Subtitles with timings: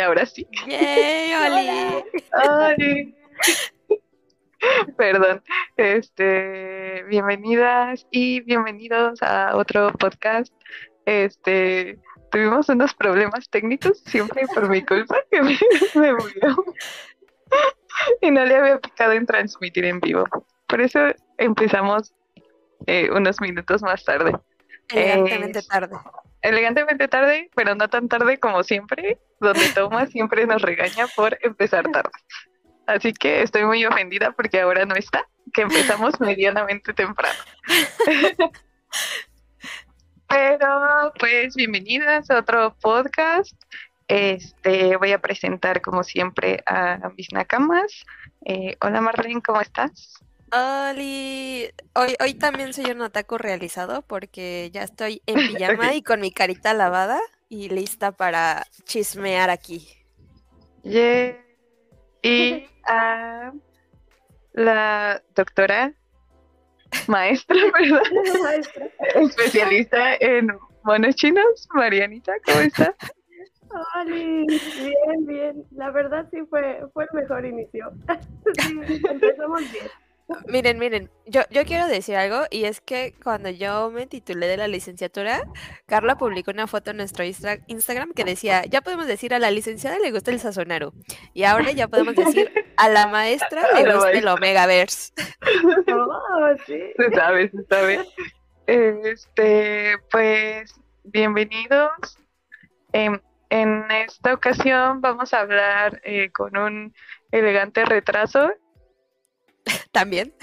[0.00, 0.46] Ahora sí.
[0.66, 2.14] ¡Yay, Oli!
[2.32, 3.14] Ay.
[4.96, 5.42] Perdón.
[5.76, 10.52] Este, bienvenidas y bienvenidos a otro podcast.
[11.04, 11.98] Este,
[12.30, 15.58] tuvimos unos problemas técnicos, siempre por mi culpa, que me,
[15.94, 16.64] me murió.
[18.22, 20.24] Y no le había picado en transmitir en vivo.
[20.66, 21.00] Por eso
[21.36, 22.14] empezamos
[22.86, 24.32] eh, unos minutos más tarde.
[24.88, 25.96] Elegantemente tarde.
[26.42, 31.90] Elegantemente tarde, pero no tan tarde como siempre, donde Toma siempre nos regaña por empezar
[31.90, 32.10] tarde.
[32.86, 37.38] Así que estoy muy ofendida porque ahora no está, que empezamos medianamente temprano.
[40.28, 43.54] Pero pues bienvenidas a otro podcast.
[44.08, 48.04] Este voy a presentar como siempre a mis nakamas.
[48.44, 50.24] Eh, hola Marlene, ¿cómo estás?
[50.52, 56.20] Oli, hoy, hoy también soy un otaku realizado porque ya estoy en pijama y con
[56.20, 59.88] mi carita lavada y lista para chismear aquí.
[60.82, 61.36] Yeah.
[62.22, 63.52] Y a
[64.52, 65.94] la doctora
[67.06, 68.02] maestra, ¿verdad?
[68.42, 68.88] Maestra.
[69.14, 70.48] especialista en
[70.82, 72.94] monos chinos, Marianita, ¿cómo estás?
[74.00, 75.64] Oli, bien, bien.
[75.70, 77.92] La verdad sí fue, fue el mejor inicio.
[78.58, 79.86] Sí, empezamos bien.
[80.46, 84.56] Miren, miren, yo, yo quiero decir algo y es que cuando yo me titulé de
[84.56, 85.42] la licenciatura,
[85.86, 89.98] Carla publicó una foto en nuestro Instagram que decía, ya podemos decir a la licenciada
[89.98, 90.92] le gusta el Sazonaru
[91.34, 94.28] y ahora ya podemos decir a la maestra le gusta el.
[94.28, 95.12] Omegaverse.
[95.92, 96.80] Oh, sí.
[96.96, 98.06] Se sabe, se sabe.
[98.66, 100.72] Este, pues,
[101.04, 101.90] bienvenidos.
[102.92, 103.20] Em,
[103.50, 106.94] en esta ocasión vamos a hablar eh, con un
[107.32, 108.52] elegante retraso.
[109.92, 110.34] También.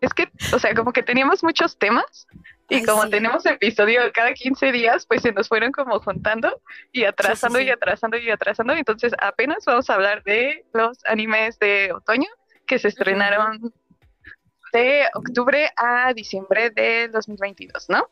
[0.00, 2.26] Es que, o sea, como que teníamos muchos temas
[2.68, 3.10] y Ay, como sí.
[3.10, 6.60] tenemos episodio cada 15 días, pues se nos fueron como juntando
[6.92, 7.64] y atrasando sí.
[7.64, 8.74] y atrasando y atrasando.
[8.74, 12.28] Entonces apenas vamos a hablar de los animes de otoño
[12.66, 13.72] que se estrenaron
[14.72, 18.08] de octubre a diciembre de 2022, ¿no?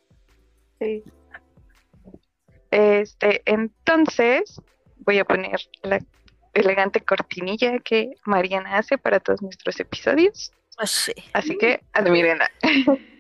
[0.78, 1.03] Sí.
[2.71, 4.60] Este, entonces
[4.99, 5.99] voy a poner la
[6.55, 10.53] elegante cortinilla que Mariana hace para todos nuestros episodios.
[10.79, 11.15] Oh, sí.
[11.33, 12.51] Así que admírenla.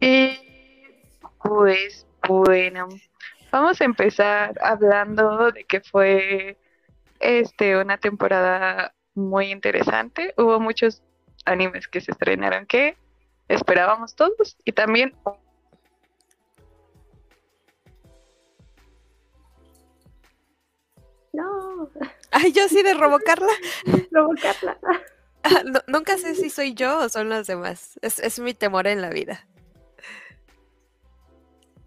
[0.00, 0.38] Y
[1.42, 2.88] pues bueno,
[3.50, 6.56] vamos a empezar hablando de que fue
[7.20, 10.34] este una temporada muy interesante.
[10.36, 11.02] Hubo muchos
[11.44, 12.96] animes que se estrenaron que
[13.48, 15.14] esperábamos todos y también
[21.32, 21.88] No,
[22.30, 23.52] Ay, yo sí de Robocarla.
[24.10, 24.78] provocarla.
[25.44, 27.96] Ah, nu- nunca sé si soy yo o son los demás.
[28.02, 29.46] Es, es mi temor en la vida.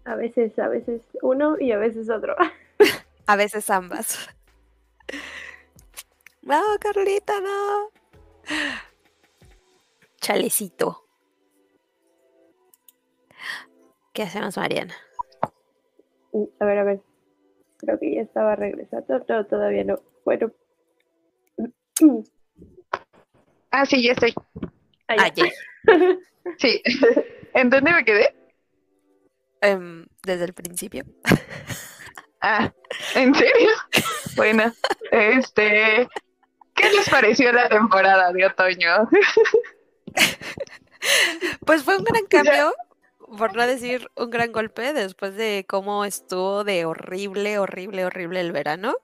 [0.06, 2.34] A veces, a veces uno y a veces otro.
[3.26, 4.18] A veces ambas.
[6.42, 7.90] No, Carlita, no.
[10.20, 11.06] Chalecito.
[14.12, 14.94] ¿Qué hacemos, Mariana?
[16.60, 17.00] A ver, a ver.
[17.78, 19.24] Creo que ya estaba regresando.
[19.28, 20.00] No, todavía no.
[20.24, 20.52] Bueno.
[23.70, 24.34] ah sí ya estoy
[25.06, 25.24] Allá.
[25.24, 25.52] Ayer.
[26.58, 26.82] sí
[27.54, 28.34] ¿en dónde me quedé?
[29.60, 31.04] Em, desde el principio.
[32.40, 32.72] Ah
[33.14, 33.70] ¿en serio?
[34.36, 34.72] bueno
[35.10, 36.08] este
[36.92, 39.08] ¿qué les pareció la temporada de otoño?
[41.66, 42.72] Pues fue un gran cambio,
[43.36, 48.52] por no decir un gran golpe, después de cómo estuvo de horrible, horrible, horrible el
[48.52, 48.94] verano.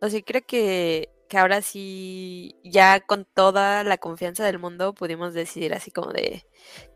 [0.00, 5.34] O sea, creo que, que ahora sí, ya con toda la confianza del mundo, pudimos
[5.34, 6.46] decidir así como de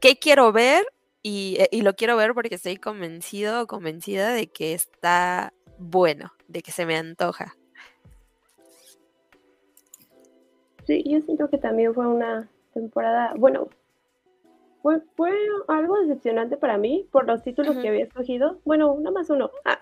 [0.00, 0.86] qué quiero ver
[1.22, 6.32] y, eh, y lo quiero ver porque estoy convencido o convencida de que está bueno,
[6.46, 7.56] de que se me antoja.
[10.86, 13.68] Sí, yo siento que también fue una temporada, bueno,
[14.82, 15.32] fue, fue
[15.68, 18.60] algo decepcionante para mí por los títulos que había escogido.
[18.64, 19.50] Bueno, nada más uno.
[19.64, 19.78] Ah,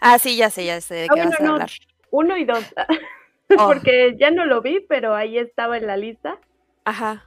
[0.00, 1.52] Ah, sí, ya sé, ya sé de Ah, qué vas bueno, a no.
[1.54, 1.70] hablar.
[2.10, 2.74] uno y dos.
[3.58, 3.66] Oh.
[3.66, 6.38] Porque ya no lo vi, pero ahí estaba en la lista.
[6.84, 7.24] Ajá.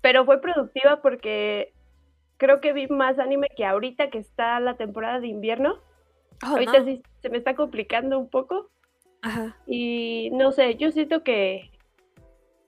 [0.00, 1.72] Pero fue productiva porque
[2.36, 5.80] creo que vi más anime que ahorita que está la temporada de invierno.
[6.44, 6.84] Oh, ahorita no.
[6.84, 8.70] sí se me está complicando un poco.
[9.22, 9.56] Ajá.
[9.66, 11.68] Y no sé, yo siento que,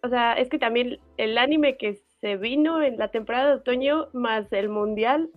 [0.03, 4.09] o sea, es que también el anime que se vino en la temporada de otoño
[4.13, 5.31] más el mundial,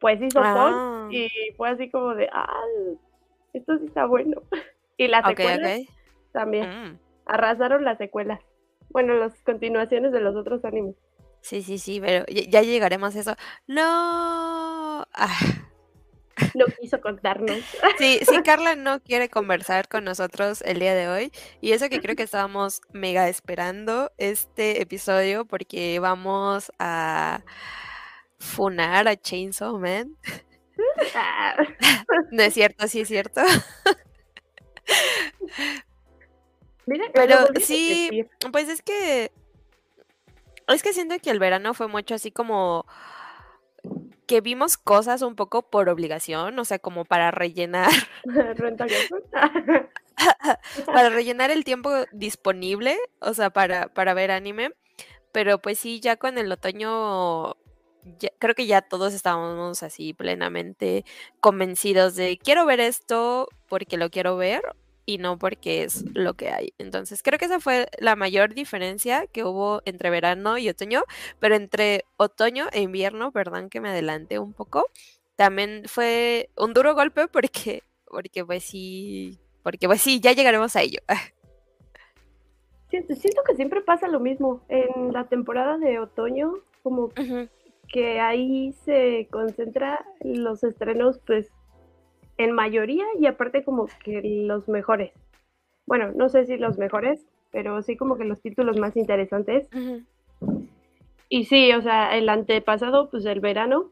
[0.00, 0.52] pues hizo Ah.
[0.54, 2.64] fall y fue así como de, ah,
[3.52, 4.42] esto sí está bueno.
[4.96, 5.80] Y las Ok, secuelas
[6.32, 6.68] también.
[6.68, 8.40] Mm, Arrasaron las secuelas.
[8.90, 10.94] Bueno, las continuaciones de los otros animes.
[11.40, 13.34] Sí, sí, sí, pero ya, ya llegaremos a eso.
[13.66, 15.06] No.
[15.14, 15.38] Ah,
[16.54, 17.58] No quiso contarnos.
[17.98, 21.32] Sí, sí, Carla no quiere conversar con nosotros el día de hoy.
[21.60, 27.42] Y eso que creo que estábamos mega esperando este episodio porque vamos a
[28.38, 30.16] funar a Chainsaw Man.
[31.14, 31.56] Ah,
[32.30, 33.42] No es cierto, sí es cierto.
[36.86, 39.30] Mira, Pero sí, pues es que
[40.66, 42.86] es que siento que el verano fue mucho así como
[44.30, 47.90] que vimos cosas un poco por obligación, o sea, como para rellenar,
[50.86, 54.70] para rellenar el tiempo disponible, o sea, para, para ver anime.
[55.32, 57.56] Pero pues sí, ya con el otoño,
[58.18, 61.04] ya- creo que ya todos estábamos así plenamente
[61.40, 64.62] convencidos de quiero ver esto porque lo quiero ver
[65.10, 66.72] y no porque es lo que hay.
[66.78, 71.02] Entonces, creo que esa fue la mayor diferencia que hubo entre verano y otoño,
[71.38, 74.86] pero entre otoño e invierno, perdón que me adelante un poco,
[75.36, 80.82] también fue un duro golpe porque, porque pues sí, porque pues sí, ya llegaremos a
[80.82, 81.00] ello.
[82.90, 84.62] Siento, siento que siempre pasa lo mismo.
[84.68, 87.10] En la temporada de otoño, como
[87.86, 91.52] que ahí se concentra los estrenos, pues,
[92.40, 95.12] en mayoría y aparte como que los mejores.
[95.86, 99.68] Bueno, no sé si los mejores, pero sí como que los títulos más interesantes.
[101.28, 103.90] Y sí, o sea, el antepasado, pues el verano,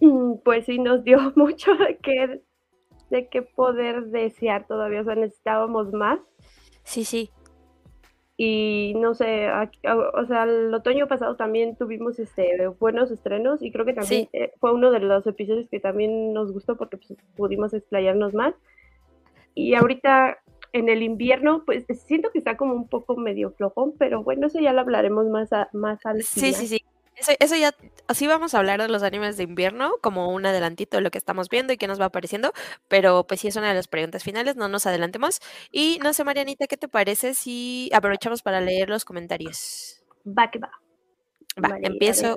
[0.44, 2.42] pues sí nos dio mucho de qué,
[3.10, 5.02] de qué poder desear todavía.
[5.02, 6.18] O sea, necesitábamos más.
[6.82, 7.30] Sí, sí.
[8.36, 13.70] Y no sé, aquí- o sea, el otoño pasado también tuvimos este buenos estrenos y
[13.70, 14.28] creo que también Sí.
[14.32, 18.54] eh, fue uno de los episodios que también nos gustó porque pues, pudimos explayarnos más.
[19.54, 20.38] Y ahorita
[20.72, 24.58] en el invierno, pues siento que está como un poco medio flojón, pero bueno, eso
[24.58, 26.54] ya lo hablaremos más, a- más al Sí, final.
[26.54, 26.84] sí, sí.
[27.16, 27.72] Eso, eso ya,
[28.08, 31.18] así vamos a hablar de los animes de invierno, como un adelantito de lo que
[31.18, 32.52] estamos viendo y qué nos va apareciendo,
[32.88, 35.40] pero pues sí es una de las preguntas finales, no nos adelantemos.
[35.70, 40.02] Y no sé, Marianita, ¿qué te parece si aprovechamos para leer los comentarios?
[40.26, 40.70] Va que va.
[41.62, 42.34] Va, Vale, empiezo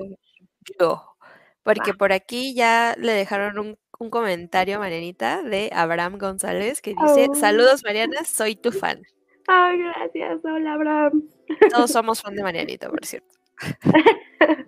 [0.78, 1.16] yo,
[1.64, 1.98] porque Va.
[1.98, 7.34] por aquí ya le dejaron un, un comentario Marianita de Abraham González que dice, Oh.
[7.34, 9.02] saludos Mariana, soy tu fan.
[9.48, 10.44] Ay, gracias.
[10.44, 11.24] Hola, Abraham.
[11.70, 13.34] Todos somos fan de Marianita, por cierto.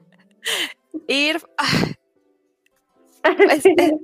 [1.06, 1.40] Ir,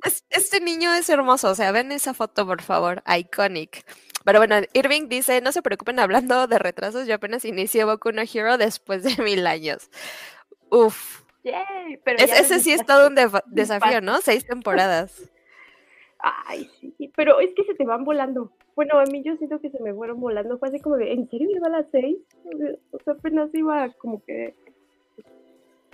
[0.05, 3.85] es- este niño es hermoso, o sea, ven esa foto, por favor, iconic.
[4.25, 8.23] Pero bueno, Irving dice, no se preocupen hablando de retrasos, yo apenas inicié Boku no
[8.23, 9.91] Hero después de mil años.
[10.71, 13.15] Uf, Yay, pero es- ese sí es todo un
[13.47, 14.21] desafío, ¿no?
[14.21, 15.31] Seis temporadas.
[16.19, 18.50] Ay, sí, pero es que se te van volando.
[18.75, 20.59] Bueno, a mí yo siento que se me fueron volando.
[20.59, 22.17] Fue así como de, ¿en serio iba a las seis?
[22.91, 24.55] O sea, apenas iba como que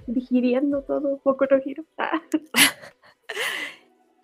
[0.07, 1.85] digiriendo todo, poco no giro.
[1.99, 2.21] Ah,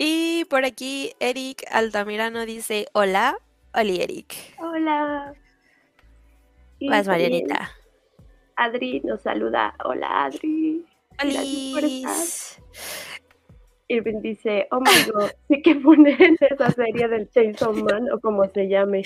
[0.00, 3.36] Y por aquí Eric Altamirano dice, hola,
[3.74, 4.34] Oli Eric.
[4.58, 5.34] hola.
[6.80, 7.72] Vas, Marianita.
[8.54, 9.74] Adri nos saluda.
[9.84, 10.84] Hola, Adri.
[11.18, 12.62] Gracias.
[13.88, 18.44] Irving dice, oh my god, sí que ponen esa serie del Chainsaw Man o como
[18.48, 19.02] se llame.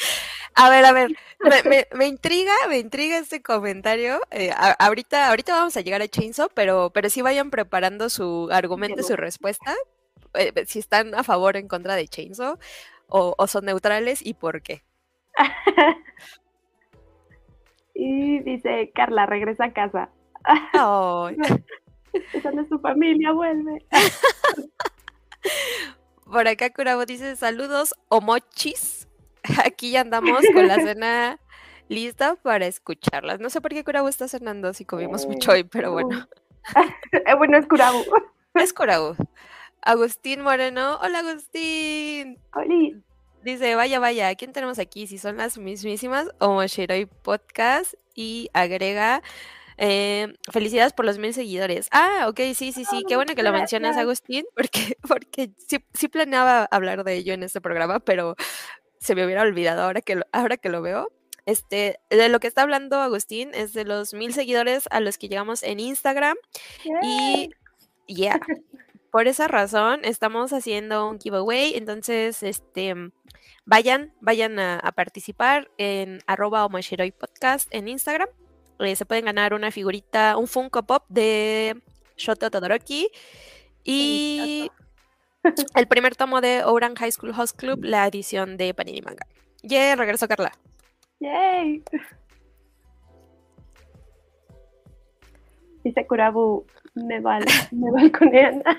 [0.54, 1.16] A ver, a ver,
[1.94, 4.20] me, intriga, me intriga este comentario.
[4.30, 8.48] eh, a- ahorita, ahorita vamos a llegar a Chainsaw, pero, pero sí vayan preparando su
[8.52, 9.74] argumento y su respuesta.
[10.34, 12.58] eh, si están a favor o en contra de Chainsaw,
[13.08, 14.82] o, o son neutrales y por qué.
[17.94, 20.08] Y dice, Carla, regresa a casa.
[20.44, 21.36] Ay,
[22.32, 23.84] Esa no es tu familia, vuelve.
[26.24, 29.08] por acá Kurabo dice saludos, omochis.
[29.64, 31.40] Aquí ya andamos con la cena
[31.88, 33.40] lista para escucharlas.
[33.40, 36.26] No sé por qué Kurabo está cenando si comimos mucho hoy, pero bueno.
[37.12, 38.04] Eh, bueno, es Kurabu.
[38.54, 39.16] Es Kurabo.
[39.82, 40.96] Agustín Moreno.
[41.02, 42.38] Hola Agustín.
[42.54, 43.02] Oli.
[43.42, 45.08] Dice, vaya, vaya, ¿quién tenemos aquí?
[45.08, 49.22] Si son las mismísimas Omoshiroi Podcast y agrega
[49.76, 51.88] eh, felicidades por los mil seguidores.
[51.90, 53.96] Ah, ok, sí, sí, sí, qué Oh, bueno que lo mencionas.
[53.96, 58.36] Agustín, porque, porque sí, sí planeaba hablar de ello en este programa, pero
[59.02, 61.10] se me hubiera olvidado ahora que lo, ahora que lo veo.
[61.44, 65.28] Este, de lo que está hablando Agustín es de los mil seguidores a los que
[65.28, 66.36] llegamos en Instagram
[67.02, 67.50] y
[68.06, 68.38] ya,
[69.10, 71.74] por esa razón estamos haciendo un giveaway.
[71.74, 72.94] Entonces, este
[73.64, 78.28] vayan, vayan a, a participar en arroba podcast en Instagram.
[78.78, 81.82] Eh, se pueden ganar una figurita, un Funko Pop de
[82.16, 83.10] Shoto Todoroki.
[83.82, 84.70] Y
[85.74, 89.26] el primer tomo de Oran High School Host Club, la edición de Panini Manga.
[89.62, 90.52] Yeah, regreso Carla.
[91.20, 91.82] ¡Yay!
[95.84, 98.62] Dice Kurabu, me, val me balconean.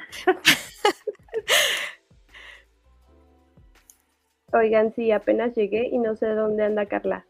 [4.54, 7.26] Oigan, sí, apenas llegué y no sé dónde anda Carla.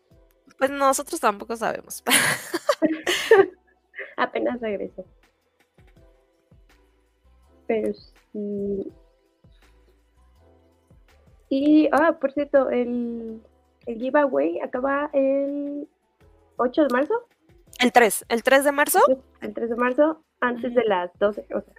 [0.60, 2.04] Pues nosotros tampoco sabemos.
[4.18, 5.04] apenas regreso.
[7.66, 7.94] Pero
[8.32, 8.94] sí.
[11.56, 13.40] Y, ah, por cierto, el,
[13.86, 15.88] el giveaway acaba el
[16.58, 17.14] 8 de marzo.
[17.80, 19.00] El 3, el 3 de marzo.
[19.42, 21.46] El 3 de marzo, antes de las 12.
[21.54, 21.74] O sea,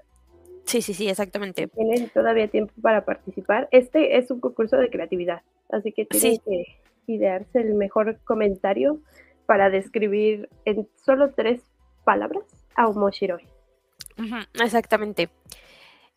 [0.64, 1.66] Sí, sí, sí, exactamente.
[1.69, 3.69] tienen todavía tiempo para participar.
[3.73, 6.40] Este es un concurso de creatividad, así que tienen Sí.
[6.45, 6.64] que
[7.07, 8.99] idearse el mejor comentario
[9.47, 11.61] para describir en solo tres
[12.04, 12.45] palabras
[12.76, 13.43] a Omoshiroi.
[14.19, 15.28] Ujú, exactamente.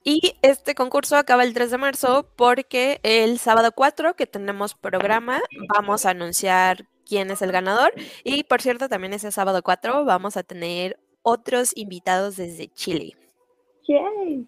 [0.10, 5.42] Y este concurso acaba el 3 de marzo porque el sábado 4 que tenemos programa
[5.76, 7.92] vamos a anunciar quién es el ganador.
[8.24, 13.18] Y por cierto, también ese sábado 4 vamos a tener otros invitados desde Chile.
[13.86, 14.48] ¡Yay!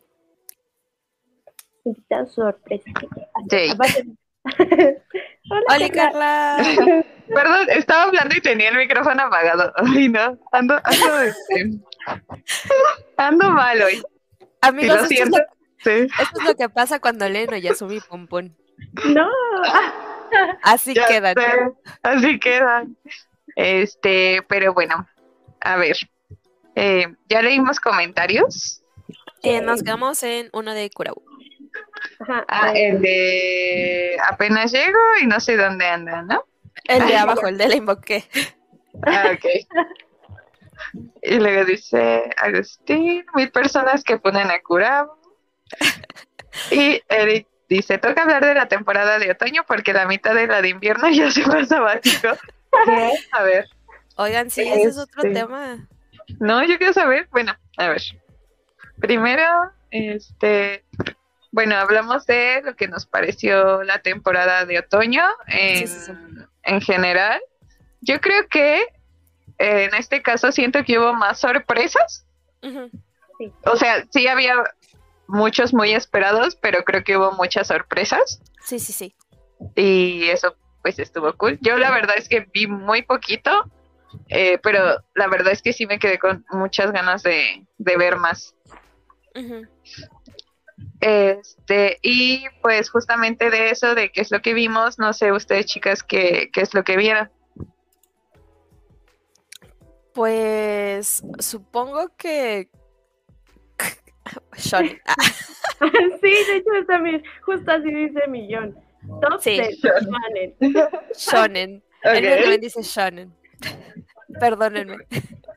[1.83, 2.89] Invitado sorpresa.
[5.51, 6.57] Hola, Hola, Carla.
[7.27, 9.73] Perdón, estaba hablando y tenía el micrófono apagado.
[9.75, 10.37] Ay, no.
[10.53, 11.71] Ando, ando, este,
[13.17, 14.01] ando mal hoy.
[14.61, 15.37] Amigos, esto es lo,
[15.77, 16.07] Sí.
[16.21, 18.49] esto es lo que pasa cuando leen Oyasumi Pum Pum.
[19.05, 19.29] No.
[20.63, 21.35] Así Ya quedan.
[21.35, 21.71] sé,
[22.03, 22.97] Así quedan.
[23.55, 25.07] Este, pero bueno,
[25.61, 25.97] a ver.
[26.75, 28.83] Eh, ya leímos comentarios.
[29.43, 31.21] Eh, nos quedamos en uno de Kurabu.
[32.19, 36.43] Ajá, Ah, el de apenas llego y no sé dónde anda, ¿no?
[36.85, 38.23] El de abajo, el de la invoqué.
[39.05, 39.45] Ah, ok.
[41.21, 45.17] Y luego dice Agustín, mil personas que ponen a Kurabo.
[46.71, 50.61] Y Eric dice, toca hablar de la temporada de otoño porque la mitad de la
[50.61, 52.29] de invierno ya se fue sabático.
[52.85, 53.11] ¿Qué?
[53.31, 53.67] A ver,
[54.15, 55.33] Oigan, sí, ese es otro Este.
[55.39, 55.87] tema.
[56.39, 58.01] no, yo quiero saber, bueno, a ver.
[58.99, 59.45] Primero,
[59.91, 60.83] este,
[61.51, 66.11] bueno, hablamos de lo que nos pareció la temporada de otoño en, Sí, sí, sí.
[66.63, 67.39] en general.
[68.01, 68.83] Yo creo que
[69.59, 72.25] en este caso siento que hubo más sorpresas.
[73.65, 74.55] O sea, sí había
[75.27, 79.15] muchos muy esperados, pero creo que hubo muchas sorpresas Sí, sí, sí.
[79.75, 81.59] y eso pues estuvo cool.
[81.61, 83.69] Yo la verdad es que vi muy poquito,
[84.29, 88.15] eh, pero la verdad es que sí me quedé con muchas ganas de, de ver
[88.17, 88.55] más.
[91.01, 95.65] Este, y pues justamente de eso, de qué es lo que vimos, no sé ustedes
[95.65, 97.29] chicas qué, qué es lo que vieron.
[100.19, 102.67] Pues supongo que.
[104.57, 104.99] Shonen.
[105.07, 105.15] Ah,
[106.21, 108.75] sí, de hecho también, justo así dice Millón.
[109.21, 109.57] Top Sí.
[109.57, 110.55] de Shonen.
[111.15, 111.83] shonen.
[112.03, 113.33] El mío también dice shonen.
[114.41, 114.97] Perdónenme.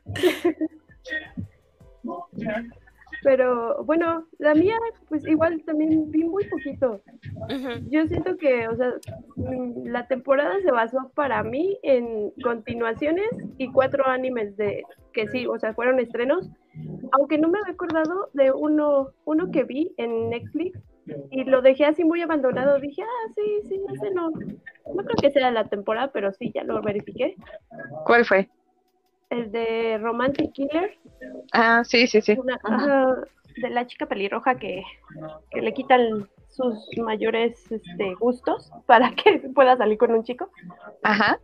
[3.22, 4.76] Pero bueno, la mía,
[5.08, 7.00] pues igual también vi muy poquito.
[7.90, 8.92] Yo siento que, o sea,
[9.84, 15.58] la temporada se basó para mí en continuaciones y cuatro animes de que sí, o
[15.58, 16.50] sea, fueron estrenos,
[17.12, 20.80] aunque no me había acordado de uno, uno que vi en Netflix
[21.30, 22.78] y lo dejé así muy abandonado.
[22.78, 26.64] Dije, ah, sí, sí, ese no, no creo que sea la temporada, pero sí, ya
[26.64, 27.36] lo verifiqué.
[28.04, 28.48] ¿Cuál fue?
[29.32, 30.98] El de Romantic Killer,
[31.52, 32.34] Ah, sí, sí, sí.
[32.38, 32.76] una, Ajá.
[32.76, 33.14] ajá,
[33.56, 34.82] de la chica pelirroja que,
[35.50, 40.50] que le quitan sus mayores este, gustos para que pueda salir con un chico.
[41.02, 41.38] Ajá.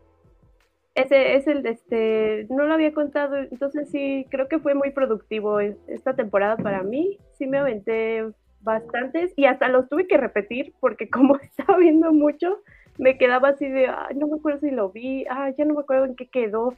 [0.95, 4.91] Ese es el de este, no lo había contado, entonces sí, creo que fue muy
[4.91, 7.19] productivo es- esta temporada para mí.
[7.39, 8.27] Sí me aventé
[8.61, 12.59] bastantes y hasta los tuve que repetir porque como estaba viendo mucho,
[12.99, 15.81] me quedaba así de, "Ay, no me acuerdo si lo vi, ah, ya no me
[15.81, 16.75] acuerdo en qué quedó.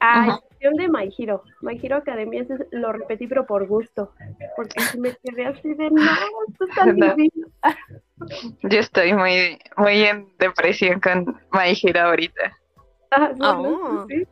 [0.00, 0.34] A Ajá.
[0.36, 4.12] excepción de My Hero, My Hero Academia lo repetí pero por gusto,
[4.56, 6.02] porque me quedé así de, no,
[6.48, 7.14] esto está No.
[7.14, 7.48] divino.
[8.62, 12.58] Yo estoy muy, muy en depresión con My Hero ahorita.
[13.10, 13.58] Ah, sí, Ah.
[13.62, 14.06] ¿no?
[14.08, 14.26] Sí.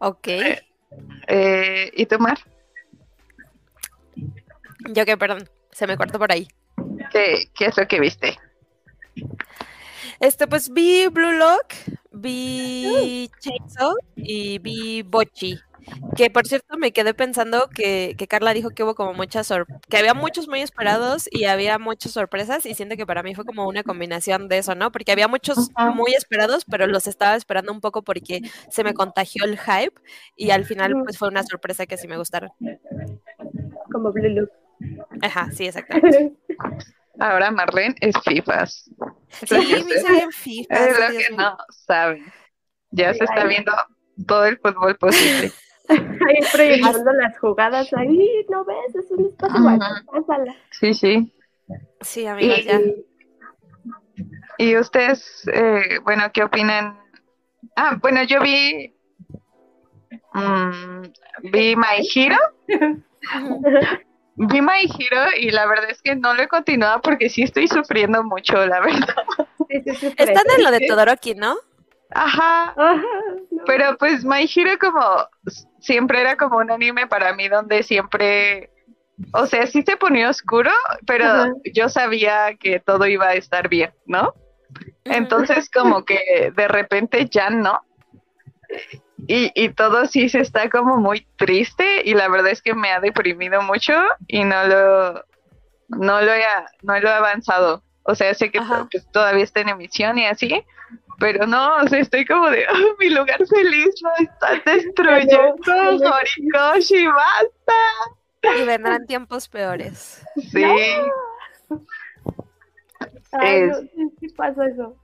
[0.00, 0.28] Ok.
[1.28, 2.38] Eh, ¿Y tú, Mar?
[4.90, 6.48] Yo que, perdón, se me cortó por ahí.
[7.12, 8.38] ¿Qué, qué es lo que viste?
[10.20, 11.74] Este, pues vi Blue Lock,
[12.18, 15.58] vi Chainsaw y vi Bochi.
[16.16, 19.66] Que por cierto me quedé pensando que, que Carla dijo que hubo como muchas sor-
[19.88, 23.46] que había muchos muy esperados y había muchas sorpresas y siento que para mí fue
[23.46, 24.92] como una combinación de eso, ¿no?
[24.92, 29.44] Porque había muchos muy esperados, pero los estaba esperando un poco porque se me contagió
[29.46, 29.94] el hype
[30.36, 32.50] y al final pues fue una sorpresa que sí me gustaron.
[33.90, 34.50] como Blue Look.
[35.22, 36.34] Ajá, sí, exactamente.
[37.20, 38.90] Ahora Marlene es FIFAs.
[39.30, 40.74] Sí, que me ustedes- hice bien FIFA.
[40.74, 41.38] es lo Dios que mío.
[41.38, 42.32] no saben.
[42.90, 43.72] Ya se está viendo
[44.26, 45.50] todo el fútbol posible.
[45.88, 48.94] Ahí proyectando las jugadas ahí, ¿no ves?
[48.94, 49.78] Es un espacio
[50.12, 50.54] pásala.
[50.70, 51.32] Sí, sí.
[52.02, 52.78] Sí, amigos, ya.
[52.80, 53.04] Y-
[54.58, 56.98] ¿Y ustedes, eh, bueno, qué opinan?
[57.76, 58.94] Ah, bueno, yo vi,
[60.34, 61.02] mm,
[61.52, 62.36] vi My Hero.
[64.38, 67.68] vi My Hero y la verdad es que no lo he continuado porque sí estoy
[67.68, 69.14] sufriendo mucho, la verdad.
[69.68, 69.82] sí,
[70.16, 70.86] Están en lo de.
[70.86, 71.56] Todoroki, ¿no?
[72.10, 73.02] Ajá, Ajá,
[73.50, 73.64] no.
[73.66, 75.00] pero pues My Hero como
[75.80, 78.70] siempre era como un anime para mí donde siempre,
[79.34, 80.70] o sea, sí se ponía oscuro,
[81.06, 81.52] pero Ajá.
[81.74, 84.32] yo sabía que todo iba a estar bien, ¿no?
[85.04, 87.82] Entonces como que de repente ya no.
[89.26, 92.92] Y, y todo sí se está como muy triste y la verdad es que me
[92.92, 93.92] ha deprimido mucho
[94.28, 95.14] y no lo,
[95.88, 96.44] no lo, he,
[96.82, 97.82] no lo he avanzado.
[98.04, 98.60] O sea, sé que
[98.90, 100.64] pues, todavía está en emisión y así,
[101.18, 105.56] pero no, o sea, estoy como de, "Ah, mi lugar feliz lo están destruyendo,
[105.98, 106.10] no.
[106.14, 107.74] Horikoshi, basta.
[108.56, 110.24] Y vendrán tiempos peores.
[110.36, 110.64] Sí,
[113.32, 114.96] Ay, no, es- sí, sí pasa eso.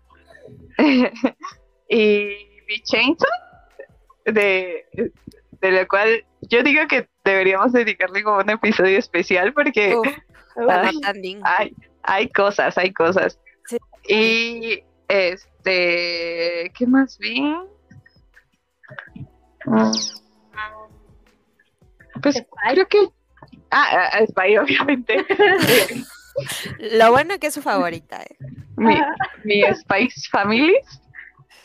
[1.88, 2.26] y
[2.66, 3.28] vi Chainsaw,
[4.24, 4.84] de,
[5.60, 10.06] de lo cual yo digo que deberíamos dedicarle como un episodio especial porque Uf,
[10.68, 11.00] Ay,
[11.44, 13.38] hay, hay cosas, hay cosas.
[13.66, 13.76] Sí.
[14.08, 17.40] Y este, ¿qué más vi?
[19.64, 19.92] Mm,
[22.22, 22.46] Pues Spy.
[22.72, 22.98] creo que...
[23.70, 25.24] Ah, ah, ah, Spy, obviamente.
[26.78, 28.36] Lo bueno que es su favorita, ¿eh?
[28.76, 28.94] mi,
[29.44, 30.76] mi Spice Family,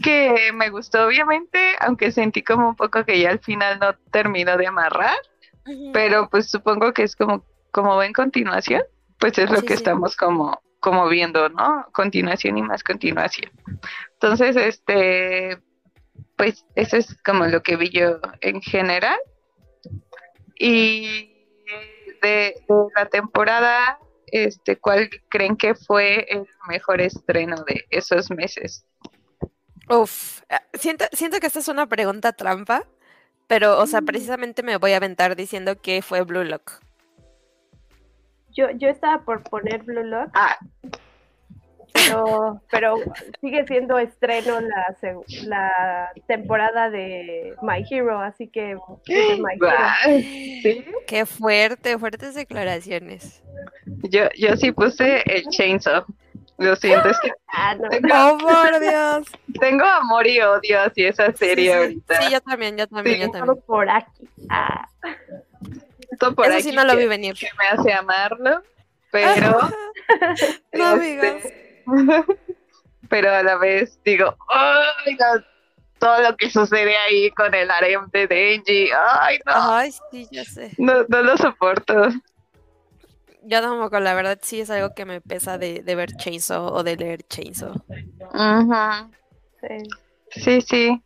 [0.04, 4.58] que me gustó obviamente, aunque sentí como un poco que ya al final no terminó
[4.58, 5.18] de amarrar,
[5.94, 8.82] pero pues supongo que es como, como ven continuación,
[9.20, 9.84] pues es lo Sí, que sí.
[9.84, 11.86] estamos como, como viendo, ¿no?
[11.94, 13.52] Continuación y más continuación.
[14.14, 15.60] Entonces, este,
[16.38, 19.20] pues eso es como lo que vi yo en general.
[20.58, 21.34] Y
[22.22, 28.86] de, de la temporada, este, ¿cuál creen que fue el mejor estreno de esos meses?
[29.90, 32.84] Uf, eh, siento, siento que esta es una pregunta trampa,
[33.48, 34.06] pero, o sea, Mm.
[34.06, 36.80] precisamente me voy a aventar diciendo que fue Blue Lock.
[38.52, 40.58] Yo, yo estaba por poner Blue Lock, Ah,
[41.94, 42.96] pero, pero
[43.42, 44.96] sigue siendo estreno la,
[45.46, 50.22] la temporada de My Hero, así que puse My Hero.
[50.62, 50.86] sí.
[51.08, 53.42] Qué fuerte, fuertes declaraciones.
[54.10, 56.06] Yo, yo sí puse el Chainsaw.
[56.60, 57.90] Lo siento, es que Ah, no.
[57.90, 59.28] tengo, ¡Oh, por Dios!
[59.60, 62.22] tengo amor y odio hacia esa serie sí, ahorita.
[62.22, 63.62] sí, yo también, yo también, Sí, yo también.
[63.66, 64.30] por aquí.
[64.50, 64.88] Ah,
[66.10, 67.36] Justo por Eso aquí sí no lo vi venir.
[67.36, 68.62] que me hace amarlo,
[69.12, 69.60] pero
[70.74, 71.44] No este, digas.
[73.10, 75.44] pero a la vez digo, ay, no,
[75.98, 78.90] todo lo que sucede ahí con el harem de Denji,
[79.22, 80.72] ay, no, Ay, sí, ya sé.
[80.78, 82.10] no, no lo soporto.
[83.44, 86.84] Yo tampoco, la verdad sí es algo que me pesa de, de ver Chainsaw o
[86.84, 87.74] de leer Chainsaw.
[87.74, 89.12] Ujú,
[89.62, 89.78] sí.
[90.32, 91.04] Sí, sí.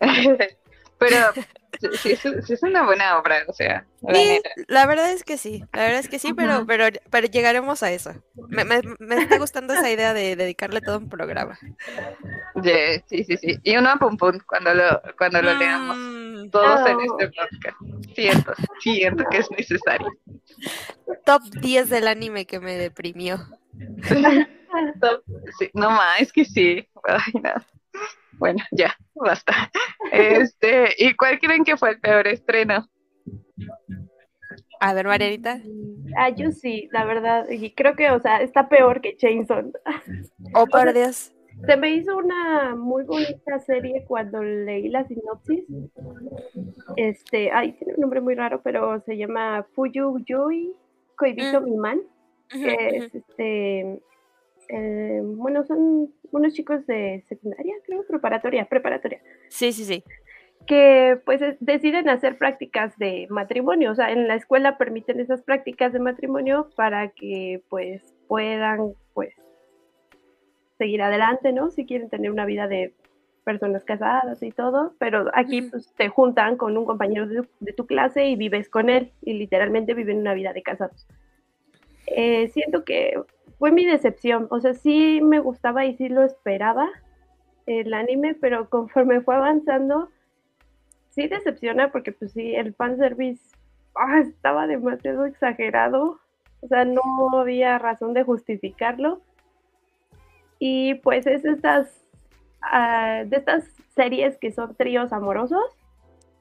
[0.98, 1.16] pero
[1.80, 5.64] sí, sí es, una buena obra, o sea, la Sí, la verdad es que sí,
[5.72, 8.12] la verdad es que sí, pero, pero, pero llegaremos a eso.
[8.48, 11.58] Me, me, me está gustando esa idea de dedicarle todo un programa.
[12.62, 13.58] Yeah, sí, sí, sí.
[13.62, 15.96] Y uno a pum pum cuando lo, cuando lo leamos.
[15.96, 17.76] Mm, Todos en este podcast.
[18.14, 20.08] Siento, siento que es necesario.
[21.24, 23.38] top 10 del anime que me deprimió.
[25.58, 26.86] Sí, no más, es que sí.
[27.02, 27.52] Ay, no.
[28.38, 29.70] Bueno, ya, basta.
[30.12, 32.88] Este, ¿y cuál creen que fue el peor estreno?
[34.80, 35.60] A ver, Marianita.
[36.16, 37.48] Ah, yo sí, la verdad.
[37.50, 39.70] Y creo que, o sea, está peor que Chainsaw.
[40.54, 41.32] Oh, por Dios.
[41.66, 45.64] Se me hizo una muy bonita serie cuando leí la sinopsis.
[46.96, 50.72] Este, ay, tiene un nombre muy raro, pero se llama Fuyu Yui
[51.16, 51.64] Koibito Mm.
[51.64, 52.00] Miman.
[52.48, 54.02] Que es este,
[54.72, 60.04] eh, bueno, son unos chicos de secundaria, creo, preparatoria, preparatoria, Sí, sí, sí.
[60.66, 65.42] que pues es- deciden hacer prácticas de matrimonio, o sea, en la escuela permiten esas
[65.42, 69.34] prácticas de matrimonio para que pues puedan pues
[70.78, 71.70] seguir adelante, ¿no?
[71.70, 72.94] Si quieren tener una vida de
[73.44, 77.86] personas casadas y todo, pero aquí pues te juntan con un compañero de, de tu
[77.86, 81.06] clase y vives con él y literalmente viven una vida de casados.
[82.06, 83.14] Eh, siento que
[83.60, 86.88] fue mi decepción, o sea, sí me gustaba y sí lo esperaba
[87.66, 90.08] el anime, pero conforme fue avanzando,
[91.10, 93.54] sí decepciona porque pues sí, el fanservice
[93.94, 96.18] ah, estaba demasiado exagerado.
[96.62, 97.02] O sea, no
[97.38, 99.20] había razón de justificarlo.
[100.58, 102.02] Y pues es estas,
[102.62, 105.64] ah, de estas series que son tríos amorosos.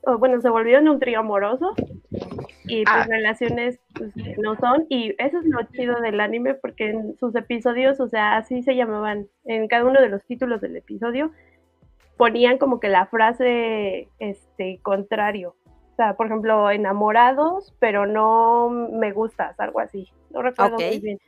[0.06, 1.76] O bueno, se volvieron un trío amoroso.
[2.70, 3.06] Y pues Ah.
[3.08, 4.86] relaciones pues, no son.
[4.90, 8.76] Y eso es lo chido del anime porque en sus episodios, o sea, así se
[8.76, 9.28] llamaban.
[9.46, 11.32] En cada uno de los títulos del episodio
[12.18, 15.56] ponían como que la frase este contrario.
[15.66, 20.08] O sea, por ejemplo, enamorados, pero no me gustas, algo así.
[20.30, 21.20] No recuerdo muy bien.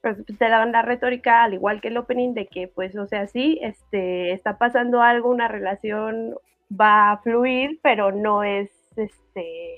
[0.00, 3.06] Pero pues, te daban la retórica, al igual que el opening, de que, pues, o
[3.06, 6.36] sea, sí, este, está pasando algo, una relación
[6.70, 9.76] va a fluir, pero no es, este,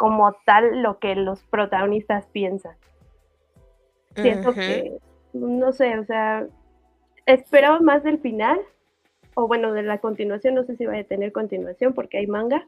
[0.00, 2.74] como tal lo que los protagonistas piensan.
[4.16, 4.96] Siento que,
[5.34, 6.46] no sé, o sea,
[7.26, 8.58] esperaba más del final,
[9.34, 12.66] o bueno, de la continuación, no sé si va a tener continuación porque hay manga,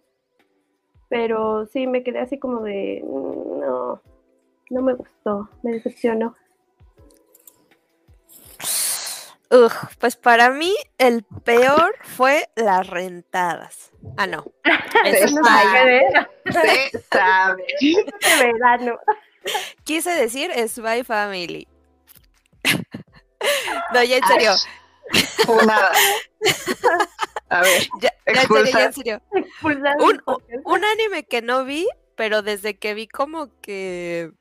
[1.09, 4.03] pero sí me quedé así como de, "Mm, no,
[4.69, 6.37] no me gustó, me decepcionó.
[9.53, 13.91] Ugh, pues para mí el peor fue las rentadas.
[14.17, 14.47] Ah, no.
[15.05, 15.43] Se no
[16.47, 17.67] se sabe.
[18.41, 18.99] verano.
[19.85, 21.69] Quise decir Spy Family.
[23.93, 24.53] no, ya en serio.
[27.51, 29.23] A ver, Ya, ya en serio, ya en serio.
[30.65, 31.87] Un anime que no vi,
[32.17, 34.33] pero desde que vi como que.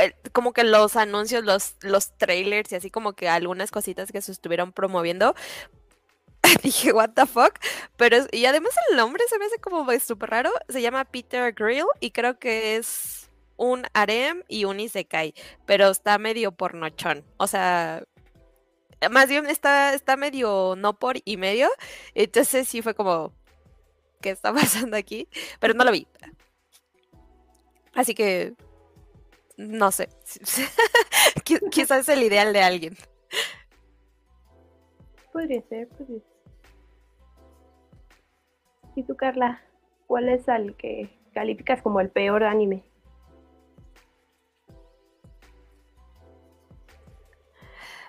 [0.00, 4.22] Eh, Como que los anuncios, los, los trailers y así como que algunas cositas que
[4.22, 5.34] se estuvieron promoviendo.
[6.62, 7.58] Dije, what the fuck.
[7.96, 10.50] Pero y además el nombre se me hace como súper raro.
[10.68, 15.34] Se llama Peter Grill y creo que es un harem y un isekai.
[15.66, 17.24] Pero está medio pornochón.
[17.36, 18.04] O sea.
[19.10, 21.68] Más bien está, está medio no por y medio.
[22.14, 23.32] Entonces sí fue como.
[24.20, 25.28] ¿Qué está pasando aquí?
[25.60, 26.06] Pero no lo vi.
[27.94, 28.54] Así que.
[29.60, 30.08] No sé.
[31.44, 32.96] Qui- Quizás es el ideal de alguien.
[35.32, 36.30] Podría ser, podría ser.
[38.96, 39.60] ¿Y tú, Carla?
[40.06, 42.82] ¿Cuál es al que calificas como el peor anime?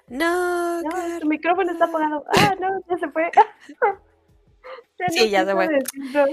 [0.07, 2.25] No, No, tu micrófono está apagado.
[2.37, 3.29] Ah, no, ya se fue.
[4.99, 5.67] Ya Sí, ya se fue.
[5.67, 6.29] decirnos.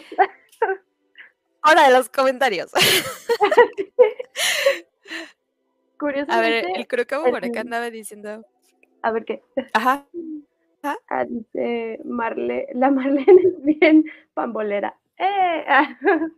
[1.65, 2.71] Hora de los comentarios.
[5.99, 8.45] Curiosamente, A ver, el crocabo por acá andaba diciendo.
[9.03, 9.43] a ver qué.
[9.73, 10.07] Ajá.
[11.09, 14.95] Ah, dice Marle, la Marlene es bien pambolera.
[15.19, 15.65] ¡Eh!
[15.69, 15.97] ah,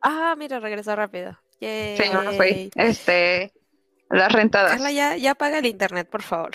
[0.00, 1.36] Ah, mira, regresó rápido.
[1.60, 1.96] Yay.
[1.96, 2.70] sí, no fue.
[2.76, 3.52] Este,
[4.10, 4.72] las rentadas.
[4.72, 6.50] Carla, ya, ya apaga el internet, por favor.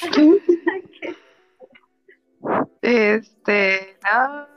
[2.81, 4.47] Este, no.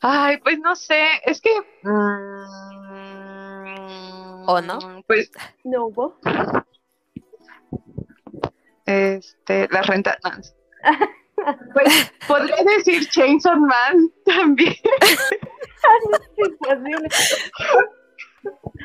[0.00, 1.50] Ay, pues no sé, es que.
[1.82, 2.83] mm,
[4.46, 4.78] ¿O no?
[5.06, 5.30] Pues,
[5.64, 6.18] no hubo.
[8.86, 10.54] este, las rentadas.
[11.74, 14.74] Pues podría decir Chainsaw Man también.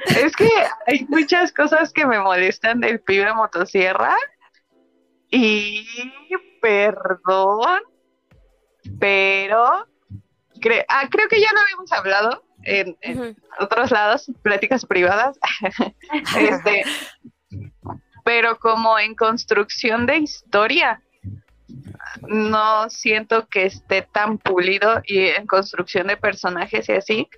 [0.07, 0.49] Es que
[0.87, 4.15] hay muchas cosas que me molestan del pibe motosierra.
[5.29, 5.85] Y
[6.61, 7.81] perdón,
[8.99, 9.85] pero
[10.55, 15.37] cre- ah, creo que ya lo habíamos hablado en, otros lados, pláticas privadas.
[16.37, 16.83] este,
[18.23, 21.01] pero como en construcción de historia,
[22.27, 27.29] no siento que esté tan pulido y en construcción de personajes y así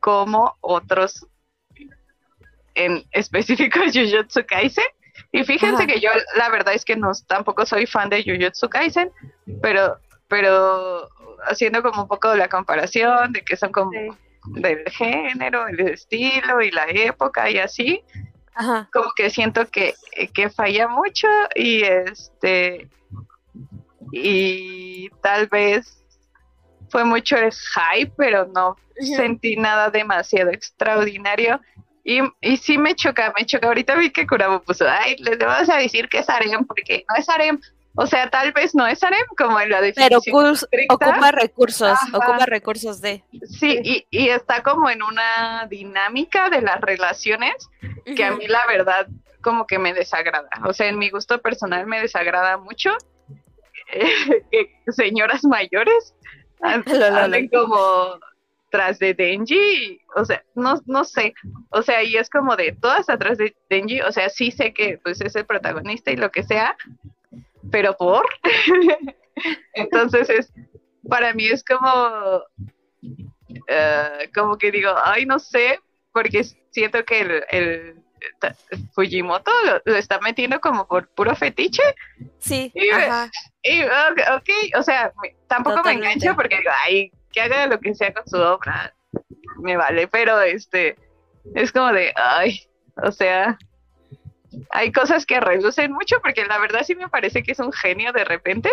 [0.00, 1.26] como otros
[2.74, 4.84] en específico Jujutsu Kaisen.
[5.32, 5.86] Y fíjense Ajá.
[5.86, 9.10] que yo la verdad es que no tampoco soy fan de Jujutsu Kaisen,
[9.62, 11.08] pero pero
[11.48, 14.08] haciendo como un poco la comparación de que son como Sí.
[14.48, 18.02] Del género, el estilo y la época y así,
[18.54, 18.88] Ajá.
[18.92, 19.94] como que siento que,
[20.32, 22.88] que falla mucho y este
[24.12, 26.04] y tal vez
[26.90, 28.76] fue mucho el hype, pero no
[29.16, 31.60] sentí nada demasiado extraordinario.
[32.04, 33.66] Y, y sí me choca, me choca.
[33.66, 37.16] Ahorita vi que Kurabo puso, ay, les vamos a decir que es harem, porque no
[37.16, 37.60] es harem.
[37.96, 40.52] O sea, tal vez no es harem como en la Pero definición.
[40.52, 40.94] estricta.
[40.94, 42.08] ocupa recursos, Ajá.
[42.18, 43.24] ocupa recursos de.
[43.48, 47.54] Sí, y, y está como en una dinámica de las relaciones
[48.14, 49.06] que a mí la verdad
[49.42, 50.48] como que me desagrada.
[50.64, 52.90] O sea, en mi gusto personal me desagrada mucho
[53.92, 56.14] eh, que señoras mayores
[56.60, 58.18] anden como
[58.70, 61.34] tras de Denji, o sea, no, no sé,
[61.70, 64.98] o sea, y es como de todas atrás de Denji, o sea, sí sé que
[65.02, 66.76] pues es el protagonista y lo que sea,
[67.70, 68.26] pero por,
[69.74, 70.52] entonces es,
[71.08, 72.42] para mí es como,
[73.68, 75.80] eh, como que digo, ay, no sé,
[76.12, 78.02] porque siento que el, el
[78.92, 81.82] Fujimoto lo, lo está metiendo como por puro fetiche.
[82.38, 83.30] Sí, Y, ajá.
[83.62, 85.12] Y, ok, ok, o sea,
[85.48, 86.06] tampoco Totalmente.
[86.06, 88.94] me engancha porque digo, ay, que haga lo que sea con su obra,
[89.60, 90.96] me vale, pero este,
[91.54, 92.62] es como de, ay,
[93.02, 93.58] o sea,
[94.70, 98.12] hay cosas que reducen mucho porque la verdad sí me parece que es un genio
[98.12, 98.70] de repente,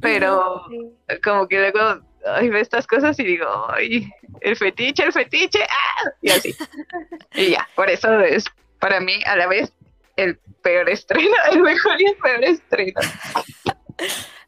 [0.00, 1.18] pero Sí.
[1.22, 6.10] como que luego, ay, ve estas cosas y digo, ay, el fetiche, el fetiche, ¡ah!
[6.22, 6.54] y así.
[7.34, 8.44] y ya, por eso es
[8.78, 9.72] para mí a la vez
[10.16, 13.00] el peor estreno, el mejor y el peor estreno.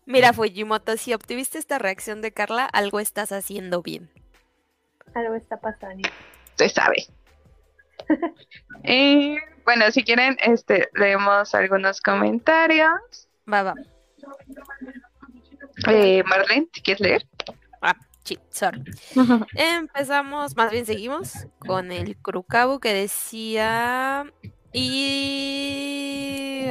[0.05, 4.09] Mira, Fujimoto, si obtuviste esta reacción de Carla, algo estás haciendo bien.
[5.15, 6.09] Algo está pasando.
[6.57, 7.07] se sabe.
[8.85, 13.29] Y bueno, si quieren, este, leemos algunos comentarios.
[13.53, 13.75] Va, va.
[15.89, 17.27] Eh, Marlene, ¿te quieres leer?
[17.83, 18.83] Ah, sí, sorry.
[19.55, 24.25] Empezamos, más bien seguimos con el Kurukabu que decía.
[24.73, 26.67] Y.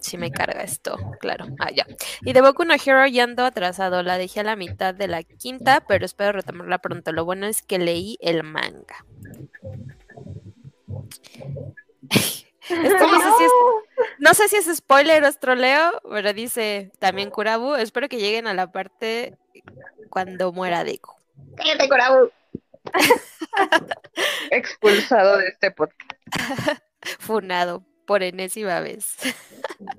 [0.00, 1.46] si me carga esto, claro.
[1.58, 1.86] Ah, ya.
[2.22, 4.02] Y de Boku no Hero ya ando atrasado.
[4.02, 7.12] La dejé a la mitad de la quinta, pero espero retomarla pronto.
[7.12, 9.04] Lo bueno es que leí el manga.
[12.10, 13.52] Esto no sé si es
[14.18, 17.74] no sé si es spoiler o es troleo, pero dice también Kurabu.
[17.74, 19.36] Espero que lleguen a la parte
[20.10, 21.12] cuando muera Deku.
[21.56, 22.30] ¡Cállate, Corabu!
[24.50, 26.12] Expulsado de este podcast.
[27.18, 29.16] Funado por enésima vez.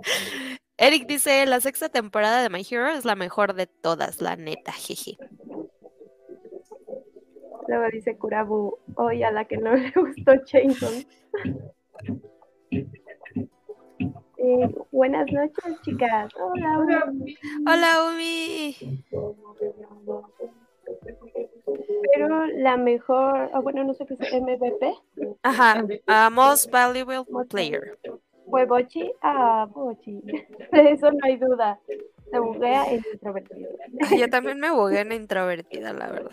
[0.78, 4.72] Eric dice: La sexta temporada de My Hero es la mejor de todas, la neta,
[4.72, 5.17] jeje.
[7.69, 11.05] Luego dice Kurabu, hoy a la que no le gustó Chainson.
[14.38, 16.34] Eh, buenas noches, chicas.
[16.36, 17.13] Hola, hola.
[17.67, 18.75] Hola, Umi.
[22.15, 24.91] Pero la mejor, bueno, no sé qué es MVP,
[25.43, 25.86] Ajá,
[26.32, 27.99] Most Valuable Player.
[28.49, 29.12] fue Bochi.
[29.21, 30.21] Ah, Bochi.
[30.71, 31.79] De eso no hay duda.
[32.32, 33.69] Se buguea en introvertido.
[34.17, 36.32] Yo también me bugué en introvertida, la verdad.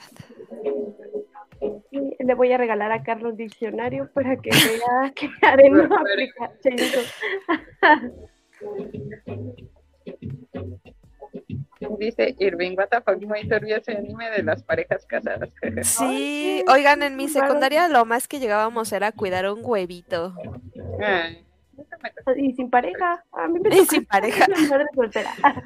[2.26, 7.04] Le voy a regalar a Carlos diccionario para que vea que Aren no aplica Chainson.
[12.00, 15.50] Dice Irving, what the fuck, muy turbio ese anime de las parejas casadas.
[15.82, 20.34] Sí, oigan, en mi secundaria lo más que llegábamos era cuidar un huevito.
[21.00, 21.46] Ay.
[22.36, 23.24] Y sin pareja.
[23.32, 24.46] A mí me Y sin pareja.
[24.48, 25.30] de soltera.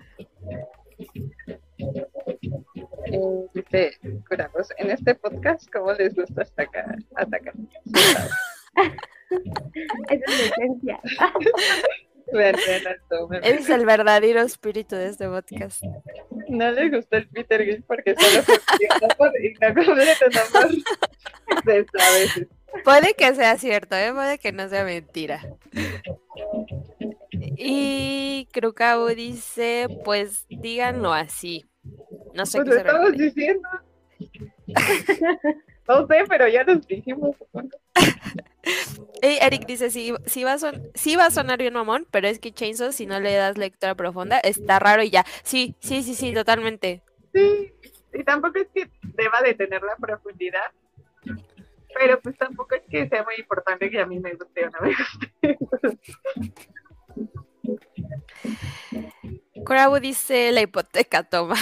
[3.13, 6.97] Eh, dice Curabos, en este podcast, ¿cómo les gusta atacar?
[7.17, 7.55] atacar?
[8.75, 8.95] Esa
[10.11, 11.01] es la esencia.
[13.43, 15.83] Es el verdadero espíritu de este podcast.
[16.49, 18.43] No le gustó el Peter Gil porque solo
[19.17, 19.31] fue
[21.65, 22.47] de esta vez.
[22.85, 24.13] Puede que sea cierto, ¿eh?
[24.13, 25.43] puede que no sea mentira.
[27.57, 31.70] Y Krukabu dice, pues díganlo así.
[32.35, 33.31] No sé Pues qué se lo estamos refiere.
[33.35, 33.69] diciendo.
[35.89, 37.35] No sé, pero ya nos dijimos.
[37.39, 37.77] supongo.
[39.23, 42.29] Y Eric dice, sí, sí, va a son- sí va a sonar bien mamón, pero
[42.29, 45.25] es que Chainsaw, si no le das lectura profunda, está raro y ya.
[45.43, 47.03] Sí, sí, sí, sí, totalmente.
[47.35, 47.73] Sí,
[48.15, 50.71] y tampoco es que deba de tener la profundidad,
[51.93, 54.79] pero pues tampoco es que sea muy importante que a mí me guste o no
[54.83, 55.59] me guste.
[59.65, 61.57] Kurabu dice, la hipoteca toma.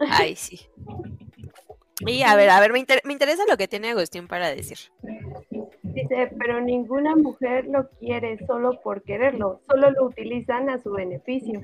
[0.00, 0.60] Ay, sí.
[2.00, 4.78] Y a ver, a ver, me, inter- me interesa lo que tiene Agustín para decir.
[5.82, 11.62] Dice, pero ninguna mujer lo quiere solo por quererlo, solo lo utilizan a su beneficio.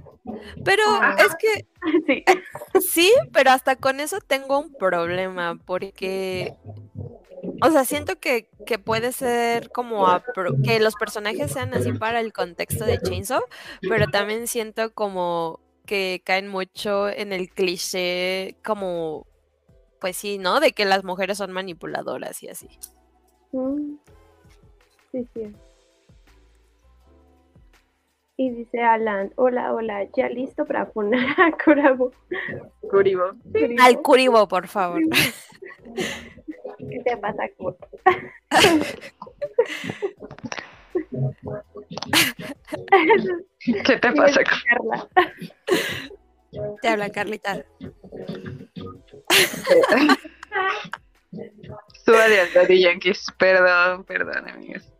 [0.65, 1.17] Pero Ah.
[1.19, 1.67] es que
[2.07, 2.25] Sí,
[2.81, 6.55] Sí, pero hasta con eso tengo un problema, porque,
[7.61, 10.07] o sea, siento que, que puede ser como
[10.65, 13.43] que los personajes sean así para el contexto de Chainsaw,
[13.83, 19.27] pero también siento como que caen mucho en el cliché, como,
[20.01, 20.61] pues sí, ¿no?
[20.61, 22.69] De que las mujeres son manipuladoras y así.
[23.53, 23.97] Mm,
[25.11, 25.55] sí, sí.
[28.37, 32.13] Y dice Alan, hola, hola, ya listo para poner a Kurabu.
[32.91, 33.33] Curibo.
[33.81, 35.01] Al Kuribo, por favor.
[36.79, 37.45] ¿Qué te pasa?
[43.59, 44.41] ¿Qué te pasa?
[44.45, 45.09] Carla.
[46.81, 47.65] Te habla Carlita.
[52.05, 53.27] Súbale al Daddy Yankees.
[53.39, 54.93] Perdón, perdón, amigos.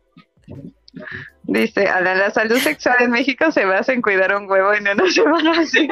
[1.43, 5.09] Dice, Alan, la salud sexual en México se basa en cuidar un huevo en una
[5.11, 5.87] semana así.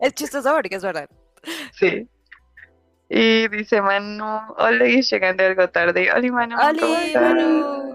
[0.00, 1.08] Es chistoso porque es verdad.
[1.72, 2.08] Sí.
[3.08, 6.10] Y dice Manu, hola, llegando algo tarde.
[6.12, 6.56] Hola, Manu.
[6.56, 7.14] ¿cómo ¡Oli?
[7.14, 7.94] Manu!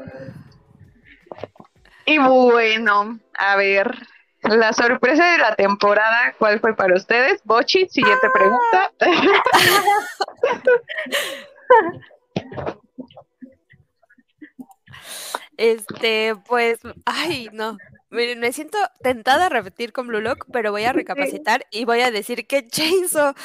[2.09, 3.95] Y bueno, a ver,
[4.41, 7.39] la sorpresa de la temporada, ¿cuál fue para ustedes?
[7.43, 8.91] Bochi, siguiente pregunta.
[15.55, 17.77] Este, pues, ay, no.
[18.09, 22.01] Miren, me siento tentada a repetir con Blue Lock, pero voy a recapacitar y voy
[22.01, 23.35] a decir que Chainsaw,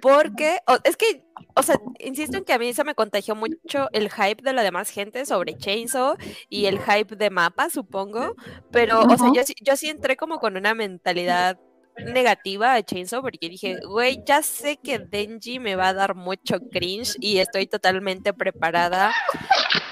[0.00, 4.10] porque, es que, o sea, insisto en que a mí se me contagió mucho el
[4.10, 6.16] hype de la demás gente sobre Chainsaw
[6.48, 8.34] y el hype de mapa, supongo,
[8.70, 11.58] pero, o sea, yo, sí- yo sí entré como con una mentalidad
[12.06, 16.58] negativa a Chainsaw porque dije, güey, ya sé que Denji me va a dar mucho
[16.70, 19.12] cringe y estoy totalmente preparada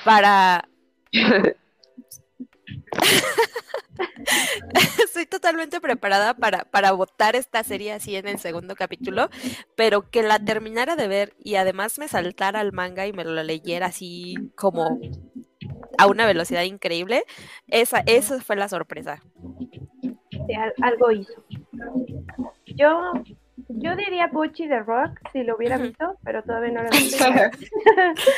[0.04, 0.66] para
[5.04, 9.28] Estoy totalmente preparada para, para votar esta serie así en el segundo capítulo,
[9.76, 13.42] pero que la terminara de ver y además me saltara al manga y me lo
[13.42, 14.98] leyera así como
[15.98, 17.24] a una velocidad increíble,
[17.68, 19.22] esa, esa fue la sorpresa.
[20.30, 21.44] Sí, algo hizo.
[22.66, 23.12] Yo,
[23.68, 27.24] yo diría Bucci de Rock si lo hubiera visto, pero todavía no lo he visto.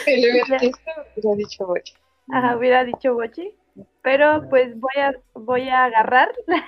[0.04, 0.78] Si le hubiera dicho,
[1.16, 1.92] hubiera dicho Bochi.
[2.32, 3.54] Ajá, hubiera dicho Bochi.
[4.02, 6.64] Pero pues voy a, voy a agarrar la,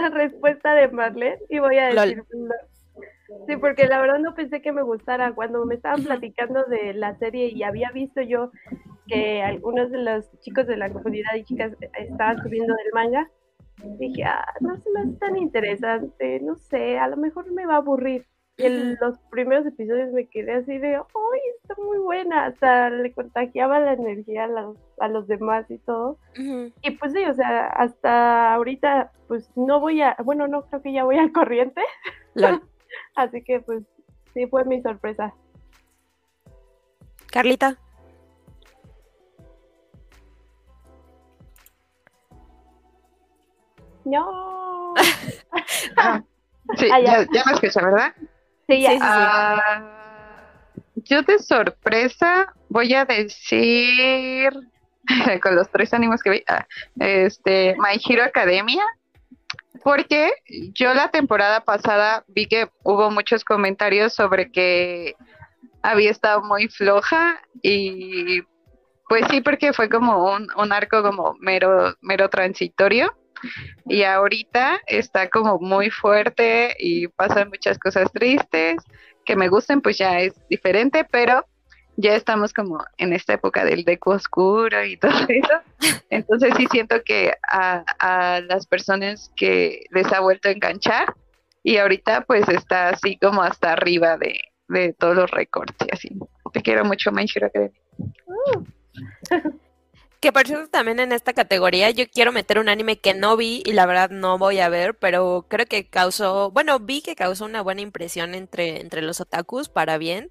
[0.00, 2.22] la respuesta de Marlene y voy a decir.
[3.46, 5.32] Sí, porque la verdad no pensé que me gustara.
[5.34, 8.50] Cuando me estaban platicando de la serie y había visto yo
[9.06, 13.30] que algunos de los chicos de la comunidad y chicas estaban subiendo del manga,
[13.98, 17.74] dije, ah, no se me hace tan interesante, no sé, a lo mejor me va
[17.74, 18.26] a aburrir.
[18.58, 22.46] Y en los primeros episodios me quedé así de, ¡ay, está muy buena!
[22.46, 26.18] Hasta le contagiaba la energía a los, a los demás y todo.
[26.36, 30.92] Y pues sí, o sea, hasta ahorita, pues no voy a, bueno, no creo que
[30.92, 31.80] ya voy al corriente,
[33.16, 33.84] así que pues
[34.34, 35.34] sí fue mi sorpresa.
[37.30, 37.78] Carlita.
[44.04, 44.94] No.
[46.76, 47.22] Sí, Ah, ya.
[47.22, 48.14] ya, ya me escucha, ¿verdad?
[48.72, 48.90] Sí, ya.
[48.90, 49.06] Sí, sí, sí.
[49.06, 49.82] Ah,
[50.94, 54.52] yo de sorpresa voy a decir
[55.42, 56.66] con los tres ánimos que vi, ah,
[56.98, 58.84] este, My Hero Academia,
[59.82, 60.32] porque
[60.74, 65.14] yo la temporada pasada vi que hubo muchos comentarios sobre que
[65.82, 68.42] había estado muy floja y
[69.08, 73.14] pues sí, porque fue como un, un arco como mero, mero transitorio
[73.86, 78.76] y ahorita está como muy fuerte y pasan muchas cosas tristes
[79.24, 81.46] que me gusten, pues ya es diferente, pero
[81.96, 85.94] ya estamos como en esta época del deco oscuro y todo eso.
[86.10, 91.14] Entonces sí siento que a, a las personas que les ha vuelto a enganchar
[91.62, 96.18] y ahorita pues está así como hasta arriba de, de todos los récords y así.
[96.52, 97.80] Te quiero mucho, My Hero Academia.
[100.22, 103.60] Que por cierto, también en esta categoría yo quiero meter un anime que no vi
[103.66, 107.44] y la verdad no voy a ver, pero creo que causó, bueno, vi que causó
[107.44, 110.30] una buena impresión entre, entre los otakus para bien.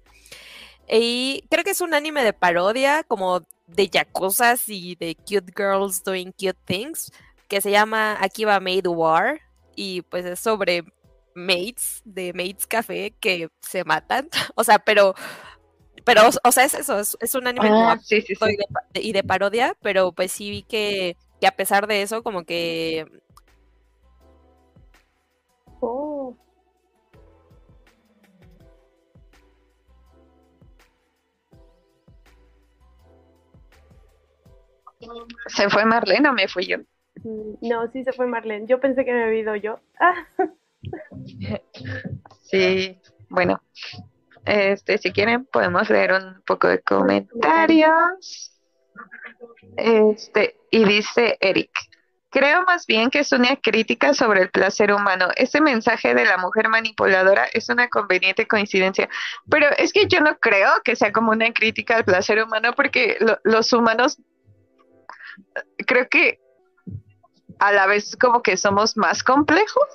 [0.88, 6.02] Y creo que es un anime de parodia, como de yakuzas y de cute girls
[6.02, 7.12] doing cute things,
[7.48, 9.42] que se llama Akiba Maid War.
[9.76, 10.84] Y pues es sobre
[11.34, 14.30] maids de Maids Café que se matan.
[14.54, 15.14] O sea, pero,
[16.04, 18.56] pero, o sea, es eso, es, es un anime Ah, sí, sí, y sí.
[18.56, 22.44] de, y de parodia, pero pues sí vi que, que a pesar de eso, como
[22.44, 23.06] que
[25.82, 26.36] Oh,
[35.46, 36.78] ¿Se fue Marlene o me fui yo?
[37.24, 38.66] mm, no, sí se fue Marlene.
[38.66, 39.80] Yo pensé que me había ido yo.
[39.98, 40.14] Ah,
[42.42, 43.60] Sí, bueno,
[44.44, 48.52] este, si quieren podemos leer un poco de comentarios.
[49.76, 51.70] Este, y dice Eric,
[52.30, 55.28] creo más bien que es una crítica sobre el placer humano.
[55.36, 59.08] Ese mensaje de la mujer manipuladora es una conveniente coincidencia,
[59.48, 63.16] pero es que yo no creo que sea como una crítica al placer humano porque
[63.20, 64.18] lo- los humanos
[65.86, 66.40] creo que
[67.58, 69.86] a la vez como que somos más complejos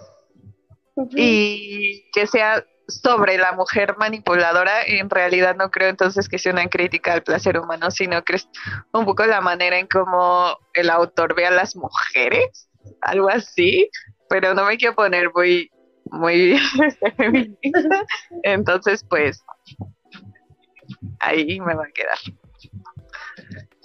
[1.11, 6.67] y que sea sobre la mujer manipuladora, en realidad no creo entonces que sea una
[6.67, 8.49] crítica al placer humano, sino que es
[8.93, 12.69] un poco la manera en cómo el autor ve a las mujeres,
[13.01, 13.89] algo así,
[14.29, 15.69] pero no me quiero poner muy,
[16.05, 16.57] muy
[17.17, 18.05] feminista,
[18.43, 19.43] entonces pues
[21.19, 22.17] ahí me va a quedar.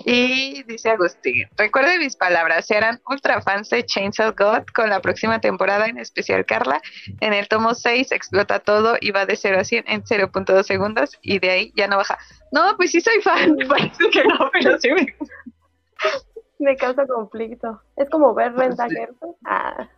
[0.05, 5.40] Y dice Agustín, recuerde mis palabras, serán ultra fans de Chainsaw God con la próxima
[5.40, 6.80] temporada, en especial Carla.
[7.20, 11.18] En el tomo 6 explota todo y va de 0 a 100 en 0.2 segundos
[11.22, 12.18] y de ahí ya no baja.
[12.50, 15.07] No, pues sí soy fan, parece que no, pero sí me...
[16.59, 17.82] Me causa conflicto.
[17.96, 18.86] Es como ver Renta
[19.44, 19.88] Ah.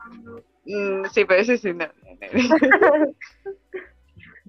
[0.65, 1.85] Mm, sí, pero ese sí no.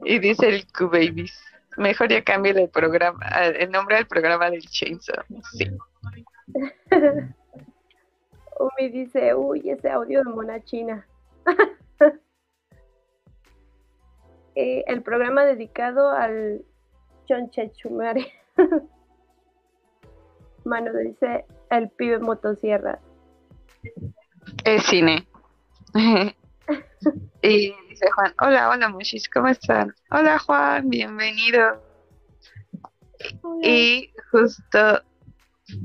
[0.06, 1.38] y dice el Q-Babies.
[1.78, 5.24] Mejor ya cambie el programa, el nombre del programa del Chainsaw.
[5.54, 5.70] Sí.
[8.60, 11.06] Umi dice, uy, ese audio de mona china.
[14.58, 16.64] Eh, el programa dedicado al
[17.26, 18.32] Chonchechumare.
[20.64, 23.02] Mano dice, el pibe motosierra.
[24.64, 25.28] Es cine.
[27.42, 29.94] Y dice Juan, hola, hola muchis, ¿cómo están?
[30.12, 31.84] Hola Juan, bienvenido.
[33.62, 35.02] Y justo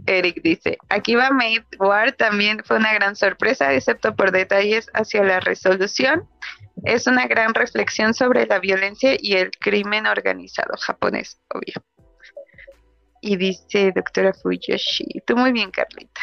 [0.07, 5.24] Eric dice, aquí va Made War, también fue una gran sorpresa, excepto por detalles hacia
[5.24, 6.28] la resolución.
[6.85, 11.74] Es una gran reflexión sobre la violencia y el crimen organizado japonés, obvio.
[13.22, 16.20] Y dice doctora Fuyoshi, tú muy bien, Carlita.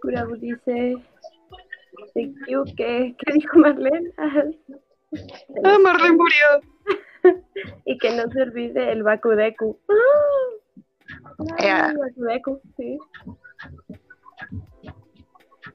[0.00, 0.96] Kurabu dice,
[2.14, 4.10] ¿qué, ¿qué dijo Marlene?
[4.18, 6.46] ah, Marlene murió.
[7.84, 9.78] y que no se olvide el Bakudeku.
[11.58, 12.98] Ah, Bakudeku, sí.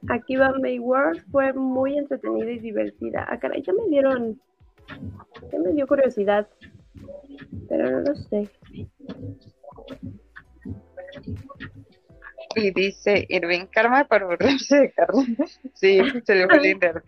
[0.08, 3.26] Aquí va May Wars, fue muy entretenida y divertida.
[3.28, 4.40] Ah, caray, ya me dieron,
[5.52, 6.48] ya me dio curiosidad,
[7.68, 8.48] pero no lo sé.
[12.56, 15.24] Y dice Irving Karma para burlarse de Carla.
[15.74, 17.04] Sí, se le fue el internet.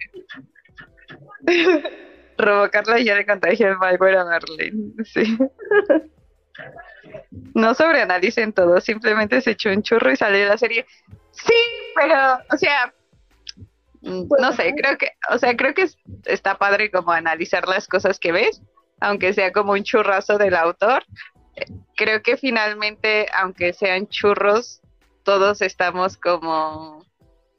[2.70, 4.92] Carla y ya le contagió el malware a Marlene.
[5.04, 5.38] Sí.
[7.54, 10.86] No sobreanalicen todo, simplemente se echó un churro y salió la serie.
[11.30, 11.54] Sí,
[11.94, 12.92] pero, o sea,
[14.02, 15.88] mm, no sé, creo que, o sea, creo que
[16.26, 18.60] está padre como analizar las cosas que ves,
[19.00, 21.04] aunque sea como un churrazo del autor.
[21.96, 24.80] Creo que finalmente, aunque sean churros,
[25.28, 27.04] todos estamos como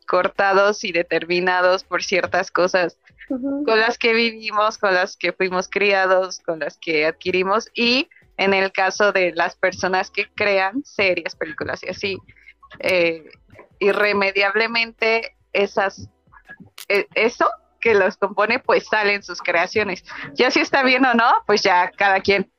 [0.08, 2.98] cortados y determinados por ciertas cosas
[3.28, 8.56] con las que vivimos, con las que fuimos criados, con las que adquirimos y en
[8.56, 12.18] el caso de las personas que crean series, películas y así,
[12.80, 13.30] eh,
[13.78, 16.10] irremediablemente esas,
[16.88, 17.48] e, eso
[17.80, 20.04] que los compone pues salen sus creaciones.
[20.34, 22.52] Ya si está bien o no, pues ya cada quien.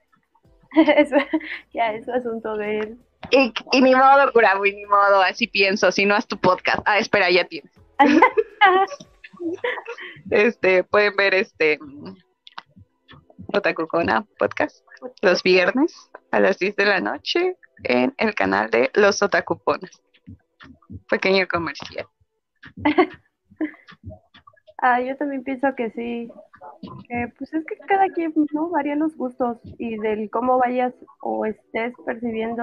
[1.75, 2.99] ya es asunto de él.
[3.31, 6.81] Y, ni modo, Curabu, ni modo, así pienso, si no es tu podcast.
[6.85, 7.73] Ah, espera, ya tienes.
[10.31, 11.79] este, pueden ver este
[13.53, 14.85] Otakucona podcast
[15.23, 20.03] los viernes a las 10 de la noche en el canal de Los Otakuponas.
[21.09, 22.07] Pequeño comercial.
[24.79, 26.31] ah, yo también pienso que sí.
[27.39, 28.69] pues es que cada quien, ¿no?
[28.71, 32.63] Varían los gustos y del cómo vayas o estés percibiendo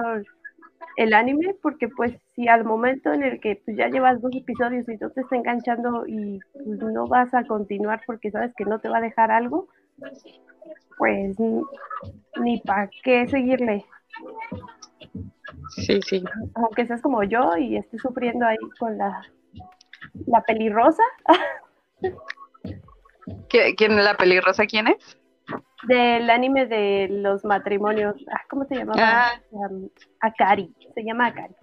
[0.96, 4.88] el anime, porque pues si al momento en el que pues, ya llevas dos episodios
[4.88, 8.80] y no te está enganchando y pues, no vas a continuar porque sabes que no
[8.80, 9.68] te va a dejar algo,
[10.98, 11.36] pues
[12.40, 13.84] ni para qué seguirle.
[15.70, 16.24] Sí, sí.
[16.54, 19.22] Aunque seas como yo y estés sufriendo ahí con la,
[20.26, 21.02] la pelirrosa.
[23.48, 24.66] ¿Quién es la pelirrosa?
[24.66, 25.18] ¿Quién es?
[25.84, 28.16] Del anime de los matrimonios.
[28.32, 28.98] Ah, ¿Cómo se llamaba?
[29.00, 29.40] Ah.
[29.50, 29.88] Um,
[30.20, 30.74] Akari.
[30.94, 31.54] Se llama Akari.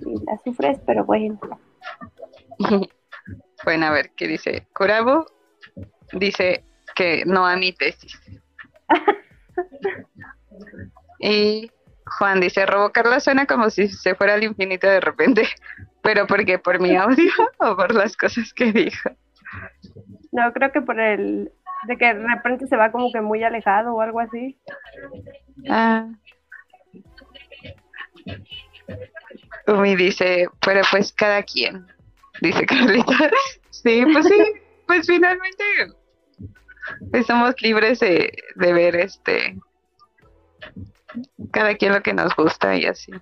[0.00, 1.38] Y la sufres, pero bueno.
[3.62, 4.66] Bueno, a ver, ¿qué dice?
[4.74, 5.26] Kurabu
[6.12, 8.18] dice que no a mi tesis.
[11.20, 11.70] y
[12.18, 15.46] Juan dice, Robocarla suena como si se fuera al infinito de repente,
[16.02, 16.58] pero ¿por qué?
[16.58, 19.10] ¿Por mi audio o por las cosas que dijo?
[20.32, 21.52] No, creo que por el
[21.86, 24.58] de que de repente se va como que muy alejado o algo así.
[25.68, 26.08] Ah.
[29.66, 31.86] Umi dice, pero pues cada quien,
[32.40, 33.30] dice Carlita.
[33.70, 34.44] sí, pues sí,
[34.86, 35.64] pues finalmente
[37.10, 39.56] pues somos libres de, de ver este
[41.52, 43.12] cada quien lo que nos gusta y así.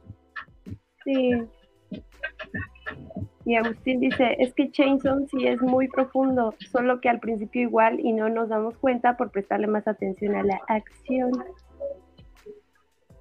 [1.05, 1.33] Sí.
[3.49, 7.99] Y Agustín dice, es que Chainsaw sí es muy profundo, solo que al principio igual
[7.99, 11.31] y no nos damos cuenta por prestarle más atención a la acción.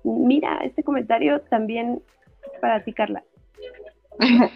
[0.03, 2.03] Mira, este comentario también
[2.59, 3.23] para ti, Carla.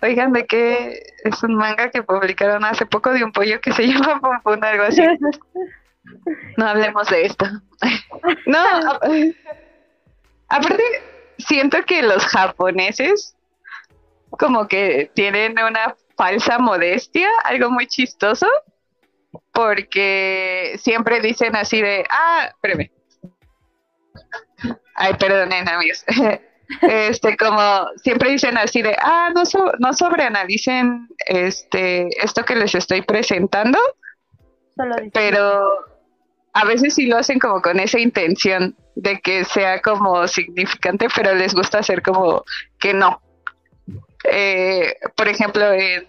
[0.00, 3.82] Oigan, ¿de qué es un manga que publicaron hace poco de un pollo que se
[3.88, 5.02] llama Pompón, algo así?
[6.56, 7.46] No hablemos de esto.
[8.46, 8.58] no,
[10.48, 10.84] aparte,
[11.38, 13.35] siento que los japoneses
[14.38, 18.46] como que tienen una falsa modestia, algo muy chistoso,
[19.52, 22.90] porque siempre dicen así de, ah, espérame.
[24.94, 26.04] Ay, perdonen amigos.
[26.82, 29.42] este, como siempre dicen así de, ah, no,
[29.78, 33.78] no sobreanalicen este, esto que les estoy presentando,
[35.12, 35.86] pero
[36.52, 41.34] a veces sí lo hacen como con esa intención de que sea como significante, pero
[41.34, 42.44] les gusta hacer como
[42.78, 43.20] que no.
[44.30, 46.06] Eh, por ejemplo, en,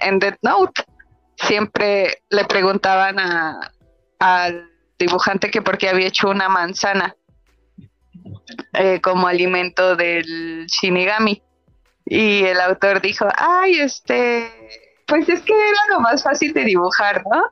[0.00, 0.82] en Death Note
[1.36, 3.16] siempre le preguntaban
[4.18, 7.14] al dibujante que por qué había hecho una manzana
[8.74, 11.42] eh, como alimento del Shinigami.
[12.04, 14.50] Y el autor dijo, ay, este,
[15.06, 17.50] pues es que era lo más fácil de dibujar, ¿no?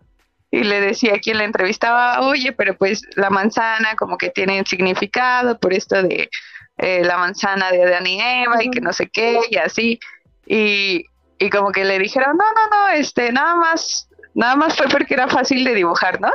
[0.50, 4.62] Y le decía a quien la entrevistaba, oye, pero pues la manzana como que tiene
[4.64, 6.30] significado por esto de
[6.79, 9.99] eh, la manzana de Adán y Eva y que no sé qué y así.
[10.47, 11.05] Y,
[11.39, 15.14] y como que le dijeron, no, no, no, este, nada más, nada más fue porque
[15.14, 16.31] era fácil de dibujar, ¿no?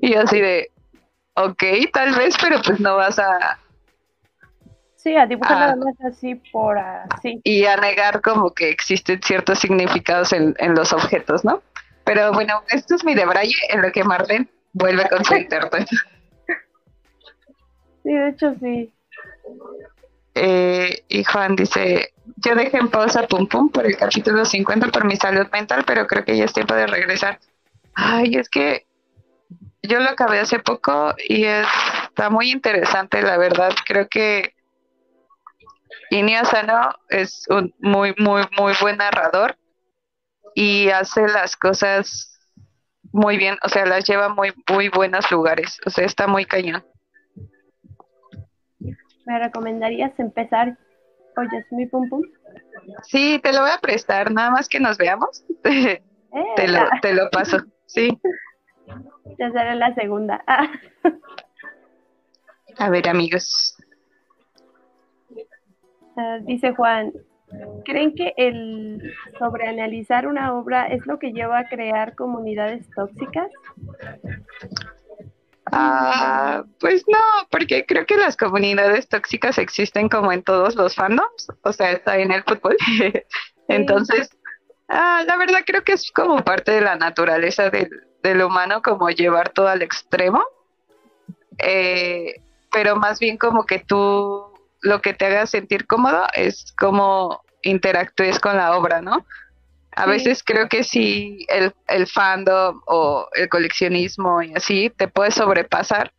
[0.00, 0.70] Y así de,
[1.34, 3.58] ok, tal vez, pero pues no vas a,
[5.06, 7.40] Sí, a dibujar nada más así por así.
[7.44, 11.62] Y a negar como que existen ciertos significados en, los objetos, ¿no?
[12.04, 15.86] Pero bueno, esto es mi debraye en lo que Marlene vuelve con su internet.
[18.02, 18.92] Sí, de hecho sí.
[20.34, 25.04] Eh, y Juan dice, yo dejé en pausa Pum Pum por el capítulo 50 por
[25.04, 27.40] mi salud mental, pero creo que ya es tiempo de regresar.
[27.94, 28.86] Ay, es que
[29.82, 33.72] yo lo acabé hace poco y está muy interesante, la verdad.
[33.86, 34.54] Creo que
[36.10, 39.56] Inia Sano es un muy, muy, muy buen narrador
[40.54, 42.38] y hace las cosas
[43.12, 46.84] muy bien, o sea, las lleva muy, muy buenos lugares, o sea, está muy cañón.
[49.26, 50.78] ¿Me recomendarías empezar
[51.36, 52.22] Oyes mi pum pum?
[53.02, 55.44] Sí, te lo voy a prestar, nada más que nos veamos.
[55.62, 58.18] te, lo, te lo paso, sí.
[59.38, 60.42] Ya será la segunda.
[62.78, 63.76] a ver, amigos.
[66.16, 67.12] Ah, dice Juan,
[67.84, 73.50] ¿creen que el sobreanalizar una obra es lo que lleva a crear comunidades tóxicas?
[75.78, 77.18] Ah, pues no,
[77.50, 82.16] porque creo que las comunidades tóxicas existen como en todos los fandoms, o sea, está
[82.16, 82.76] en el fútbol.
[83.68, 84.30] Entonces,
[84.88, 87.90] ah, la verdad creo que es como parte de la naturaleza del,
[88.22, 90.42] del humano, como llevar todo al extremo.
[91.58, 92.40] Eh,
[92.72, 94.46] pero más bien como que tú
[94.80, 99.26] lo que te haga sentir cómodo es cómo interactúes con la obra, ¿no?
[99.96, 105.30] A veces creo que si el, el fandom o el coleccionismo y así te puede
[105.30, 106.12] sobrepasar,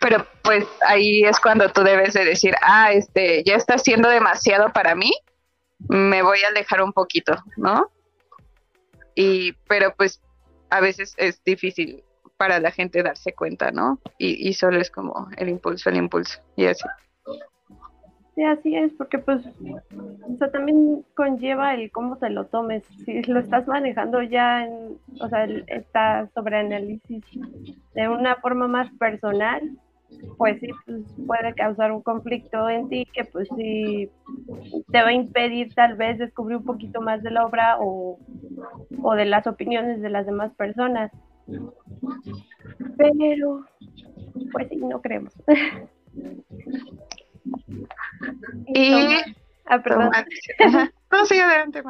[0.00, 4.72] pero pues ahí es cuando tú debes de decir, ah, este, ya está siendo demasiado
[4.72, 5.12] para mí,
[5.88, 7.90] me voy a alejar un poquito, ¿no?
[9.14, 10.22] Y, pero pues
[10.70, 12.02] a veces es difícil
[12.38, 14.00] para la gente darse cuenta, ¿no?
[14.18, 16.84] Y, y solo es como el impulso, el impulso, y así.
[18.34, 22.82] Sí, así es, porque pues, o sea, también conlleva el cómo te lo tomes.
[23.04, 27.22] Si lo estás manejando ya, en, o sea, esta sobreanálisis
[27.94, 29.60] de una forma más personal,
[30.38, 34.10] pues sí, pues puede causar un conflicto en ti que pues sí
[34.90, 38.18] te va a impedir tal vez descubrir un poquito más de la obra o,
[39.02, 41.10] o de las opiniones de las demás personas.
[42.96, 43.64] Pero,
[44.52, 45.32] pues sí, no creemos.
[48.66, 49.16] Y,
[49.66, 50.10] ah, perdón.
[51.10, 51.82] No, sí, adelante,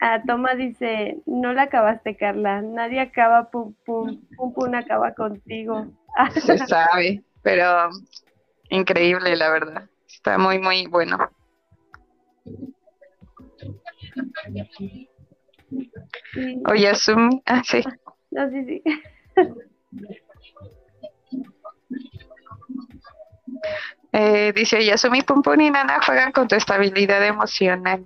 [0.00, 2.62] Ah, Toma dice, no la acabaste, Carla.
[2.62, 5.86] Nadie acaba, pum, pum, pum, pum, acaba contigo.
[6.34, 7.90] Se sabe, pero
[8.70, 9.90] increíble, la verdad.
[10.08, 11.18] Está muy, muy bueno.
[16.66, 17.82] Oye, Zoom, ah, sí.
[18.30, 18.82] No, sí, sí.
[24.12, 28.04] Eh, dice Yasumi Pumpun y Nana juegan con tu estabilidad emocional.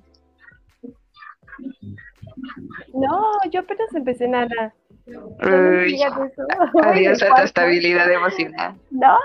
[2.93, 4.75] No, yo apenas empecé Nana.
[5.07, 6.01] Uy,
[6.83, 8.75] adiós a tu estabilidad emocional.
[8.91, 9.19] No.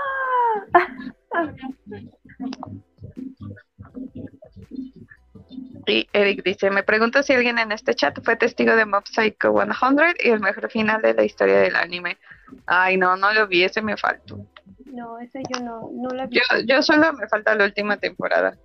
[5.86, 9.52] Y Eric dice, me pregunto si alguien en este chat fue testigo de Mob Psycho
[9.52, 12.18] 100 y el mejor final de la historia del anime.
[12.66, 14.46] Ay, no, no lo vi, ese me faltó.
[14.92, 16.36] No, ese yo no, no la vi.
[16.36, 18.56] Yo, yo solo me falta la última temporada.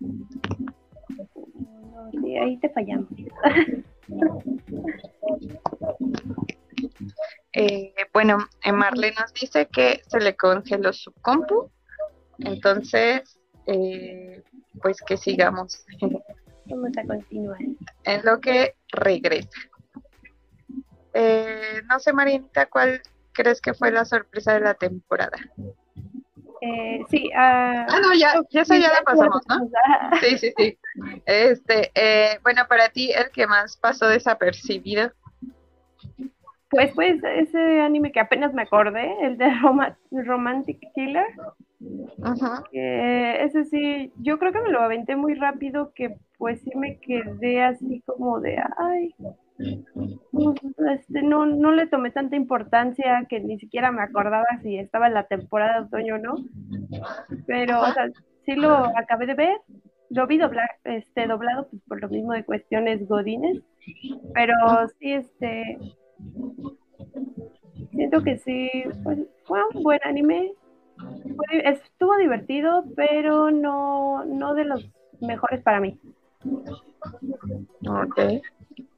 [0.00, 3.08] No, sí, ahí te fallamos.
[7.54, 11.72] Eh, bueno, eh, Marlene nos dice que se le congeló su compu,
[12.38, 14.44] entonces, eh,
[14.80, 15.84] pues que sigamos.
[16.66, 17.58] Vamos a continuar.
[18.04, 19.58] En lo que regresa.
[21.14, 23.02] Eh, no sé, Marinita, ¿cuál
[23.38, 25.38] crees que fue la sorpresa de la temporada?
[26.60, 29.68] Eh, sí, ah, Ah, no, ya, ya esa ya la pasamos, ¿no?
[30.20, 30.78] Sí, sí, sí.
[31.24, 35.12] Este, eh, bueno, para ti, el que más pasó desapercibido.
[36.70, 41.26] Pues, pues, ese anime que apenas me acordé, el de Roma- Romantic Killer,
[42.22, 42.64] Ajá.
[42.72, 47.62] ese sí, yo creo que me lo aventé muy rápido, que pues sí me quedé
[47.62, 49.14] así como de, ay,
[49.58, 55.14] este, no, no le tomé tanta importancia que ni siquiera me acordaba si estaba en
[55.14, 56.34] la temporada de otoño o no,
[57.46, 58.08] pero, o sea,
[58.44, 59.60] sí lo acabé de ver,
[60.10, 63.62] lo vi doblar, este, doblado pues, por lo mismo de cuestiones godines,
[64.32, 64.54] pero
[64.98, 65.78] sí, este,
[67.90, 68.70] siento que sí,
[69.02, 70.52] pues, fue un buen anime,
[71.64, 74.88] estuvo divertido, pero no, no de los
[75.20, 75.98] mejores para mí.
[77.86, 78.40] Ok.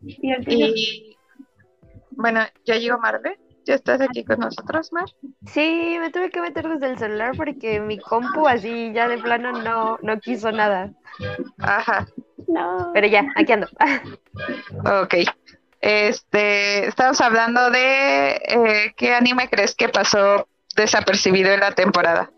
[0.02, 1.16] Y el tuyo, Y
[2.12, 3.38] bueno, ya llegó Marve.
[3.64, 5.04] ¿Ya estás aquí con nosotros, Mar?
[5.46, 9.52] Sí, me tuve que meter desde el celular porque mi compu así ya de plano
[9.52, 10.92] no, no quiso nada.
[11.58, 12.08] Ajá.
[12.48, 13.68] no, Pero ya, aquí ando.
[15.02, 15.14] Ok.
[15.80, 22.30] Este, estamos hablando de eh, qué anime crees que pasó desapercibido en la temporada.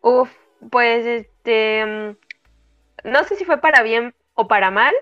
[0.00, 0.30] Uf,
[0.70, 4.94] pues este, mm, no sé si fue para bien o para mal,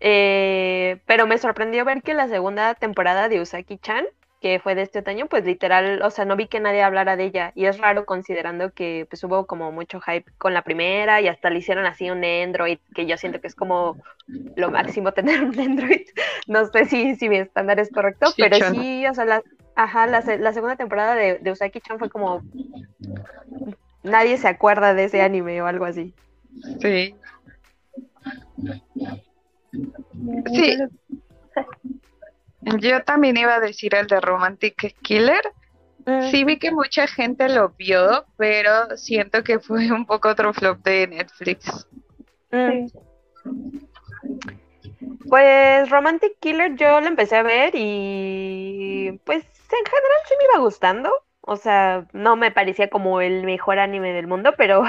[0.00, 4.04] eh, pero me sorprendió ver que la segunda temporada de Usaki-chan,
[4.40, 7.24] que fue de este otoño, pues literal, o sea, no vi que nadie hablara de
[7.24, 11.28] ella, y es raro considerando que pues hubo como mucho hype con la primera y
[11.28, 13.96] hasta le hicieron así un Android, que yo siento que es como
[14.56, 16.06] lo máximo tener un Android,
[16.46, 19.42] no sé si, si mi estándar es correcto, Sí, pero sí, o sea, la,
[19.76, 22.42] ajá, la, la segunda temporada de, de Usaki-chan fue como
[24.02, 26.14] nadie se acuerda de ese anime o algo así.
[26.80, 27.14] Sí.
[30.52, 30.78] Sí.
[32.80, 35.42] Yo también iba a decir el de Romantic Killer.
[36.06, 40.52] Mm, Sí vi que mucha gente lo vio, pero siento que fue un poco otro
[40.52, 41.86] flop de Netflix.
[42.50, 42.86] mm.
[42.88, 42.92] Sí.
[45.28, 50.64] Pues Romantic Killer yo lo empecé a ver y pues en general sí me iba
[50.64, 51.10] gustando.
[51.40, 54.82] O sea, no me parecía como el mejor anime del mundo, pero,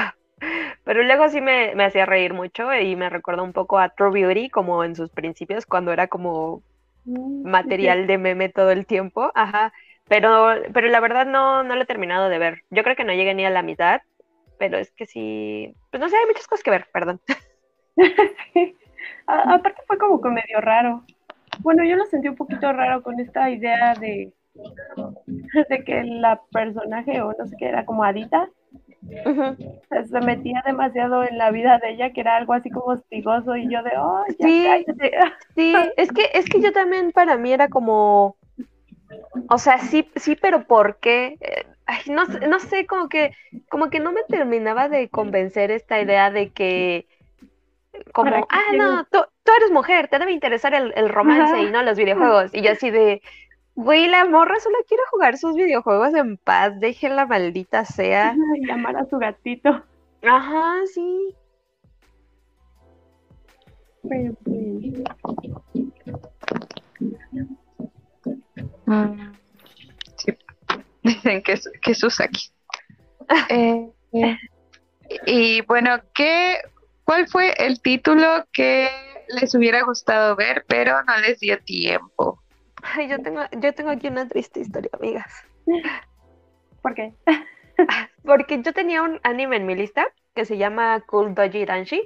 [0.84, 4.12] pero luego sí me, me hacía reír mucho y me recordó un poco a True
[4.12, 6.64] Beauty como en sus principios, cuando era como
[7.08, 9.32] Mm, material de meme todo el tiempo.
[9.36, 9.74] Ajá.
[10.08, 12.62] Pero, pero la verdad no, no lo he terminado de ver.
[12.72, 14.02] Yo creo que no llegué ni a la mitad,
[14.58, 17.22] pero es que sí, pues no sé, hay muchas cosas que ver, perdón.
[18.54, 18.78] Sí.
[19.28, 21.04] A- aparte fue como que medio raro.
[21.60, 24.34] Bueno, yo lo sentí un poquito raro con esta idea de,
[25.70, 28.50] de que la personaje, o no sé qué, era como Adita,
[30.10, 33.70] Se metía demasiado en la vida de ella, que era algo así como hostigoso, y
[33.70, 34.62] yo de, oh, ya Sí.
[34.62, 35.12] cállate".
[35.56, 38.38] Sí, es que, es que yo también para mí era como,
[39.48, 41.38] o sea, sí, sí, pero ¿por qué?
[41.42, 43.32] Eh, ay, no, sé- no sé, como que,
[43.70, 47.08] como que no me terminaba de convencer esta idea de que,
[48.14, 51.60] como, ¿Para qué ah, no, tú, tú eres mujer, te debe interesar el, el romance
[51.60, 51.62] Ajá.
[51.62, 52.54] y no los videojuegos.
[52.54, 53.22] Y yo así de,
[53.76, 58.36] güey, la morra solo quiere jugar sus videojuegos en paz, déjenla maldita sea.
[58.56, 59.84] Y llamar a su gatito.
[60.24, 61.36] Ajá, sí.
[64.08, 64.36] Pero,
[68.86, 69.34] Mm,
[70.18, 70.38] sí.
[71.04, 72.52] Dicen que es, que es Usaki.
[73.50, 74.38] Eh, eh,
[75.26, 76.60] y bueno, ¿qué,
[77.06, 78.88] ¿cuál fue el título que
[79.30, 82.44] les hubiera gustado ver, pero no les dio tiempo?
[82.94, 85.32] Ay, yo tengo, yo tengo aquí una triste historia, amigas.
[86.82, 87.14] ¿Por qué?
[88.24, 92.02] Porque yo tenía un anime en mi lista que se llama Cool Doji Danshi,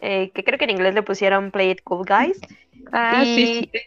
[0.00, 2.40] eh, que creo que en inglés le pusieron Play It Cool Guys.
[2.92, 3.80] Ah, sí, Y- sí, sí.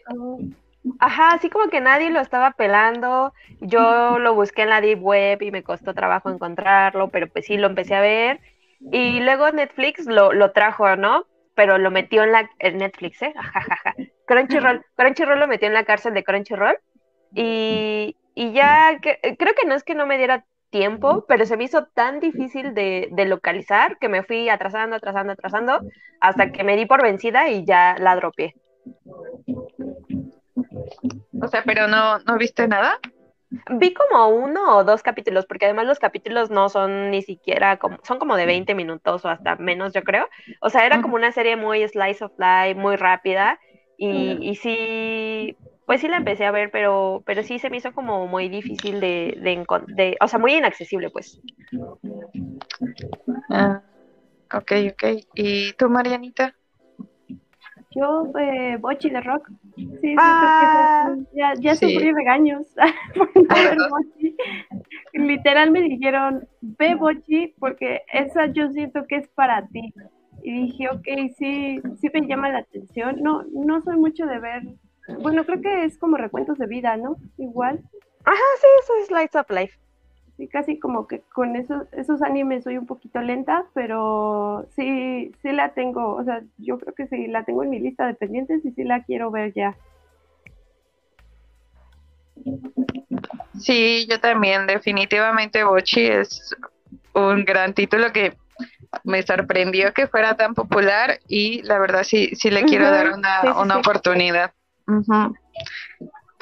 [0.98, 3.32] Ajá, así como que nadie lo estaba pelando.
[3.60, 7.56] Yo lo busqué en la Deep Web y me costó trabajo encontrarlo, pero pues sí,
[7.56, 8.40] lo empecé a ver.
[8.90, 11.26] Y luego Netflix lo, lo trajo, ¿no?
[11.54, 13.32] Pero lo metió en la en Netflix, ¿eh?
[13.36, 13.94] Ajajaja.
[14.26, 14.84] Crunchyroll.
[14.96, 16.76] Crunchyroll lo metió en la cárcel de Crunchyroll.
[17.34, 21.56] Y, y ya, que- creo que no es que no me diera tiempo, pero se
[21.58, 25.80] me hizo tan difícil de, de localizar que me fui atrasando, atrasando, atrasando,
[26.20, 28.54] hasta que me di por vencida y ya la dropeé.
[31.40, 32.98] O sea, pero no, no viste nada.
[33.70, 37.98] Vi como uno o dos capítulos, porque además los capítulos no son ni siquiera como,
[38.02, 40.28] son como de 20 minutos o hasta menos, yo creo.
[40.60, 43.58] O sea, era como una serie muy slice of life, muy rápida.
[43.96, 47.92] Y, y sí, pues sí la empecé a ver, pero, pero sí se me hizo
[47.92, 51.40] como muy difícil de, de, de o sea, muy inaccesible, pues.
[53.50, 53.82] Ah,
[54.54, 55.04] ok, ok.
[55.34, 56.56] ¿Y tú, Marianita?
[57.94, 59.48] Yo, eh, Bochi de Rock.
[60.00, 61.92] Sí, Ah, ya, ya sí.
[61.92, 62.66] sufrí regaños
[63.16, 64.36] por no ver Bochi.
[65.12, 69.92] Literal me dijeron, ve Bochi, porque esa yo siento que es para ti.
[70.42, 71.06] Y dije, ok,
[71.38, 73.22] sí, sí me llama la atención.
[73.22, 74.62] No, no soy mucho de ver.
[75.20, 77.16] Bueno, creo que es como recuentos de vida, ¿no?
[77.38, 77.80] Igual.
[78.24, 79.78] Ajá, sí, eso es Lights of Life.
[80.36, 85.52] Sí, casi como que con esos, esos animes soy un poquito lenta, pero sí, sí
[85.52, 88.64] la tengo, o sea, yo creo que sí la tengo en mi lista de pendientes
[88.64, 89.76] y sí la quiero ver ya.
[93.58, 96.56] Sí, yo también, definitivamente Bochi es
[97.14, 98.34] un gran título que
[99.04, 103.40] me sorprendió que fuera tan popular y la verdad sí, sí le quiero dar una,
[103.42, 103.80] sí, sí, una sí.
[103.80, 104.52] oportunidad.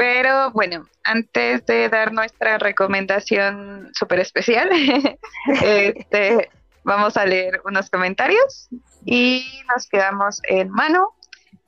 [0.01, 4.71] Pero bueno, antes de dar nuestra recomendación súper especial,
[5.63, 6.49] este,
[6.85, 8.71] vamos a leer unos comentarios
[9.05, 11.15] y nos quedamos en mano.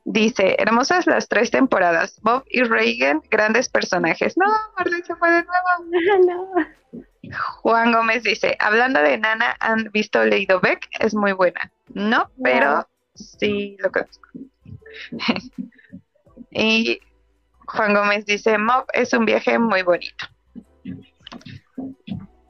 [0.06, 2.18] Dice, hermosas las tres temporadas.
[2.22, 4.38] Bob y Reagan, grandes personajes.
[4.38, 4.46] No,
[4.78, 6.24] Marlene se fue de nuevo.
[7.22, 7.34] no.
[7.60, 10.88] Juan Gómez dice, hablando de Nana, ¿han visto Leído Beck?
[11.00, 11.70] Es muy buena.
[11.92, 14.30] No, pero sí lo conozco.
[16.50, 16.98] y
[17.74, 20.26] Juan Gómez dice, Mob es un viaje muy bonito.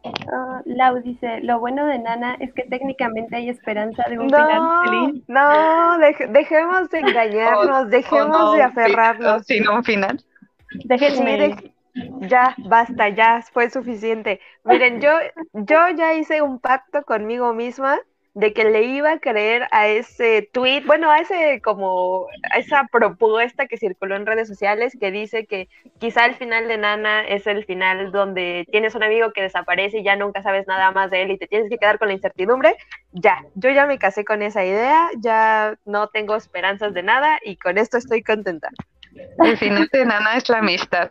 [0.04, 4.60] Ah, Lau dice, lo bueno de Nana es que técnicamente hay esperanza de un final
[4.62, 5.24] No, feliz.
[5.28, 9.46] no, dej- dejemos de engañarnos, O- dejemos o no, de aferrarnos.
[9.46, 10.20] sin un final.
[10.84, 11.54] Déjenme.
[11.56, 11.74] Sí,
[12.22, 14.40] ya, basta, ya fue suficiente.
[14.64, 15.10] Miren, yo,
[15.52, 17.98] yo ya hice un pacto conmigo misma
[18.35, 22.89] de que le iba a creer a ese tweet, bueno, a ese como, a esa
[22.91, 25.68] propuesta que circuló en redes sociales que dice que
[25.99, 30.05] quizá el final de Nana es el final donde tienes un amigo que desaparece y
[30.05, 32.76] ya nunca sabes nada más de él y te tienes que quedar con la incertidumbre.
[33.12, 37.57] Ya, yo ya me casé con esa idea, ya no tengo esperanzas de nada y
[37.57, 38.70] con esto estoy contenta.
[39.45, 41.11] El final de Nana es la amistad.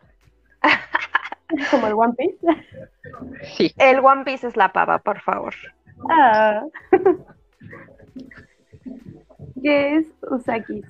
[1.70, 2.38] Como el One Piece.
[3.44, 3.74] Sí.
[3.78, 5.54] El One Piece es la pava, por favor.
[6.10, 6.64] Ah.
[9.62, 10.86] ¿Qué es Usakis?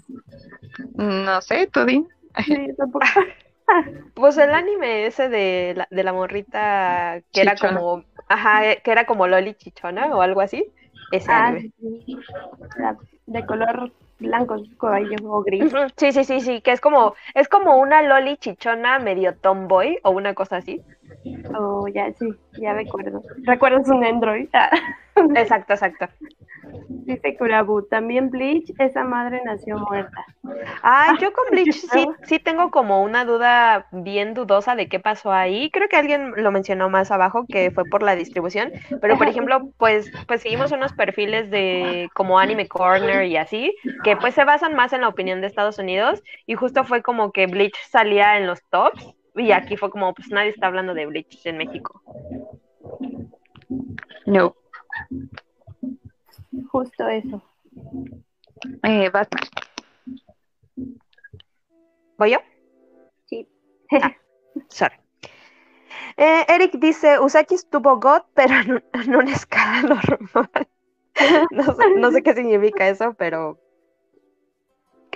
[0.95, 2.05] No sé, tú di.
[2.45, 3.05] Sí, tampoco.
[4.15, 9.05] Pues el anime ese de la, de la morrita que era como, ajá, que era
[9.05, 10.65] como Loli Chichona o algo así,
[11.11, 11.71] ese Ah, anime.
[11.79, 12.17] sí.
[12.77, 12.97] La-
[13.27, 15.71] de color blanco, cabello o gris.
[15.95, 20.11] Sí, sí, sí, sí, que es como, es como una Loli Chichona medio tomboy o
[20.11, 20.81] una cosa así.
[21.55, 23.21] Oh, ya, sí, ya recuerdo.
[23.43, 24.47] ¿Recuerdas un Android?
[24.53, 24.69] Ah.
[25.35, 26.07] Exacto, exacto.
[26.87, 30.25] Dice Kurabu, también Bleach, esa madre nació muerta.
[30.83, 35.31] Ah, yo con Bleach sí, sí tengo como una duda bien dudosa de qué pasó
[35.31, 35.69] ahí.
[35.71, 39.69] Creo que alguien lo mencionó más abajo que fue por la distribución, pero por ejemplo,
[39.77, 44.75] pues, pues seguimos unos perfiles de como Anime Corner y así, que pues se basan
[44.75, 48.47] más en la opinión de Estados Unidos y justo fue como que Bleach salía en
[48.47, 52.01] los tops y aquí fue como pues nadie está hablando de Bleach en México.
[54.25, 54.55] No.
[56.71, 57.41] Justo eso.
[58.83, 59.43] Eh, Batman.
[62.17, 62.37] ¿Voy yo?
[63.25, 63.47] Sí.
[64.67, 64.95] Sorry.
[66.17, 70.67] Eh, Eric dice, Usaki estuvo God, pero en, en una escala normal.
[71.51, 73.59] No sé, no sé qué significa eso, pero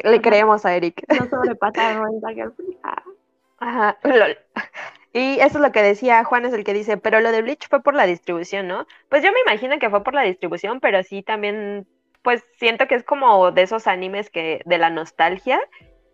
[0.03, 1.03] le creemos a Eric.
[1.09, 2.77] No sobrepasaron a Girlfriend.
[2.83, 3.03] Ah.
[3.65, 4.37] Ajá, lol.
[5.11, 7.67] Y eso es lo que decía Juan, es el que dice, pero lo de Bleach
[7.67, 8.85] fue por la distribución, ¿no?
[9.09, 11.87] Pues yo me imagino que fue por la distribución, pero sí también,
[12.21, 15.59] pues siento que es como de esos animes que, de la nostalgia.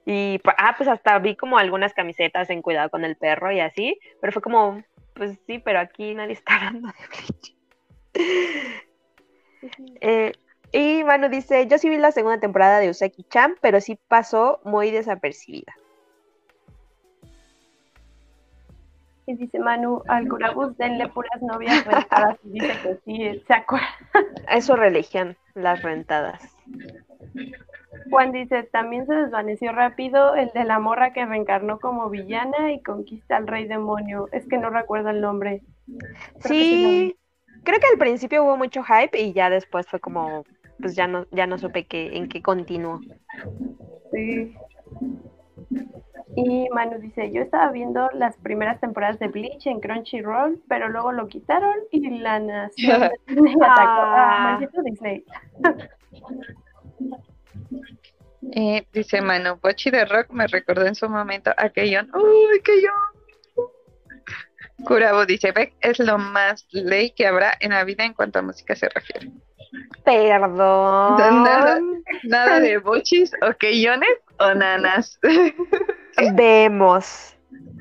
[0.06, 4.00] Y, ah, pues hasta vi como algunas camisetas en Cuidado con el Perro y así,
[4.22, 4.82] pero fue como,
[5.14, 7.56] pues sí, pero aquí nadie está hablando de Bleach.
[10.00, 10.32] Eh,
[10.72, 14.62] y Manu dice, yo sí vi la segunda temporada de Useki Chan, pero sí pasó
[14.64, 15.76] muy desapercibida.
[19.32, 22.38] Y dice Manu, al Kurabus denle puras novias rentadas.
[22.44, 23.88] Y dice que sí, se acuerda.
[24.50, 26.42] Es su religión, las rentadas.
[28.10, 32.82] Juan dice, también se desvaneció rápido el de la morra que reencarnó como villana y
[32.82, 34.28] conquista al rey demonio.
[34.34, 35.62] Es que no recuerdo el nombre.
[35.86, 37.16] Creo que Sí,
[37.64, 40.44] creo que al principio hubo mucho hype y ya después fue como,
[40.82, 43.00] pues ya no, ya no supe qué, en qué continuó.
[44.12, 44.54] Sí.
[46.36, 51.12] Y Manu dice, yo estaba viendo las primeras temporadas de Bleach en Crunchyroll, pero luego
[51.12, 53.68] lo quitaron y la nación de Disney atacó.
[53.76, 54.52] Ah, Ah.
[54.54, 55.26] maldito Disney.
[58.54, 62.10] Eh, dice Manu, Bochi de Rock me recordó en su momento a Keyon.
[62.16, 62.94] ¡Uy, Keyon!
[64.86, 68.42] Curabo dice, Beck es lo más ley que habrá en la vida en cuanto a
[68.42, 69.30] música se refiere.
[70.04, 71.18] Perdón.
[71.44, 71.80] Nada,
[72.24, 74.10] nada de bochis o keyones
[74.42, 75.20] o nanas.
[76.34, 77.36] Vemos.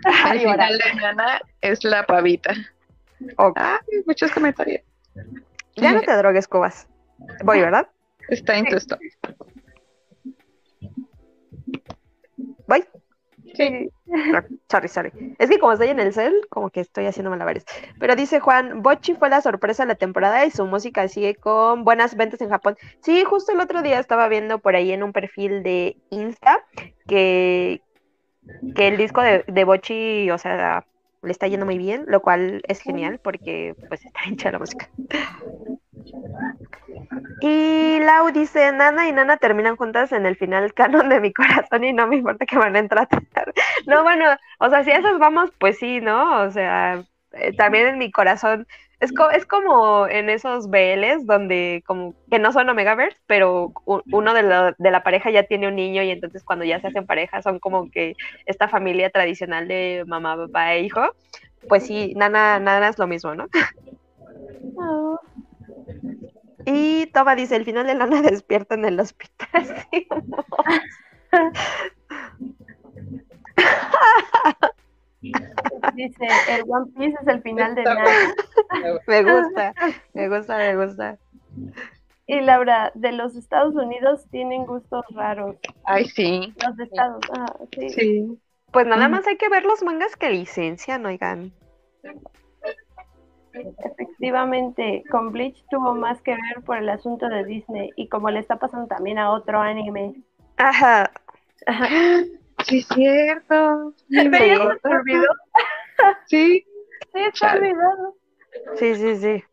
[0.04, 2.54] Al Ay, final de nana es la pavita.
[3.36, 3.58] Ok.
[3.58, 4.82] Ay, muchos comentarios.
[5.76, 6.88] Ya no te drogues, Cubas.
[7.44, 7.88] Voy, ¿verdad?
[8.28, 9.00] Está en tu stop.
[12.66, 12.84] Voy.
[14.68, 15.12] Sorry, sorry.
[15.38, 17.64] Es que como estoy en el cel, como que estoy haciendo malabares.
[17.98, 21.84] Pero dice Juan, Bochi fue la sorpresa de la temporada y su música sigue con
[21.84, 22.76] buenas ventas en Japón.
[23.02, 26.64] Sí, justo el otro día estaba viendo por ahí en un perfil de Insta
[27.06, 27.82] que,
[28.74, 30.86] que el disco de, de Bochi, o sea,
[31.22, 34.90] le está yendo muy bien, lo cual es genial porque pues está hincha la música.
[37.40, 41.84] Y Lau dice, Nana y Nana terminan juntas en el final canon de mi corazón
[41.84, 43.08] y no me importa que van a entrar.
[43.86, 44.26] No, bueno,
[44.58, 46.42] o sea, si a esas vamos, pues sí, ¿no?
[46.42, 47.02] O sea,
[47.32, 48.66] eh, también en mi corazón,
[49.00, 54.34] es, co- es como en esos BLs donde como que no son Omegaverse, pero uno
[54.34, 57.06] de la, de la pareja ya tiene un niño y entonces cuando ya se hacen
[57.06, 58.14] pareja son como que
[58.46, 61.02] esta familia tradicional de mamá, papá e hijo.
[61.68, 63.46] Pues sí, Nana, Nana es lo mismo, ¿no?
[64.76, 65.18] Oh,
[66.66, 69.86] Y Toma dice, el final de Lana despierta en el hospital.
[75.20, 75.32] Sí,
[75.95, 78.05] dice, el One Piece es el final de nada.
[79.07, 79.74] me gusta,
[80.14, 81.18] me gusta, me gusta.
[82.26, 85.57] Y Laura, de los Estados Unidos tienen gustos raros.
[85.84, 86.55] Ay, sí.
[86.64, 87.91] Los de Estados, ah, sí.
[87.91, 88.38] Sí.
[88.72, 91.53] Pues nada más hay que ver los mangas que licencian, oigan.
[93.53, 98.40] Efectivamente, con Bleach tuvo más que ver por el asunto de Disney y como le
[98.40, 100.14] está pasando también a otro anime.
[100.57, 101.11] Ajá.
[102.64, 103.94] Sí, es cierto.
[104.09, 105.28] Me ¿Ya se te olvidó?
[106.26, 106.66] Sí.
[107.12, 107.70] Sí, está Chale.
[107.70, 108.16] olvidado.
[108.76, 109.44] Sí, sí, sí.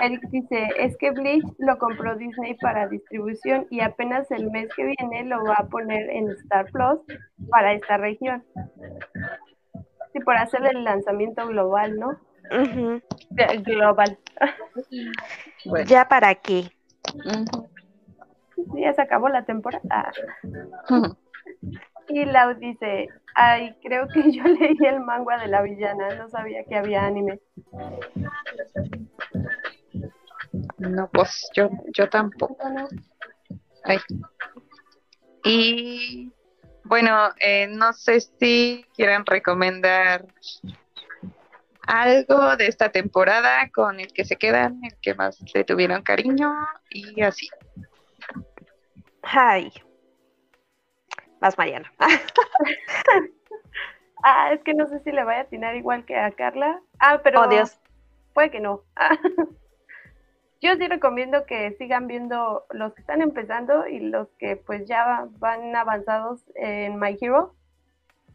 [0.00, 4.84] Eric dice, es que Bleach lo compró Disney para distribución y apenas el mes que
[4.84, 7.00] viene lo va a poner en Star Plus
[7.48, 8.44] para esta región.
[10.14, 12.16] Sí, por hacer el lanzamiento global, ¿no?
[13.30, 14.16] De- Global.
[15.64, 15.86] Bueno.
[15.86, 16.70] ¿Ya para qué?
[18.54, 20.12] Sí, Ya se acabó la temporada.
[22.06, 26.62] Y Lau dice, ay, creo que yo leí el manga de la villana, no sabía
[26.64, 27.40] que había anime.
[30.76, 32.58] No, pues yo, yo tampoco.
[33.84, 33.96] Ay.
[35.44, 36.30] Y
[36.84, 40.26] bueno, eh, no sé si quieren recomendar
[41.86, 46.50] algo de esta temporada con el que se quedan, el que más le tuvieron cariño
[46.90, 47.48] y así.
[49.22, 49.72] Ay.
[51.40, 51.92] Vas, Mariana.
[54.26, 56.80] Ah, es que no sé si le vaya a atinar igual que a Carla.
[56.98, 57.78] Ah, pero Oh, Dios.
[58.32, 58.80] puede que no.
[60.64, 65.28] Yo sí recomiendo que sigan viendo los que están empezando y los que pues ya
[65.38, 67.54] van avanzados en My Hero.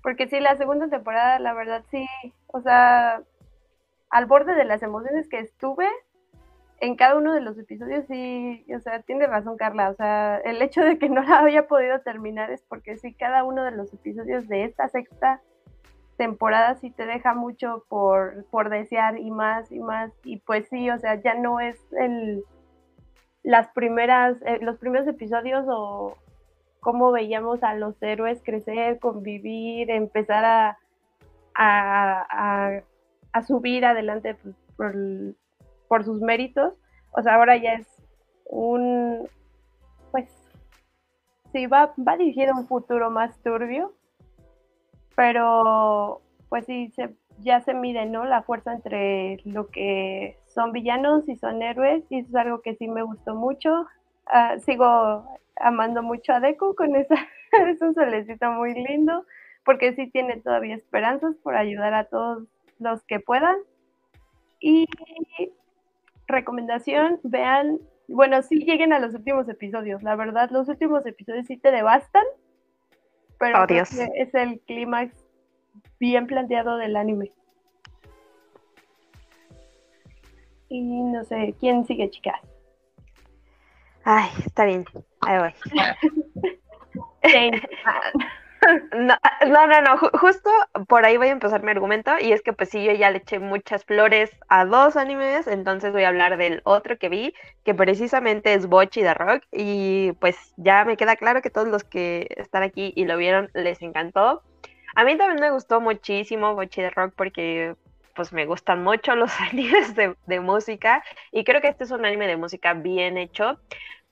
[0.03, 2.05] Porque sí, la segunda temporada, la verdad sí,
[2.45, 3.23] o sea,
[4.11, 5.87] al borde de las emociones que estuve
[6.79, 10.61] en cada uno de los episodios, sí, o sea, tiene razón Carla, o sea, el
[10.61, 13.91] hecho de que no la haya podido terminar es porque sí, cada uno de los
[13.91, 15.41] episodios de esta sexta
[16.19, 20.89] temporada sí te deja mucho por, por desear y más y más, y pues sí,
[20.91, 22.43] o sea, ya no es el
[23.41, 26.17] las primeras, eh, los primeros episodios o
[26.81, 30.77] cómo veíamos a los héroes crecer, convivir, empezar a,
[31.55, 32.81] a,
[33.31, 34.93] a- subir adelante pues, por,
[35.87, 36.73] por sus méritos.
[37.11, 37.87] O sea, ahora ya es
[38.45, 39.27] un,
[40.11, 40.29] pues,
[41.53, 43.93] sí, va, va dirigido a un futuro más turbio,
[45.19, 48.05] pero pues sí, se, ya se mide.
[48.05, 52.75] La fuerza entre lo que son villanos y son héroes, y eso es algo que
[52.75, 53.85] sí me gustó mucho.
[54.27, 57.15] Ah, sigo amando mucho a Deku con esa,
[57.67, 59.25] es un solecito muy lindo,
[59.65, 62.47] porque sí tiene todavía esperanzas por ayudar a todos
[62.79, 63.57] los que puedan.
[64.61, 64.87] Y
[66.27, 71.57] recomendación, vean, bueno, sí lleguen a los últimos episodios, la verdad, los últimos episodios sí
[71.57, 72.23] te devastan,
[73.39, 73.89] pero Oh, Dios.
[73.93, 75.15] es el clímax
[75.99, 77.31] bien planteado del anime.
[80.67, 82.39] Y no sé, ¿quién sigue, chicas?
[84.03, 84.85] Ay, está bien.
[85.21, 85.53] Ahí voy.
[88.93, 89.15] No,
[89.47, 90.49] no, no, no, ju- justo
[90.87, 93.17] por ahí voy a empezar mi argumento y es que pues sí, yo ya le
[93.19, 97.73] eché muchas flores a dos animes, entonces voy a hablar del otro que vi, que
[97.73, 102.27] precisamente es Bocchi de Rock y pues ya me queda claro que todos los que
[102.37, 104.43] están aquí y lo vieron les encantó.
[104.95, 107.75] A mí también me gustó muchísimo Bocchi de Rock porque
[108.15, 112.27] pues me gustan mucho los animes de música y creo que este es un anime
[112.27, 113.59] de música bien hecho.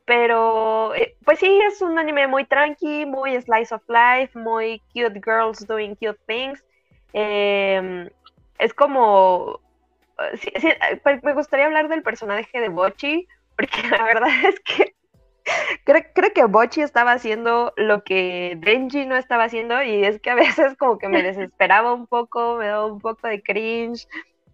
[0.07, 5.19] Pero, eh, pues sí, es un anime muy tranqui, muy slice of life, muy cute
[5.21, 6.63] girls doing cute things.
[7.11, 8.09] Em,
[8.57, 9.59] es como.
[10.17, 13.27] eh, eh, pues me gustaría hablar del personaje de Bochi,
[13.57, 14.95] porque la verdad es que
[15.83, 20.29] creo, creo que Bochi estaba haciendo lo que Denji no estaba haciendo, y es que
[20.29, 24.07] a veces como que me desesperaba un poco, me daba un poco de cringe.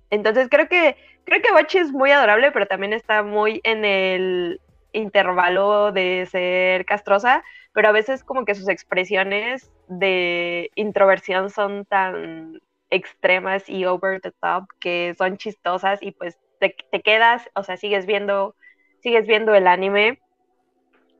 [0.09, 4.59] Entonces creo que creo que Bochi es muy adorable, pero también está muy en el
[4.93, 12.61] intervalo de ser castrosa, pero a veces como que sus expresiones de introversión son tan
[12.89, 17.75] extremas y over the top que son chistosas y pues te, te quedas, o sea,
[17.75, 18.55] sigues viendo,
[19.01, 20.19] sigues viendo el anime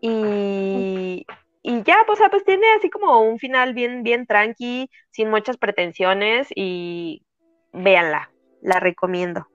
[0.05, 1.26] y,
[1.61, 6.49] y ya, pues, pues tiene así como un final bien, bien tranqui, sin muchas pretensiones
[6.53, 7.26] y
[7.71, 8.30] véanla,
[8.61, 9.47] la recomiendo.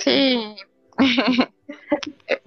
[0.00, 0.56] Sí.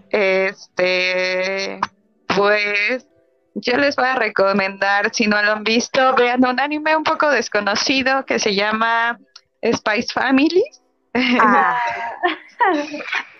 [0.09, 1.79] Este,
[2.27, 3.07] pues
[3.55, 7.31] yo les voy a recomendar, si no lo han visto, vean un anime un poco
[7.31, 9.19] desconocido que se llama
[9.63, 10.63] Spice Family.
[11.15, 11.79] Ah,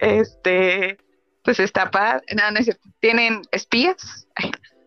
[0.00, 0.96] Este,
[1.44, 2.24] pues está padre.
[2.36, 2.88] No, no es cierto.
[3.00, 4.26] Tienen espías,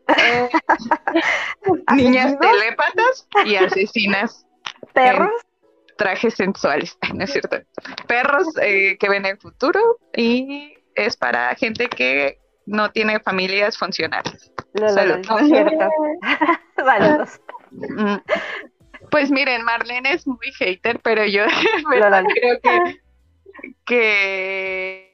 [1.95, 4.45] niñas telépatas y asesinas
[4.93, 5.31] perros.
[6.01, 7.57] Trajes sensuales, no es cierto.
[8.07, 14.51] Perros eh, que ven el futuro y es para gente que no tiene familias funcionales.
[14.73, 15.23] No, Salud.
[15.27, 15.89] no cierto.
[16.75, 17.39] Saludos.
[17.69, 18.15] Mm.
[19.11, 21.43] Pues miren, Marlene es muy hater, pero yo
[21.91, 23.01] verdad creo que,
[23.85, 25.11] que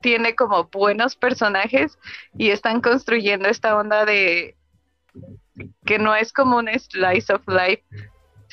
[0.00, 1.96] tiene como buenos personajes
[2.36, 4.56] y están construyendo esta onda de
[5.84, 7.84] que no es como un slice of life,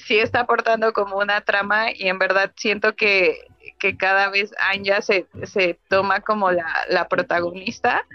[0.05, 3.47] sí está aportando como una trama y en verdad siento que,
[3.79, 8.05] que cada vez Anya se, se toma como la, la protagonista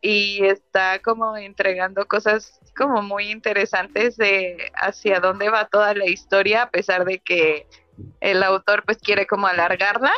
[0.00, 6.62] y está como entregando cosas como muy interesantes de hacia dónde va toda la historia
[6.62, 7.66] a pesar de que
[8.20, 10.12] el autor pues quiere como alargarla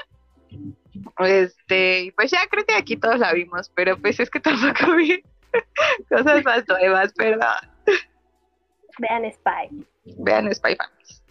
[1.19, 5.23] este pues ya creo que aquí todos la vimos pero pues es que tampoco vi
[6.09, 7.73] cosas más nuevas perdón
[8.99, 9.87] Vean Spy.
[10.05, 11.23] Vean Spy Families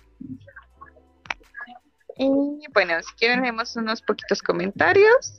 [2.18, 5.38] y bueno si quieren leemos unos poquitos comentarios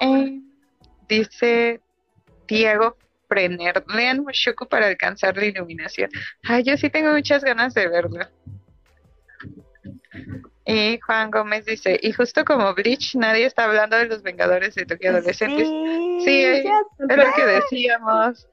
[0.00, 0.40] Eh,
[1.08, 1.80] dice
[2.48, 2.96] Diego
[3.28, 6.10] Brenner, lean Mushoku para alcanzar la iluminación.
[6.42, 8.26] Ay, yo sí tengo muchas ganas de verlo.
[10.66, 14.84] Y Juan Gómez dice, y justo como Bleach, nadie está hablando de los Vengadores de
[14.84, 15.68] Tokio Adolescentes.
[16.24, 18.48] Sí, Es lo que decíamos.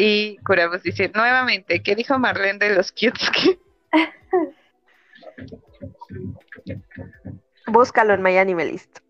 [0.00, 3.58] Y Curamos dice, nuevamente, ¿qué dijo Marlene de los Kyutsuki?
[7.66, 9.00] Búscalo en My Anime List.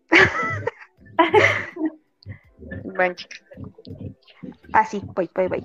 [3.15, 3.43] Chicas.
[4.73, 5.63] Ah, voy, voy, voy.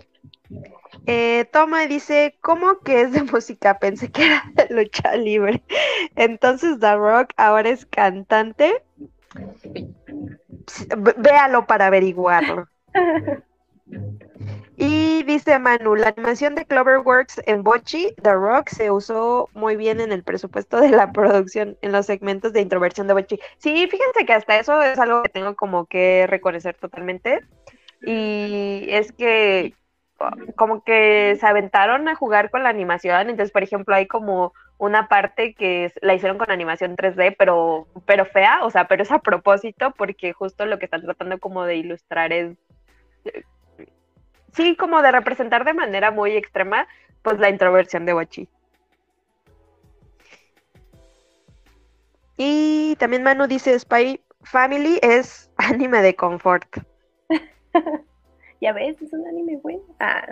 [1.06, 3.78] Eh, Toma dice, ¿cómo que es de música?
[3.78, 5.62] Pensé que era de lucha libre.
[6.16, 8.84] Entonces The Rock ahora es cantante.
[11.16, 12.68] Véalo para averiguarlo.
[14.76, 20.00] Y dice Manu, la animación de Cloverworks en Bochi, The Rock, se usó muy bien
[20.00, 23.38] en el presupuesto de la producción, en los segmentos de introversión de Bochi.
[23.58, 27.40] Sí, fíjense que hasta eso es algo que tengo como que reconocer totalmente.
[28.02, 29.74] Y es que
[30.56, 33.30] como que se aventaron a jugar con la animación.
[33.30, 38.24] Entonces, por ejemplo, hay como una parte que la hicieron con animación 3D, pero, pero
[38.24, 41.76] fea, o sea, pero es a propósito porque justo lo que están tratando como de
[41.76, 42.56] ilustrar es,
[44.54, 46.86] sí, como de representar de manera muy extrema,
[47.22, 48.48] pues la introversión de Bochi.
[52.36, 56.66] Y también Manu dice Spy Family es anime de confort.
[58.60, 59.82] Ya ves, es un anime bueno.
[60.00, 60.24] Ah.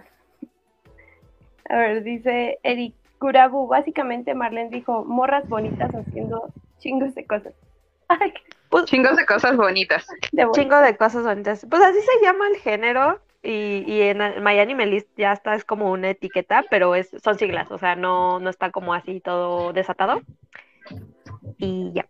[1.68, 3.66] A ver, dice Eric Kurabu.
[3.66, 7.52] Básicamente Marlene dijo morras bonitas haciendo chingos de cosas.
[8.08, 10.06] Ay, qué Chingos de cosas bonitas.
[10.32, 10.52] de bueno.
[10.52, 11.66] Chingo de cosas bonitas.
[11.68, 13.20] Pues así se llama el género.
[13.42, 17.38] Y, y en My Anime List ya está, es como una etiqueta, pero es, son
[17.38, 20.22] siglas, o sea, no, no está como así todo desatado.
[21.58, 22.06] Y ya.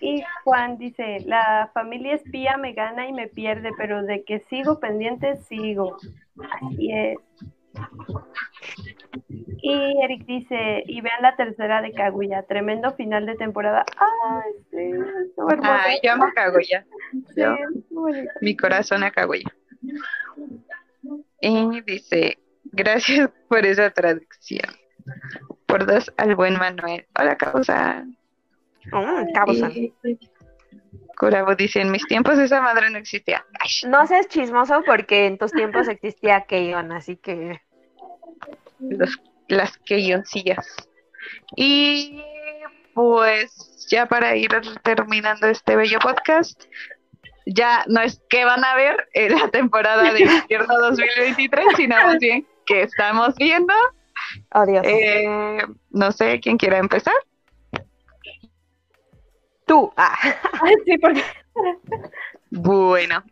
[0.00, 4.78] Y Juan dice, la familia espía me gana y me pierde, pero de que sigo
[4.80, 5.96] pendiente, sigo.
[6.62, 7.18] Así es.
[9.60, 13.84] Y Eric dice, y vean la tercera de Kaguya, tremendo final de temporada.
[13.98, 14.90] Ay, sí,
[15.26, 15.72] estuvo hermoso.
[15.84, 16.86] Ay, yo amo Kaguya.
[18.40, 19.52] Mi corazón a Kaguya.
[21.40, 24.68] Y dice, gracias por esa traducción.
[25.66, 27.06] Por dos al buen Manuel.
[27.18, 28.04] Hola, causa.
[28.92, 29.70] Mm, causa.
[29.70, 29.92] Y
[31.18, 33.44] Curabo dice, en mis tiempos esa madre no existía.
[33.60, 37.60] Ay, No seas chismoso porque en tus tiempos existía Keion, así que
[38.78, 40.66] los, las queyoncillas.
[41.56, 42.22] Y
[42.94, 44.50] pues ya para ir
[44.82, 46.64] terminando este bello podcast,
[47.48, 52.18] ya no es que van a ver en la temporada de invierno 2023, sino más
[52.18, 53.72] bien que estamos viendo.
[54.54, 54.82] oh Dios.
[54.84, 57.14] Eh, no sé quién quiera empezar.
[59.66, 59.92] Tú.
[59.96, 60.16] Ah.
[60.84, 61.22] Sí, porque
[62.50, 63.22] Bueno,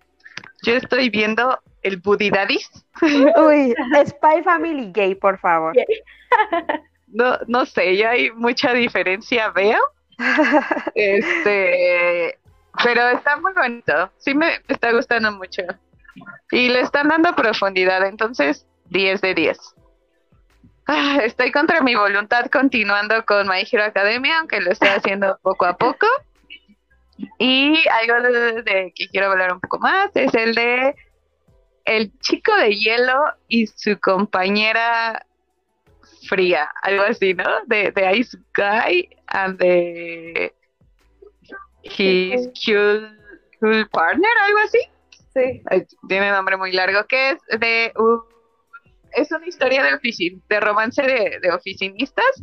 [0.63, 2.71] yo estoy viendo el Buddy Daddies.
[3.03, 3.75] Uy,
[4.07, 5.75] Spy Family Gay, por favor.
[7.09, 9.79] No, no sé, ya hay mucha diferencia, veo.
[10.95, 12.39] Este,
[12.83, 14.11] pero está muy bonito.
[14.19, 15.63] Sí me está gustando mucho.
[16.51, 19.59] Y le están dando profundidad, entonces 10 de 10.
[20.87, 25.67] Ah, Estoy contra mi voluntad continuando con My Hero Academia, aunque lo estoy haciendo poco
[25.67, 26.07] a poco.
[27.39, 30.95] Y algo de, de que quiero hablar un poco más es el de
[31.87, 33.15] el chico de hielo
[33.49, 35.25] y su compañera
[36.29, 37.45] fría, algo así, ¿no?
[37.67, 40.53] De, de Ice Guy and the
[41.99, 43.17] his cool,
[43.61, 44.79] cool partner, algo así.
[45.35, 45.63] sí.
[45.67, 48.23] Ay, Tiene nombre muy largo, que es de un-
[49.13, 52.43] es una historia de oficina, de romance de, de oficinistas,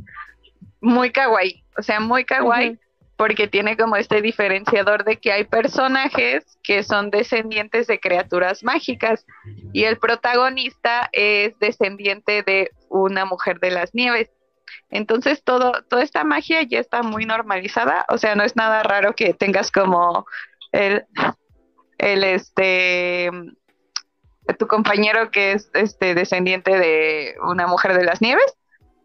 [0.82, 2.80] muy kawaii, o sea, muy kawaii,
[3.16, 9.24] porque tiene como este diferenciador de que hay personajes que son descendientes de criaturas mágicas
[9.72, 14.30] y el protagonista es descendiente de una mujer de las nieves.
[14.90, 19.14] Entonces todo, toda esta magia ya está muy normalizada, o sea, no es nada raro
[19.14, 20.26] que tengas como
[20.72, 21.06] el,
[21.98, 23.32] el este
[24.58, 28.54] tu compañero que es este descendiente de una mujer de las nieves.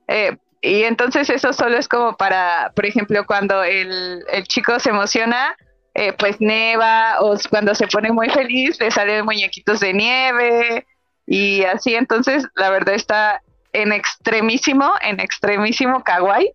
[0.08, 4.90] Eh, y entonces eso solo es como para, por ejemplo, cuando el, el chico se
[4.90, 5.56] emociona,
[5.94, 10.86] eh, pues neva, o cuando se pone muy feliz, le salen muñequitos de nieve,
[11.30, 13.42] y así, entonces la verdad está
[13.82, 16.52] en extremísimo, en extremísimo kawaii,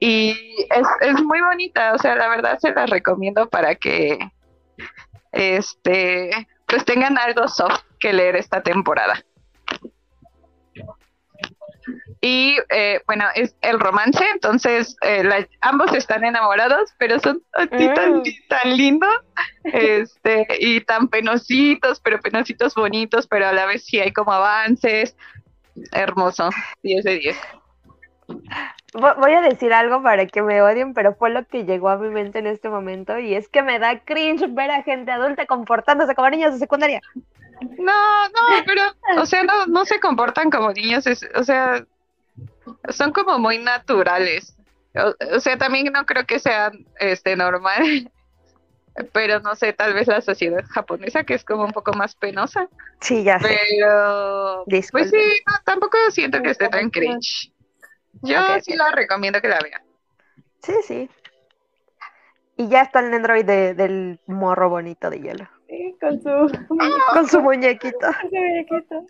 [0.00, 0.30] y
[0.70, 4.18] es, es muy bonita, o sea, la verdad se la recomiendo para que,
[5.32, 6.30] este,
[6.66, 9.22] pues tengan algo soft que leer esta temporada.
[12.20, 17.88] Y eh, bueno, es el romance, entonces eh, la- ambos están enamorados, pero son así
[17.94, 18.22] tan, Mm.
[18.48, 19.14] tan lindos
[19.64, 25.16] este, y tan penositos, pero penositos bonitos, pero a la vez sí hay como avances.
[25.92, 26.50] Hermoso,
[26.82, 27.38] 10 de 10.
[28.92, 31.96] Vo- Voy a decir algo para que me odien, pero fue lo que llegó a
[31.96, 35.46] mi mente en este momento y es que me da cringe ver a gente adulta
[35.46, 37.00] comportándose como niños de secundaria.
[37.78, 38.82] No, no, pero,
[39.20, 41.84] o sea, no, no se comportan como niños, es- o sea,
[42.88, 44.56] son como muy naturales.
[44.94, 48.10] O, o sea, también no creo que sean este normal,
[49.12, 52.68] pero no sé, tal vez la sociedad japonesa que es como un poco más penosa,
[53.00, 53.58] Sí, ya sé.
[53.68, 55.16] pero pues sí,
[55.46, 57.52] no, tampoco siento que esté tan cringe.
[58.22, 59.82] Yo sí la recomiendo que la vean.
[60.62, 61.10] Sí, sí.
[62.56, 65.48] Y ya está el Android de- del morro bonito de hielo.
[65.68, 66.66] Sí, con su
[67.14, 67.98] Con su muñequito.
[68.20, 69.06] con su muñequito.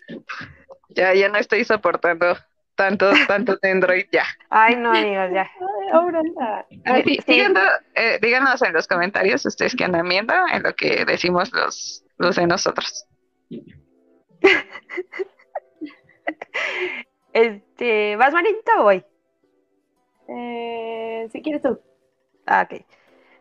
[0.91, 2.37] Ya, ya no estoy soportando
[2.75, 4.25] tanto, tanto de Android ya.
[4.49, 5.43] Ay, no, amigos, ya.
[5.43, 6.67] Ay, ahora anda.
[7.05, 7.33] Sí, Sí.
[7.33, 12.05] díganos, eh, díganos en los comentarios ustedes que andan viendo en lo que decimos los,
[12.19, 13.07] los de nosotros.
[17.33, 19.05] Este, ¿vas Marita o voy?
[20.29, 21.81] Eh, si quieres tú.
[22.47, 22.85] Ah, ok.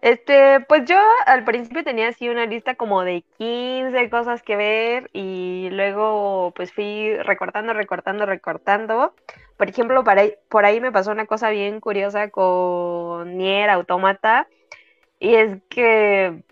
[0.02, 5.10] Este, pues yo al principio tenía así una lista como de 15 cosas que ver
[5.14, 9.14] y luego pues fui recortando, recortando, recortando.
[9.58, 14.48] Por ejemplo, por ahí, por ahí me pasó una cosa bien curiosa con Nier Automata
[15.20, 16.44] y es que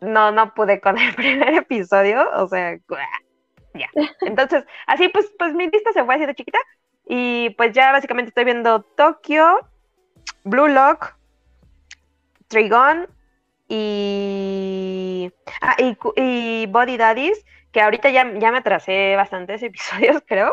[0.00, 2.78] no, no pude con el primer episodio, o sea,
[3.74, 3.88] ya.
[4.20, 6.58] Entonces, así pues, pues mi lista se fue haciendo chiquita
[7.06, 9.60] y pues ya básicamente estoy viendo Tokio,
[10.44, 11.17] Blue Lock,
[12.48, 13.06] Trigon
[13.68, 15.30] y,
[15.60, 15.76] ah,
[16.16, 20.52] y, Body Daddies, que ahorita ya, ya me atrasé bastantes episodios, creo.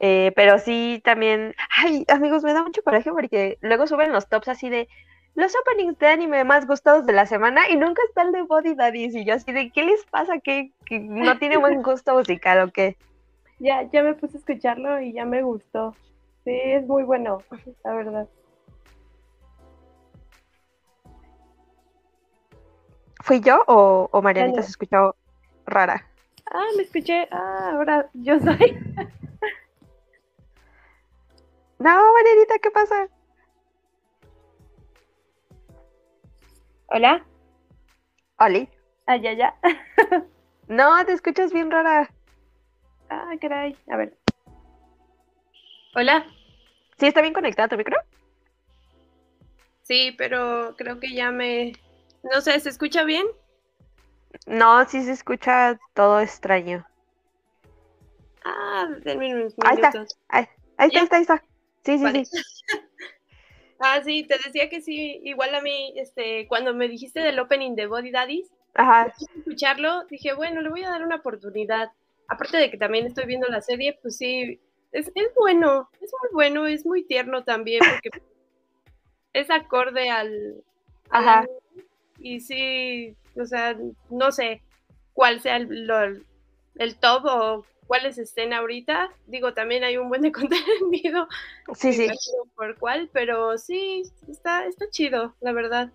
[0.00, 4.48] Eh, pero sí también, ay, amigos, me da mucho coraje porque luego suben los tops
[4.48, 4.88] así de
[5.34, 8.74] los openings de anime más gustados de la semana y nunca está el de Body
[8.74, 9.14] Daddies.
[9.14, 10.38] Y yo así de, ¿qué les pasa?
[10.38, 12.96] ¿Que, que no tiene buen gusto musical o qué?
[13.58, 15.94] Ya, ya me puse a escucharlo y ya me gustó.
[16.44, 17.42] Sí, es muy bueno,
[17.84, 18.28] la verdad.
[23.28, 24.64] ¿Fui yo o, o Marianita Dale.
[24.64, 25.14] se escuchó
[25.66, 26.02] rara?
[26.50, 27.28] Ah, me escuché.
[27.30, 28.56] Ah, ahora yo soy.
[31.80, 33.06] No, Marianita, ¿qué pasa?
[36.88, 37.24] Hola.
[38.40, 38.68] Oli.
[39.06, 39.54] Ah, ya, ya.
[40.66, 42.10] No, te escuchas bien rara.
[43.10, 43.76] Ah, caray.
[43.90, 44.18] A ver.
[45.94, 46.26] Hola.
[46.98, 47.96] ¿Sí está bien conectado tu micro?
[49.82, 51.74] Sí, pero creo que ya me.
[52.22, 53.26] No sé, ¿se escucha bien?
[54.46, 56.86] No, sí se escucha todo extraño.
[58.44, 59.90] Ah, denme unos Ahí está.
[59.90, 60.18] minutos.
[60.28, 60.46] Ahí,
[60.76, 61.00] ahí está, ¿Ya?
[61.00, 61.44] ahí está, ahí está.
[61.84, 62.24] Sí, sí, Vale.
[62.24, 62.36] sí.
[63.80, 67.76] Ah, sí, te decía que sí, igual a mí, este, cuando me dijiste del opening
[67.76, 69.14] de Body Daddies, Ajá.
[69.36, 71.92] escucharlo, dije, bueno, le voy a dar una oportunidad.
[72.26, 74.58] Aparte de que también estoy viendo la serie, pues sí,
[74.90, 78.10] es, es bueno, es muy bueno, es muy tierno también, porque
[79.32, 80.64] es acorde al,
[81.10, 81.46] Ajá.
[82.18, 83.76] Y sí, o sea,
[84.10, 84.62] no sé
[85.12, 86.22] cuál sea el, lo-
[86.76, 89.10] el top o cuáles estén ahorita.
[89.26, 91.28] Digo, también hay un buen de contenido
[91.74, 92.08] Sí, sí.
[92.54, 95.90] por cuál, pero sí, está, está chido, la verdad.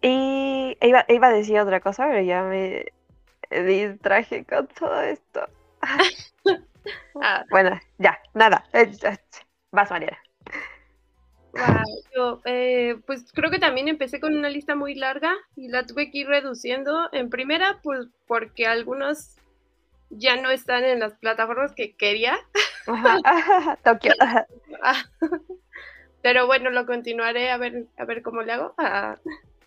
[0.00, 2.86] Y iba, iba a decir otra cosa, pero ya me
[3.50, 5.48] distraje con todo esto.
[7.20, 8.64] Ah, Bueno, ya, nada.
[8.72, 9.16] Eh, eh,
[9.72, 10.18] Vas, Mariana.
[12.14, 16.10] Yo, eh, pues creo que también empecé con una lista muy larga y la tuve
[16.10, 17.08] que ir reduciendo.
[17.12, 19.36] En primera, pues porque algunos
[20.10, 22.38] ya no están en las plataformas que quería,
[22.86, 24.12] Ajá, ajá, Tokio.
[24.20, 24.46] ajá.
[26.22, 28.74] Pero bueno, lo continuaré a ver, a ver cómo le hago.
[28.78, 29.16] Ah,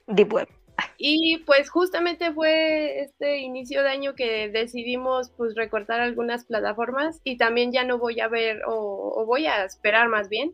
[0.07, 0.49] Deep Web.
[0.97, 7.37] Y pues justamente fue este inicio de año que decidimos pues recortar algunas plataformas y
[7.37, 10.53] también ya no voy a ver o, o voy a esperar más bien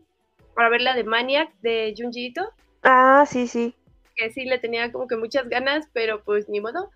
[0.58, 2.42] para ver la de Maniac de Junji Ito,
[2.82, 3.76] Ah, sí, sí.
[4.16, 6.90] que sí le tenía como que muchas ganas, pero pues ni modo.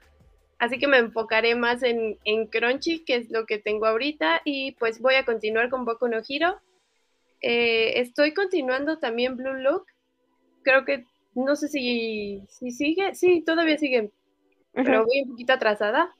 [0.58, 4.72] Así que me enfocaré más en, en Crunchy, que es lo que tengo ahorita, y
[4.72, 6.60] pues voy a continuar con Boku no Hero.
[7.40, 9.86] Eh, estoy continuando también Blue Look.
[10.64, 11.04] Creo que
[11.36, 14.10] no sé si, si sigue, sí, todavía sigue,
[14.72, 16.12] pero voy un poquito atrasada.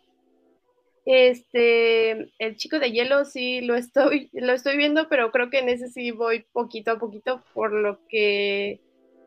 [1.05, 5.69] Este, el chico de hielo sí lo estoy, lo estoy viendo, pero creo que en
[5.69, 8.81] ese sí voy poquito a poquito, por lo que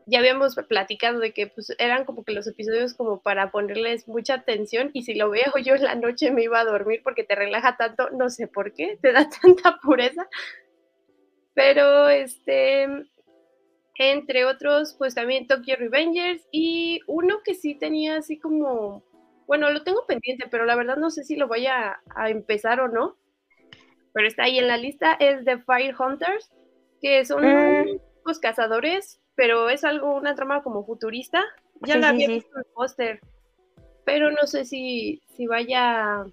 [0.06, 4.34] ya habíamos platicado de que pues eran como que los episodios como para ponerles mucha
[4.34, 7.34] atención y si lo veo yo en la noche me iba a dormir porque te
[7.34, 10.28] relaja tanto, no sé por qué, te da tanta pureza.
[11.54, 12.86] Pero este,
[13.98, 19.02] entre otros, pues también Tokyo Revengers y uno que sí tenía así como,
[19.46, 22.80] bueno, lo tengo pendiente, pero la verdad no sé si lo voy a, a empezar
[22.80, 23.16] o no.
[24.12, 26.52] Pero está ahí en la lista, es The Fire Hunters,
[27.00, 27.98] que son Mm.
[28.24, 31.42] los cazadores, pero es algo, una trama como futurista.
[31.80, 32.32] Ya Sí, la había sí.
[32.32, 33.20] visto en el póster,
[34.04, 36.26] pero no sé si, si vaya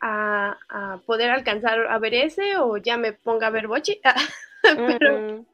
[0.00, 4.00] a, a poder alcanzar a ver ese o ya me ponga a ver Bochi.
[4.86, 5.44] pero Mm,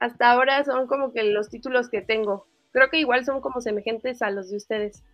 [0.00, 2.46] hasta ahora son como que los títulos que tengo.
[2.72, 5.04] Creo que igual son como semejantes a los de ustedes.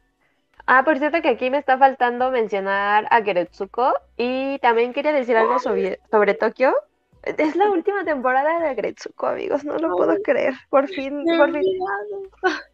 [0.66, 5.36] Ah, por cierto que aquí me está faltando mencionar a Geretsuko y también quería decir
[5.36, 6.74] algo sobre, sobre Tokio.
[7.22, 10.54] Es la última temporada de Geretsuko, amigos, no lo puedo creer.
[10.70, 11.62] Por fin, por fin.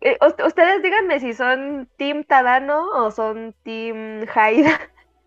[0.03, 4.79] Eh, us- ustedes díganme si son Team Tadano o son Team Haida.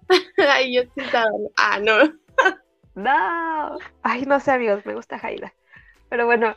[0.37, 1.29] Ay, yo sí estaba.
[1.57, 1.97] Ah, no.
[2.95, 3.77] No.
[4.03, 5.53] Ay, no sé, amigos, me gusta Haida.
[6.09, 6.55] Pero bueno,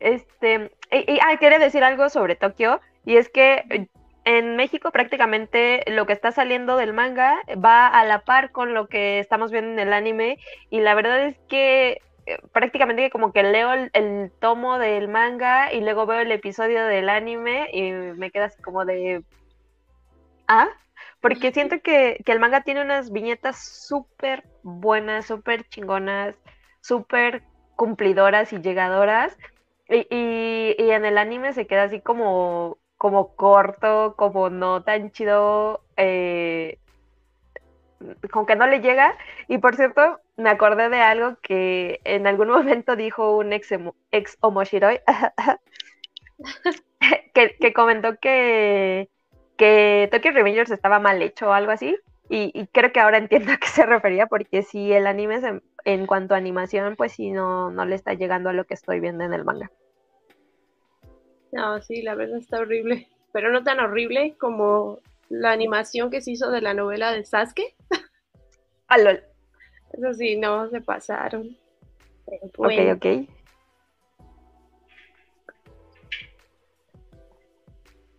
[0.00, 3.88] este, y, y- ah, quería decir algo sobre Tokio, y es que
[4.24, 8.86] en México prácticamente lo que está saliendo del manga va a la par con lo
[8.88, 10.38] que estamos viendo en el anime,
[10.70, 15.72] y la verdad es que eh, prácticamente como que leo el, el tomo del manga
[15.72, 19.22] y luego veo el episodio del anime y me queda así como de...
[20.48, 20.68] ¿Ah?
[21.20, 26.34] Porque siento que, que el manga tiene unas viñetas súper buenas, súper chingonas,
[26.80, 27.42] súper
[27.76, 29.36] cumplidoras y llegadoras.
[29.88, 35.10] Y, y- y en el anime se queda así como, como corto, como no tan
[35.10, 36.78] chido, eh,
[38.30, 39.16] como que no le llega.
[39.48, 43.70] Y por cierto, me acordé de algo que en algún momento dijo un ex,
[44.10, 45.00] ex Omoshiroi,
[47.34, 49.08] que, que comentó que,
[49.56, 51.96] que Tokyo Revengers estaba mal hecho o algo así.
[52.28, 55.44] Y, y creo que ahora entiendo a qué se refería, porque si el anime es
[55.84, 59.00] en, cuanto a animación, pues sí, no, no le está llegando a lo que estoy
[59.00, 59.70] viendo en el manga.
[61.54, 63.08] No, sí, la verdad está horrible.
[63.32, 64.98] Pero no tan horrible como
[65.28, 67.74] la animación que se hizo de la novela de Sasuke.
[68.86, 69.24] Ah, lol.
[69.94, 71.56] Eso sí, no, se pasaron.
[72.26, 73.06] Pero Ok, ok.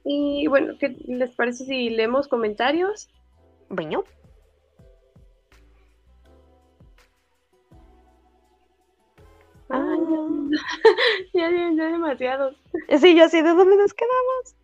[0.03, 3.10] Y bueno, ¿qué les parece si leemos comentarios?
[3.70, 4.06] Bueno.
[11.34, 12.56] Ya, ya, ya demasiados.
[12.99, 14.56] Sí, yo así, ¿de dónde nos quedamos?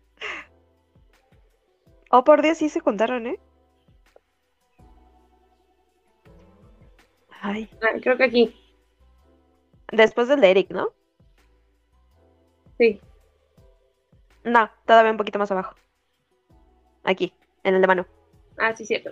[2.10, 3.38] Oh, por Dios, sí se contaron, ¿eh?
[7.40, 8.56] Ay, Ah, creo que aquí.
[9.90, 10.88] después del de Eric, ¿no?
[12.78, 13.00] Sí.
[14.44, 15.74] No, todavía un poquito más abajo.
[17.04, 17.32] Aquí,
[17.64, 18.06] en el de Manu.
[18.58, 19.10] Ah, sí, cierto.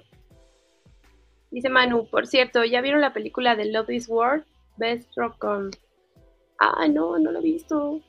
[1.51, 4.44] Dice Manu, por cierto, ¿ya vieron la película de Love is War?
[4.77, 5.70] Best Rock con.
[6.61, 8.01] Ah, no, no lo he visto.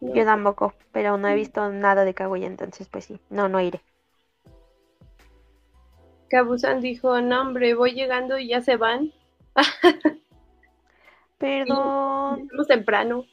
[0.00, 0.14] No.
[0.14, 3.18] Yo tampoco, pero no he visto nada de Kaguya, entonces pues sí.
[3.30, 3.80] No, no iré.
[6.28, 9.12] Kabusan dijo, no, hombre, voy llegando y ya se van.
[11.38, 12.42] Perdón.
[12.42, 13.24] Estamos temprano.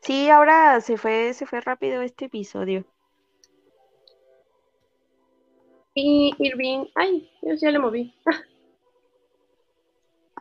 [0.00, 2.84] Sí, ahora se fue, se fue rápido este episodio.
[5.94, 8.14] Y Irving, ay, yo ya le moví.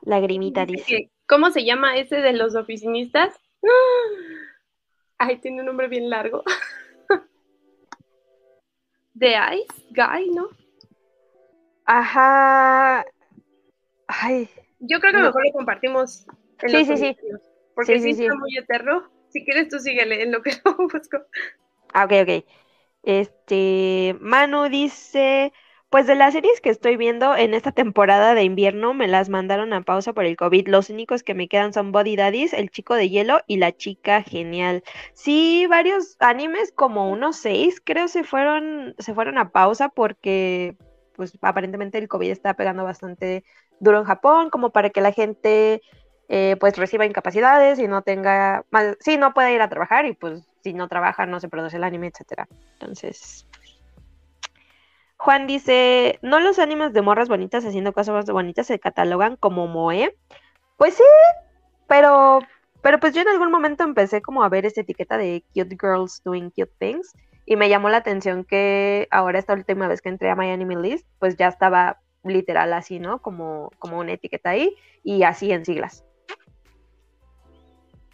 [0.06, 3.36] Lagrimita Dice ¿Cómo se llama ese de los oficinistas?
[5.18, 6.44] Ay, tiene un nombre bien largo.
[9.18, 10.50] The Ice Guy, ¿no?
[11.86, 13.06] Ajá.
[14.08, 14.50] Ay,
[14.80, 15.26] Yo creo que No.
[15.26, 16.26] mejor lo compartimos
[16.62, 17.18] en Sí, los sí, sí.
[17.74, 18.40] Porque Sí, sí, sí, está sí.
[18.40, 19.10] muy eterno.
[19.30, 21.18] Si quieres, tú síguele en lo que lo busco.
[21.94, 22.46] Ah, ok, ok.
[23.04, 25.54] Este, Manu dice,
[25.96, 29.72] pues de las series que estoy viendo en esta temporada de invierno me las mandaron
[29.72, 30.68] a pausa por el COVID.
[30.68, 34.22] Los únicos que me quedan son Body Daddies, El Chico de Hielo y La Chica
[34.22, 34.84] Genial.
[35.14, 40.76] Sí, varios animes, como unos seis, creo, se fueron, se fueron a pausa porque,
[41.16, 43.46] pues, aparentemente el COVID está pegando bastante
[43.80, 45.82] duro en Japón, como para que la gente
[46.28, 48.66] eh, pues reciba incapacidades y no tenga,
[49.00, 51.86] sí, no puede ir a trabajar y pues si no trabaja no se produce el
[51.86, 52.50] anime, etcétera.
[52.74, 53.48] Entonces,
[55.26, 59.66] Juan dice, ¿no los animes de morras bonitas haciendo cosas más bonitas se catalogan como
[59.66, 60.16] moe?
[60.78, 61.04] Pues sí,
[61.88, 62.42] pero,
[62.84, 66.22] pero pues yo en algún momento empecé como a ver esta etiqueta de cute girls
[66.24, 67.12] doing cute things
[67.44, 70.76] y me llamó la atención que ahora esta última vez que entré a My Anime
[70.76, 73.20] List, pues ya estaba literal así, ¿no?
[73.20, 76.06] Como, como una etiqueta ahí y así en siglas.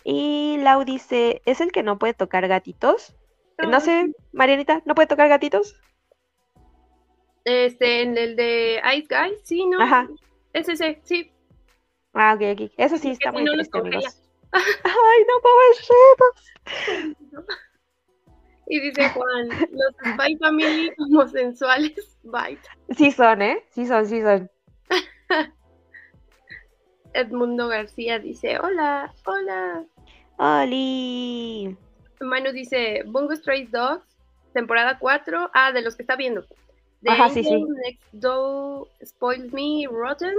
[0.05, 3.17] Y Lau dice, ¿es el que no puede tocar gatitos?
[3.57, 5.75] No sé, Marianita, ¿no puede tocar gatitos?
[7.45, 9.81] Este, en el de Ice Guy, sí, ¿no?
[9.81, 10.09] Ajá.
[10.53, 11.31] Es ese, sí.
[12.13, 12.71] Ah, ok, ok.
[12.77, 14.21] Eso sí está muy no triste, amigos.
[14.51, 17.15] Ay, no, pobrecitos.
[18.67, 22.57] Y dice Juan, los Spy Family homosexuales, bye.
[22.95, 23.65] Sí son, ¿eh?
[23.69, 24.49] Sí son, sí son.
[27.13, 29.83] Edmundo García dice, hola, hola.
[30.37, 31.75] Oli.
[32.21, 34.05] Manu dice, Bungo Stray Dogs,
[34.53, 36.45] temporada 4, ah, de los que está viendo.
[37.01, 37.65] The Ajá, sí, sí.
[37.85, 40.35] Next Door Spoils Me Rotten,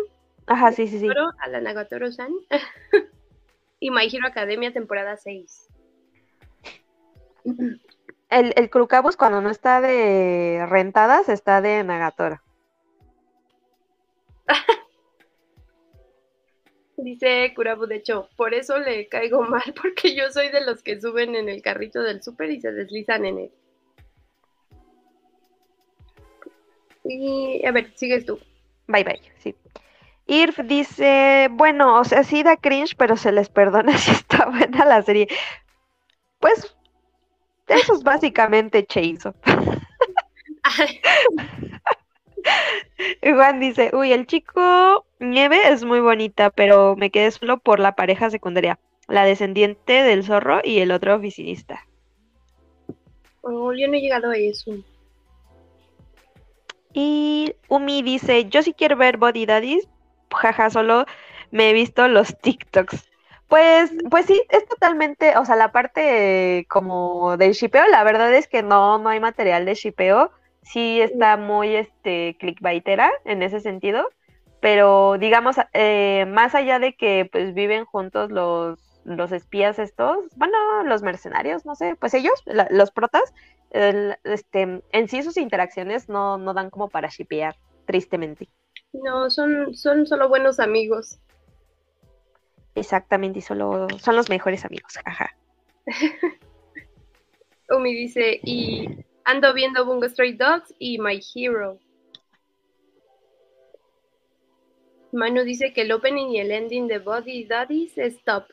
[0.46, 1.08] Ajá, sí, sí, sí.
[1.40, 2.32] A la Nagatoro-san.
[3.80, 5.68] y My Hero Academia, temporada 6.
[8.28, 12.40] El, el cuando no está de rentadas está de Nagatoro.
[16.96, 21.00] Dice Kurabu, de hecho, por eso le caigo mal, porque yo soy de los que
[21.00, 23.50] suben en el carrito del súper y se deslizan en él.
[27.04, 28.38] Y a ver, sigues tú.
[28.86, 29.54] Bye bye, sí.
[30.26, 34.84] Irf dice, bueno, o sea, sí da cringe, pero se les perdona si está buena
[34.84, 35.28] la serie.
[36.38, 36.74] Pues,
[37.68, 38.86] eso es básicamente.
[38.94, 39.18] Y
[43.34, 47.94] Juan dice, uy, el chico Nieve es muy bonita, pero me quedé solo por la
[47.94, 51.86] pareja secundaria, la descendiente del zorro y el otro oficinista.
[53.42, 54.72] Oh, yo no he llegado a eso.
[56.92, 59.88] Y Umi dice, yo sí quiero ver Body Daddies,
[60.30, 61.06] jaja, solo
[61.50, 63.08] me he visto los TikToks.
[63.48, 68.48] Pues, pues sí, es totalmente, o sea, la parte como del shipeo, la verdad es
[68.48, 70.30] que no, no hay material de shipeo,
[70.62, 74.08] sí está muy, este, clickbaitera en ese sentido,
[74.60, 80.56] pero digamos, eh, más allá de que pues viven juntos los, los espías estos, bueno,
[80.84, 83.34] los mercenarios, no sé, pues ellos, los protas,
[83.72, 88.48] el- este, en sí sus interacciones no, no dan como para shipear, tristemente.
[88.92, 91.18] No, son, son solo buenos amigos.
[92.74, 95.36] Exactamente, y solo son los mejores amigos, jaja.
[97.70, 98.86] Umi dice, y
[99.24, 101.78] ando viendo Bungo Stray Dogs y My Hero.
[105.12, 108.44] Manu dice que el opening y el ending de Body Daddies es top.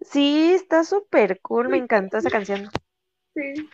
[0.00, 2.68] Sí, está súper cool, me encantó esa canción.
[3.34, 3.68] Sí.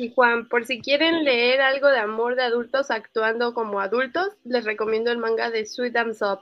[0.00, 4.64] Y Juan, por si quieren leer algo de amor de adultos actuando como adultos, les
[4.64, 6.38] recomiendo el manga de Sweet and Up.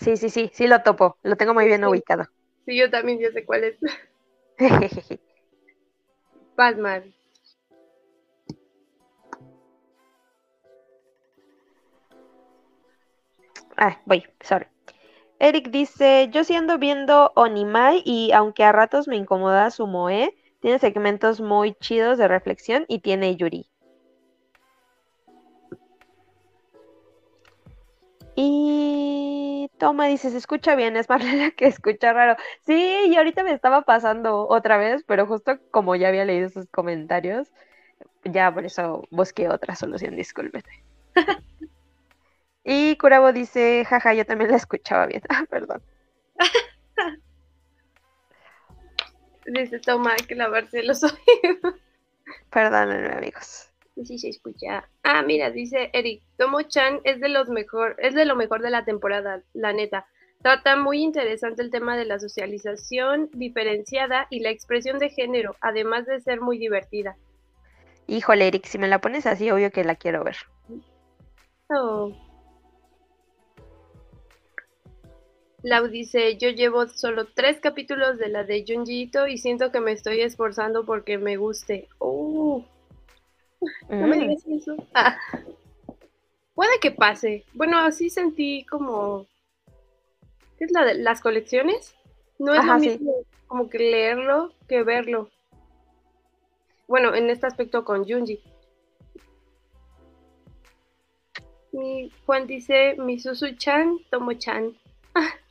[0.00, 1.86] Sí, sí, sí, sí lo topo, lo tengo muy bien Sí.
[1.88, 2.24] ubicado.
[2.64, 3.76] Sí, yo también ya sé cuál es.
[6.56, 7.12] Batman.
[13.76, 14.68] Ah, voy, sorry.
[15.38, 20.34] Eric dice, yo sí ando viendo Onimai y aunque a ratos me incomoda su moe,
[20.62, 23.68] tiene segmentos muy chidos de reflexión y tiene Yuri.
[28.34, 32.36] Y Toma dice, se escucha bien, es la que escucha raro.
[32.64, 36.66] Sí, y ahorita me estaba pasando otra vez, pero justo como ya había leído sus
[36.68, 37.52] comentarios,
[38.24, 40.82] ya por eso busqué otra solución, discúlpete.
[42.64, 45.22] Y Curabo dice, jaja, yo también la escuchaba bien.
[45.28, 45.82] Ah, perdón.
[49.46, 51.74] Dice Toma hay que lavarse los oídos.
[52.50, 53.68] Perdónenme, amigos.
[54.04, 54.88] Sí se escucha.
[55.02, 58.70] Ah, mira, dice Eric, Tomo Chan es de los mejor, es de lo mejor de
[58.70, 60.06] la temporada, la neta.
[60.40, 66.06] Trata muy interesante el tema de la socialización diferenciada y la expresión de género, además
[66.06, 67.16] de ser muy divertida.
[68.08, 70.36] Híjole, Eric, si me la pones así, obvio que la quiero ver.
[71.68, 72.12] Oh.
[75.62, 79.80] Lau dice, yo llevo solo tres capítulos de la de Junji Ito y siento que
[79.80, 81.88] me estoy esforzando porque me guste.
[81.98, 82.64] Oh,
[83.88, 84.76] no me Mm, digas eso.
[84.94, 85.16] Ah.
[86.54, 87.44] Puede que pase.
[87.54, 89.26] Bueno, así sentí como...
[90.58, 91.94] ¿Qué es la de las colecciones?
[92.38, 92.88] No es Ajá, lo sí.
[92.90, 93.12] mismo
[93.46, 95.28] como que leerlo que verlo.
[96.88, 98.42] Bueno, en este aspecto con Junji.
[101.72, 104.76] Y Juan dice, Misuzu-chan, Tomo-chan.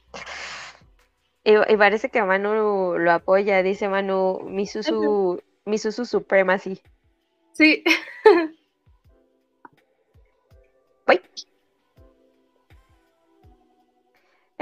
[1.43, 6.81] Y, y parece que Manu lo apoya, dice Manu, Misuzu, Misuzu Supremacy.
[7.53, 7.83] Sí.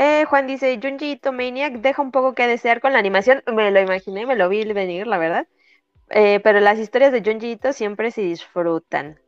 [0.01, 3.43] Eh, Juan dice, Junji Ito Maniac deja un poco que desear con la animación.
[3.53, 5.47] Me lo imaginé, me lo vi venir, la verdad.
[6.10, 9.19] Eh, pero las historias de Junji Ito siempre se disfrutan.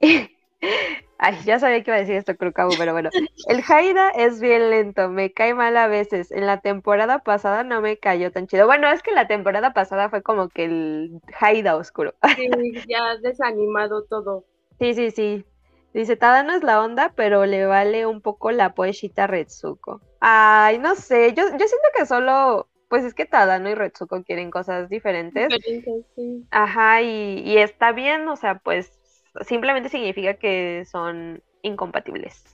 [1.22, 3.10] Ay, ya sabía que iba a decir esto, Krukabu, pero bueno.
[3.46, 6.30] El Haida es bien lento, me cae mal a veces.
[6.32, 8.66] En la temporada pasada no me cayó tan chido.
[8.66, 12.14] Bueno, es que la temporada pasada fue como que el Haida oscuro.
[12.36, 12.48] sí,
[12.88, 14.46] ya desanimado todo.
[14.78, 15.44] Sí, sí, sí.
[15.92, 20.00] Dice, Tadano es la onda, pero le vale un poco la poeshita Retsuko.
[20.20, 24.50] Ay, no sé, yo, yo siento que solo, pues es que Tadano y Retsuko quieren
[24.50, 25.50] cosas diferentes.
[25.50, 26.46] Diferentes, sí.
[26.50, 28.99] Ajá, y, y está bien, o sea, pues
[29.46, 32.44] simplemente significa que son incompatibles.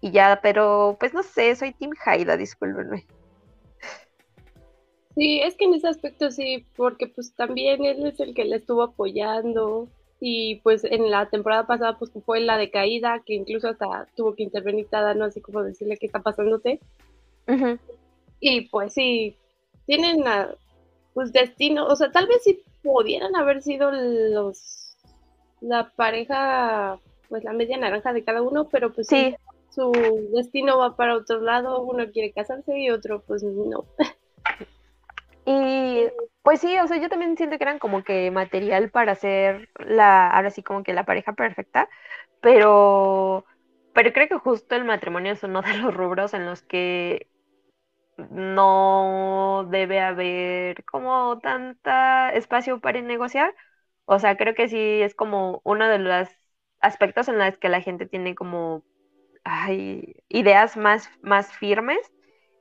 [0.00, 3.04] Y ya, pero pues no sé, soy Team Haida, discúlpenme.
[5.14, 8.56] Sí, es que en ese aspecto sí, porque pues también él es el que le
[8.56, 9.88] estuvo apoyando
[10.20, 14.42] y pues en la temporada pasada pues fue la decaída que incluso hasta tuvo que
[14.42, 16.80] intervenir Tadano así como decirle qué está pasándote
[18.40, 19.36] y pues sí,
[19.86, 20.54] tienen a,
[21.14, 24.87] pues destino, o sea, tal vez sí pudieran haber sido los
[25.60, 26.98] la pareja
[27.28, 29.34] pues la media naranja de cada uno, pero pues sí,
[29.70, 29.92] su
[30.34, 33.84] destino va para otro lado, uno quiere casarse y otro pues no.
[35.44, 36.06] Y
[36.42, 40.30] pues sí, o sea, yo también siento que eran como que material para hacer la,
[40.30, 41.88] ahora sí como que la pareja perfecta,
[42.42, 43.44] pero,
[43.94, 47.28] pero creo que justo el matrimonio es uno de los rubros en los que
[48.30, 53.54] no debe haber como tanta espacio para negociar.
[54.10, 56.30] O sea, creo que sí es como uno de los
[56.80, 58.82] aspectos en los que la gente tiene como
[59.44, 61.98] ay, ideas más, más firmes.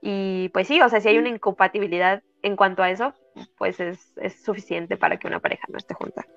[0.01, 3.13] Y pues sí, o sea, si hay una incompatibilidad en cuanto a eso,
[3.57, 6.27] pues es, es suficiente para que una pareja no esté junta.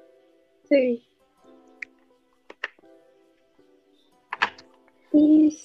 [0.68, 1.04] Sí.
[5.12, 5.58] Y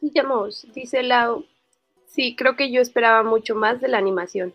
[0.00, 1.44] sigamos, dice Lau.
[2.06, 4.54] Sí, creo que yo esperaba mucho más de la animación.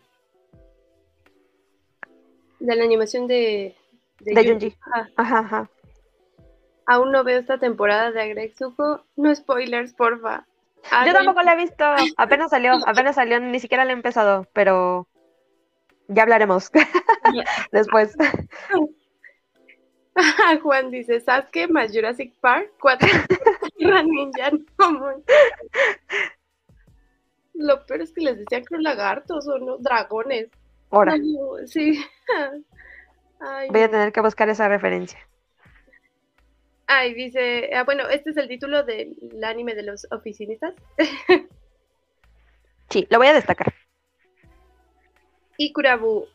[2.60, 3.76] De la animación de,
[4.26, 4.76] De Junji.
[5.18, 5.70] Ajá, ajá.
[6.86, 9.06] aún no veo esta temporada de Agretsuko.
[9.16, 10.46] No spoilers, porfa.
[10.92, 11.84] Ah, Yo tampoco la he visto,
[12.18, 15.08] apenas salió, apenas salió, ni siquiera la he empezado, pero
[16.08, 16.72] ya hablaremos
[17.72, 18.16] después.
[20.62, 23.08] Juan dice, Sasuke más Jurassic Park, cuatro
[23.78, 25.24] Ninja no, mon-
[27.54, 30.50] Lo peor es que les decían que lagartos o no, dragones.
[30.90, 31.16] Ahora,
[31.66, 32.04] sí.
[33.42, 35.20] Ay, voy a tener que buscar esa referencia.
[36.88, 40.76] Ay, dice, ah, bueno, este es el título del anime de los oficinistas.
[42.90, 43.74] Sí, lo voy a destacar.
[45.56, 46.28] Y Kurabu,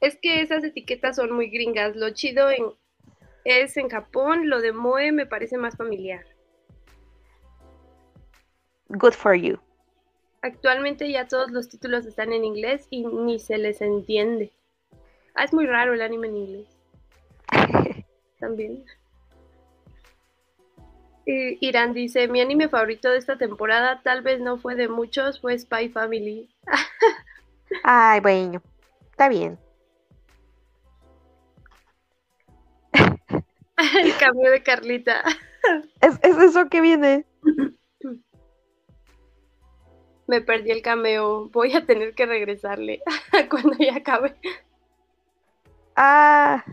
[0.00, 1.94] es que esas etiquetas son muy gringas.
[1.94, 2.64] Lo chido en,
[3.44, 6.24] es en Japón, lo de Moe me parece más familiar.
[8.88, 9.58] Good for you.
[10.40, 14.52] Actualmente ya todos los títulos están en inglés y ni se les entiende.
[15.34, 16.68] Ah, es muy raro el anime en inglés.
[18.38, 18.84] También.
[21.26, 25.40] Y Irán dice, mi anime favorito de esta temporada tal vez no fue de muchos,
[25.40, 26.48] fue Spy Family.
[27.82, 28.62] Ay, bueno,
[29.10, 29.58] está bien.
[32.92, 35.24] el cambio de Carlita.
[36.00, 37.24] ¿Es, es eso que viene?
[40.26, 41.48] Me perdí el cameo.
[41.48, 43.02] Voy a tener que regresarle
[43.50, 44.36] cuando ya acabe.
[45.96, 46.64] Ah.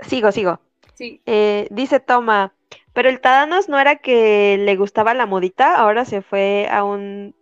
[0.00, 0.60] Sigo, sigo.
[0.94, 1.22] Sí.
[1.26, 2.54] Eh, dice Toma,
[2.92, 7.34] pero el Tadanos no era que le gustaba la modita, ahora se fue a un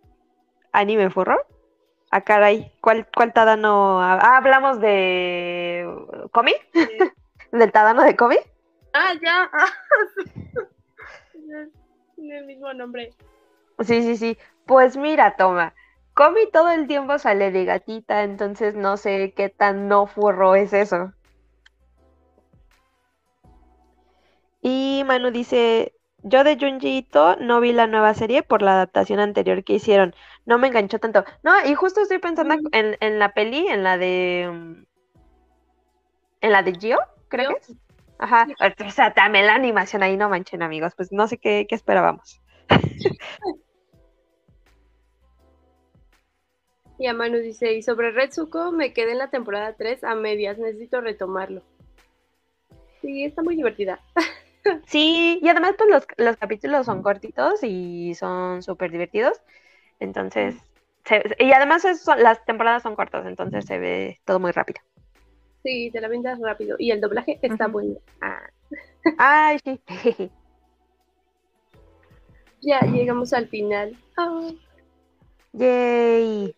[0.71, 1.37] anime furro.
[2.11, 4.01] Ah, caray, ¿cuál, cuál Tadano?
[4.01, 5.85] Ah, hablamos de
[6.31, 6.53] Komi,
[7.51, 8.37] del Tadano de Komi.
[8.93, 9.49] Ah, ya.
[12.17, 13.13] el mismo nombre.
[13.79, 14.37] Sí, sí, sí.
[14.65, 15.73] Pues mira, Toma,
[16.17, 20.73] Komi todo el tiempo sale de gatita, entonces no sé qué tan no furro es
[20.73, 21.13] eso.
[24.61, 29.19] Y Manu dice, yo de Junji Ito no vi la nueva serie por la adaptación
[29.19, 30.15] anterior que hicieron.
[30.45, 31.23] No me enganchó tanto.
[31.43, 34.49] No, y justo estoy pensando en, en la peli, en la de...
[34.51, 34.83] mm,
[36.41, 37.75] En la de Gio, creo que es.
[38.19, 38.47] Ajá.
[38.85, 40.93] O sea, también la animación ahí no manchen, amigos.
[40.95, 42.41] Pues no sé qué, qué esperábamos.
[46.99, 50.57] Y a Manu dice, y sobre Retsuko me quedé en la temporada 3 a medias,
[50.57, 51.61] necesito retomarlo.
[53.01, 53.99] Sí, está muy divertida.
[54.85, 59.41] Sí, y además pues los, los capítulos son cortitos y son súper divertidos.
[60.01, 60.55] Entonces,
[61.05, 64.81] se- y además es- son- las temporadas son cortas, entonces se ve todo muy rápido.
[65.63, 66.75] Sí, te la vendas rápido.
[66.79, 67.71] Y el doblaje está Ujú.
[67.73, 67.95] bueno.
[68.21, 68.41] Ah,
[69.17, 69.81] Ay, sí.
[72.61, 73.95] ya llegamos al final.
[74.17, 74.51] Ah.
[75.53, 76.56] Yay.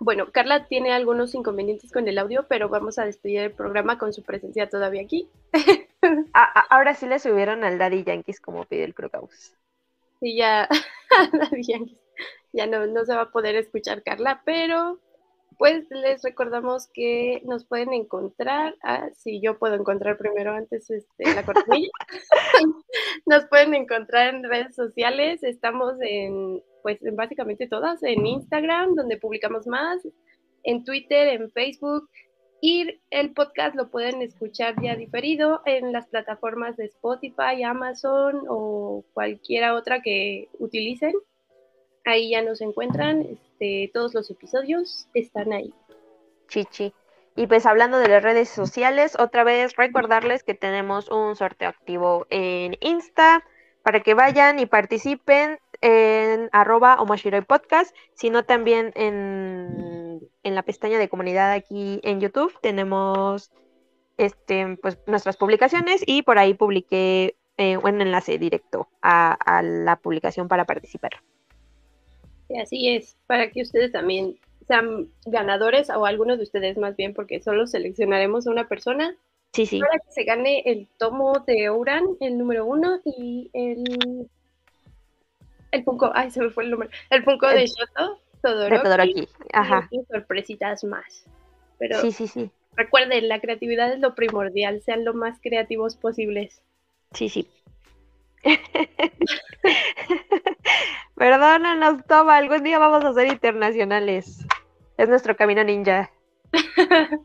[0.00, 4.12] Bueno, Carla tiene algunos inconvenientes con el audio, pero vamos a despedir el programa con
[4.12, 5.28] su presencia todavía aquí.
[6.32, 9.52] A- a- ahora sí le subieron al Daddy Yankees como pide el Crocus.
[10.20, 10.68] Y ya,
[12.52, 14.98] ya no, no se va a poder escuchar Carla, pero
[15.58, 21.34] pues les recordamos que nos pueden encontrar, ah, si yo puedo encontrar primero antes este,
[21.34, 21.90] la cortinilla,
[23.26, 29.16] nos pueden encontrar en redes sociales, estamos en, pues en básicamente todas, en Instagram, donde
[29.16, 30.00] publicamos más,
[30.62, 32.08] en Twitter, en Facebook,
[32.60, 39.02] y el podcast lo pueden escuchar ya diferido en las plataformas de Spotify, Amazon o
[39.14, 41.14] cualquiera otra que utilicen.
[42.04, 45.72] Ahí ya nos encuentran, este, todos los episodios están ahí.
[46.48, 46.92] Chichi.
[47.34, 52.26] Y pues hablando de las redes sociales, otra vez recordarles que tenemos un sorteo activo
[52.28, 53.42] en Insta
[53.82, 56.98] para que vayan y participen en arroba
[57.46, 63.50] Podcast, sino también en, en la pestaña de comunidad aquí en YouTube tenemos
[64.18, 69.96] este, pues, nuestras publicaciones y por ahí publiqué eh, un enlace directo a, a la
[69.96, 71.12] publicación para participar.
[72.60, 77.40] Así es, para que ustedes también sean ganadores o algunos de ustedes más bien, porque
[77.40, 79.16] solo seleccionaremos a una persona
[79.52, 79.80] Sí, sí.
[79.80, 84.28] para que se gane el tomo de Ouran, el número uno, y el...
[85.72, 86.90] El Funko, ay, se me fue el número.
[87.10, 89.20] El Funko de Shoto, De Todoroki, Todoroki.
[89.20, 89.88] y Ajá.
[89.92, 91.24] otras sorpresitas más.
[91.78, 92.50] Pero Sí, sí, sí.
[92.76, 96.62] recuerden, la creatividad es lo primordial, sean lo más creativos posibles.
[97.12, 97.48] Sí, sí.
[101.16, 104.46] Perdónanos, toma, algún día vamos a ser internacionales.
[104.96, 106.10] Es nuestro camino ninja.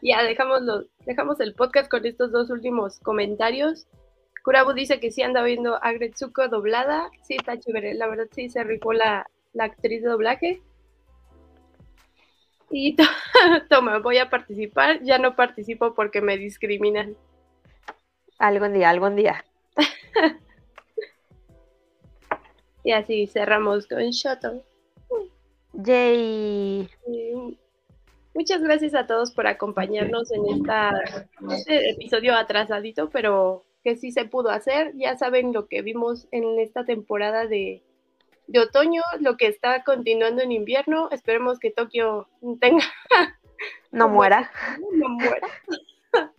[0.00, 3.86] Ya dejamos, los, dejamos el podcast con estos dos últimos comentarios.
[4.48, 7.10] Kurabu dice que sí anda viendo a Gretsuko doblada.
[7.20, 7.92] Sí, está chévere.
[7.92, 10.62] La verdad sí se rifó la, la actriz de doblaje.
[12.70, 13.02] Y to-
[13.68, 15.02] toma, voy a participar.
[15.02, 17.14] Ya no participo porque me discriminan.
[18.38, 19.44] Algún día, algún día.
[22.84, 24.64] Y así cerramos con Shoto.
[25.74, 26.88] Yay.
[27.06, 27.58] Y
[28.32, 30.92] Muchas gracias a todos por acompañarnos en esta,
[31.50, 34.92] este episodio atrasadito, pero que sí se pudo hacer.
[34.96, 37.82] Ya saben lo que vimos en esta temporada de
[38.48, 41.08] de otoño, lo que está continuando en invierno.
[41.12, 42.28] Esperemos que Tokio
[42.60, 42.84] tenga
[43.92, 44.50] No muera.
[44.92, 45.48] no muera.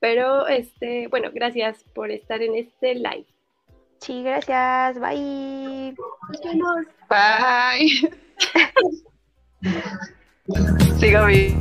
[0.00, 3.26] Pero este, bueno, gracias por estar en este live.
[4.00, 5.00] Sí, gracias.
[5.00, 5.94] Bye.
[6.28, 6.86] Nos vemos.
[7.08, 8.12] Bye.
[11.00, 11.58] Sigo bien.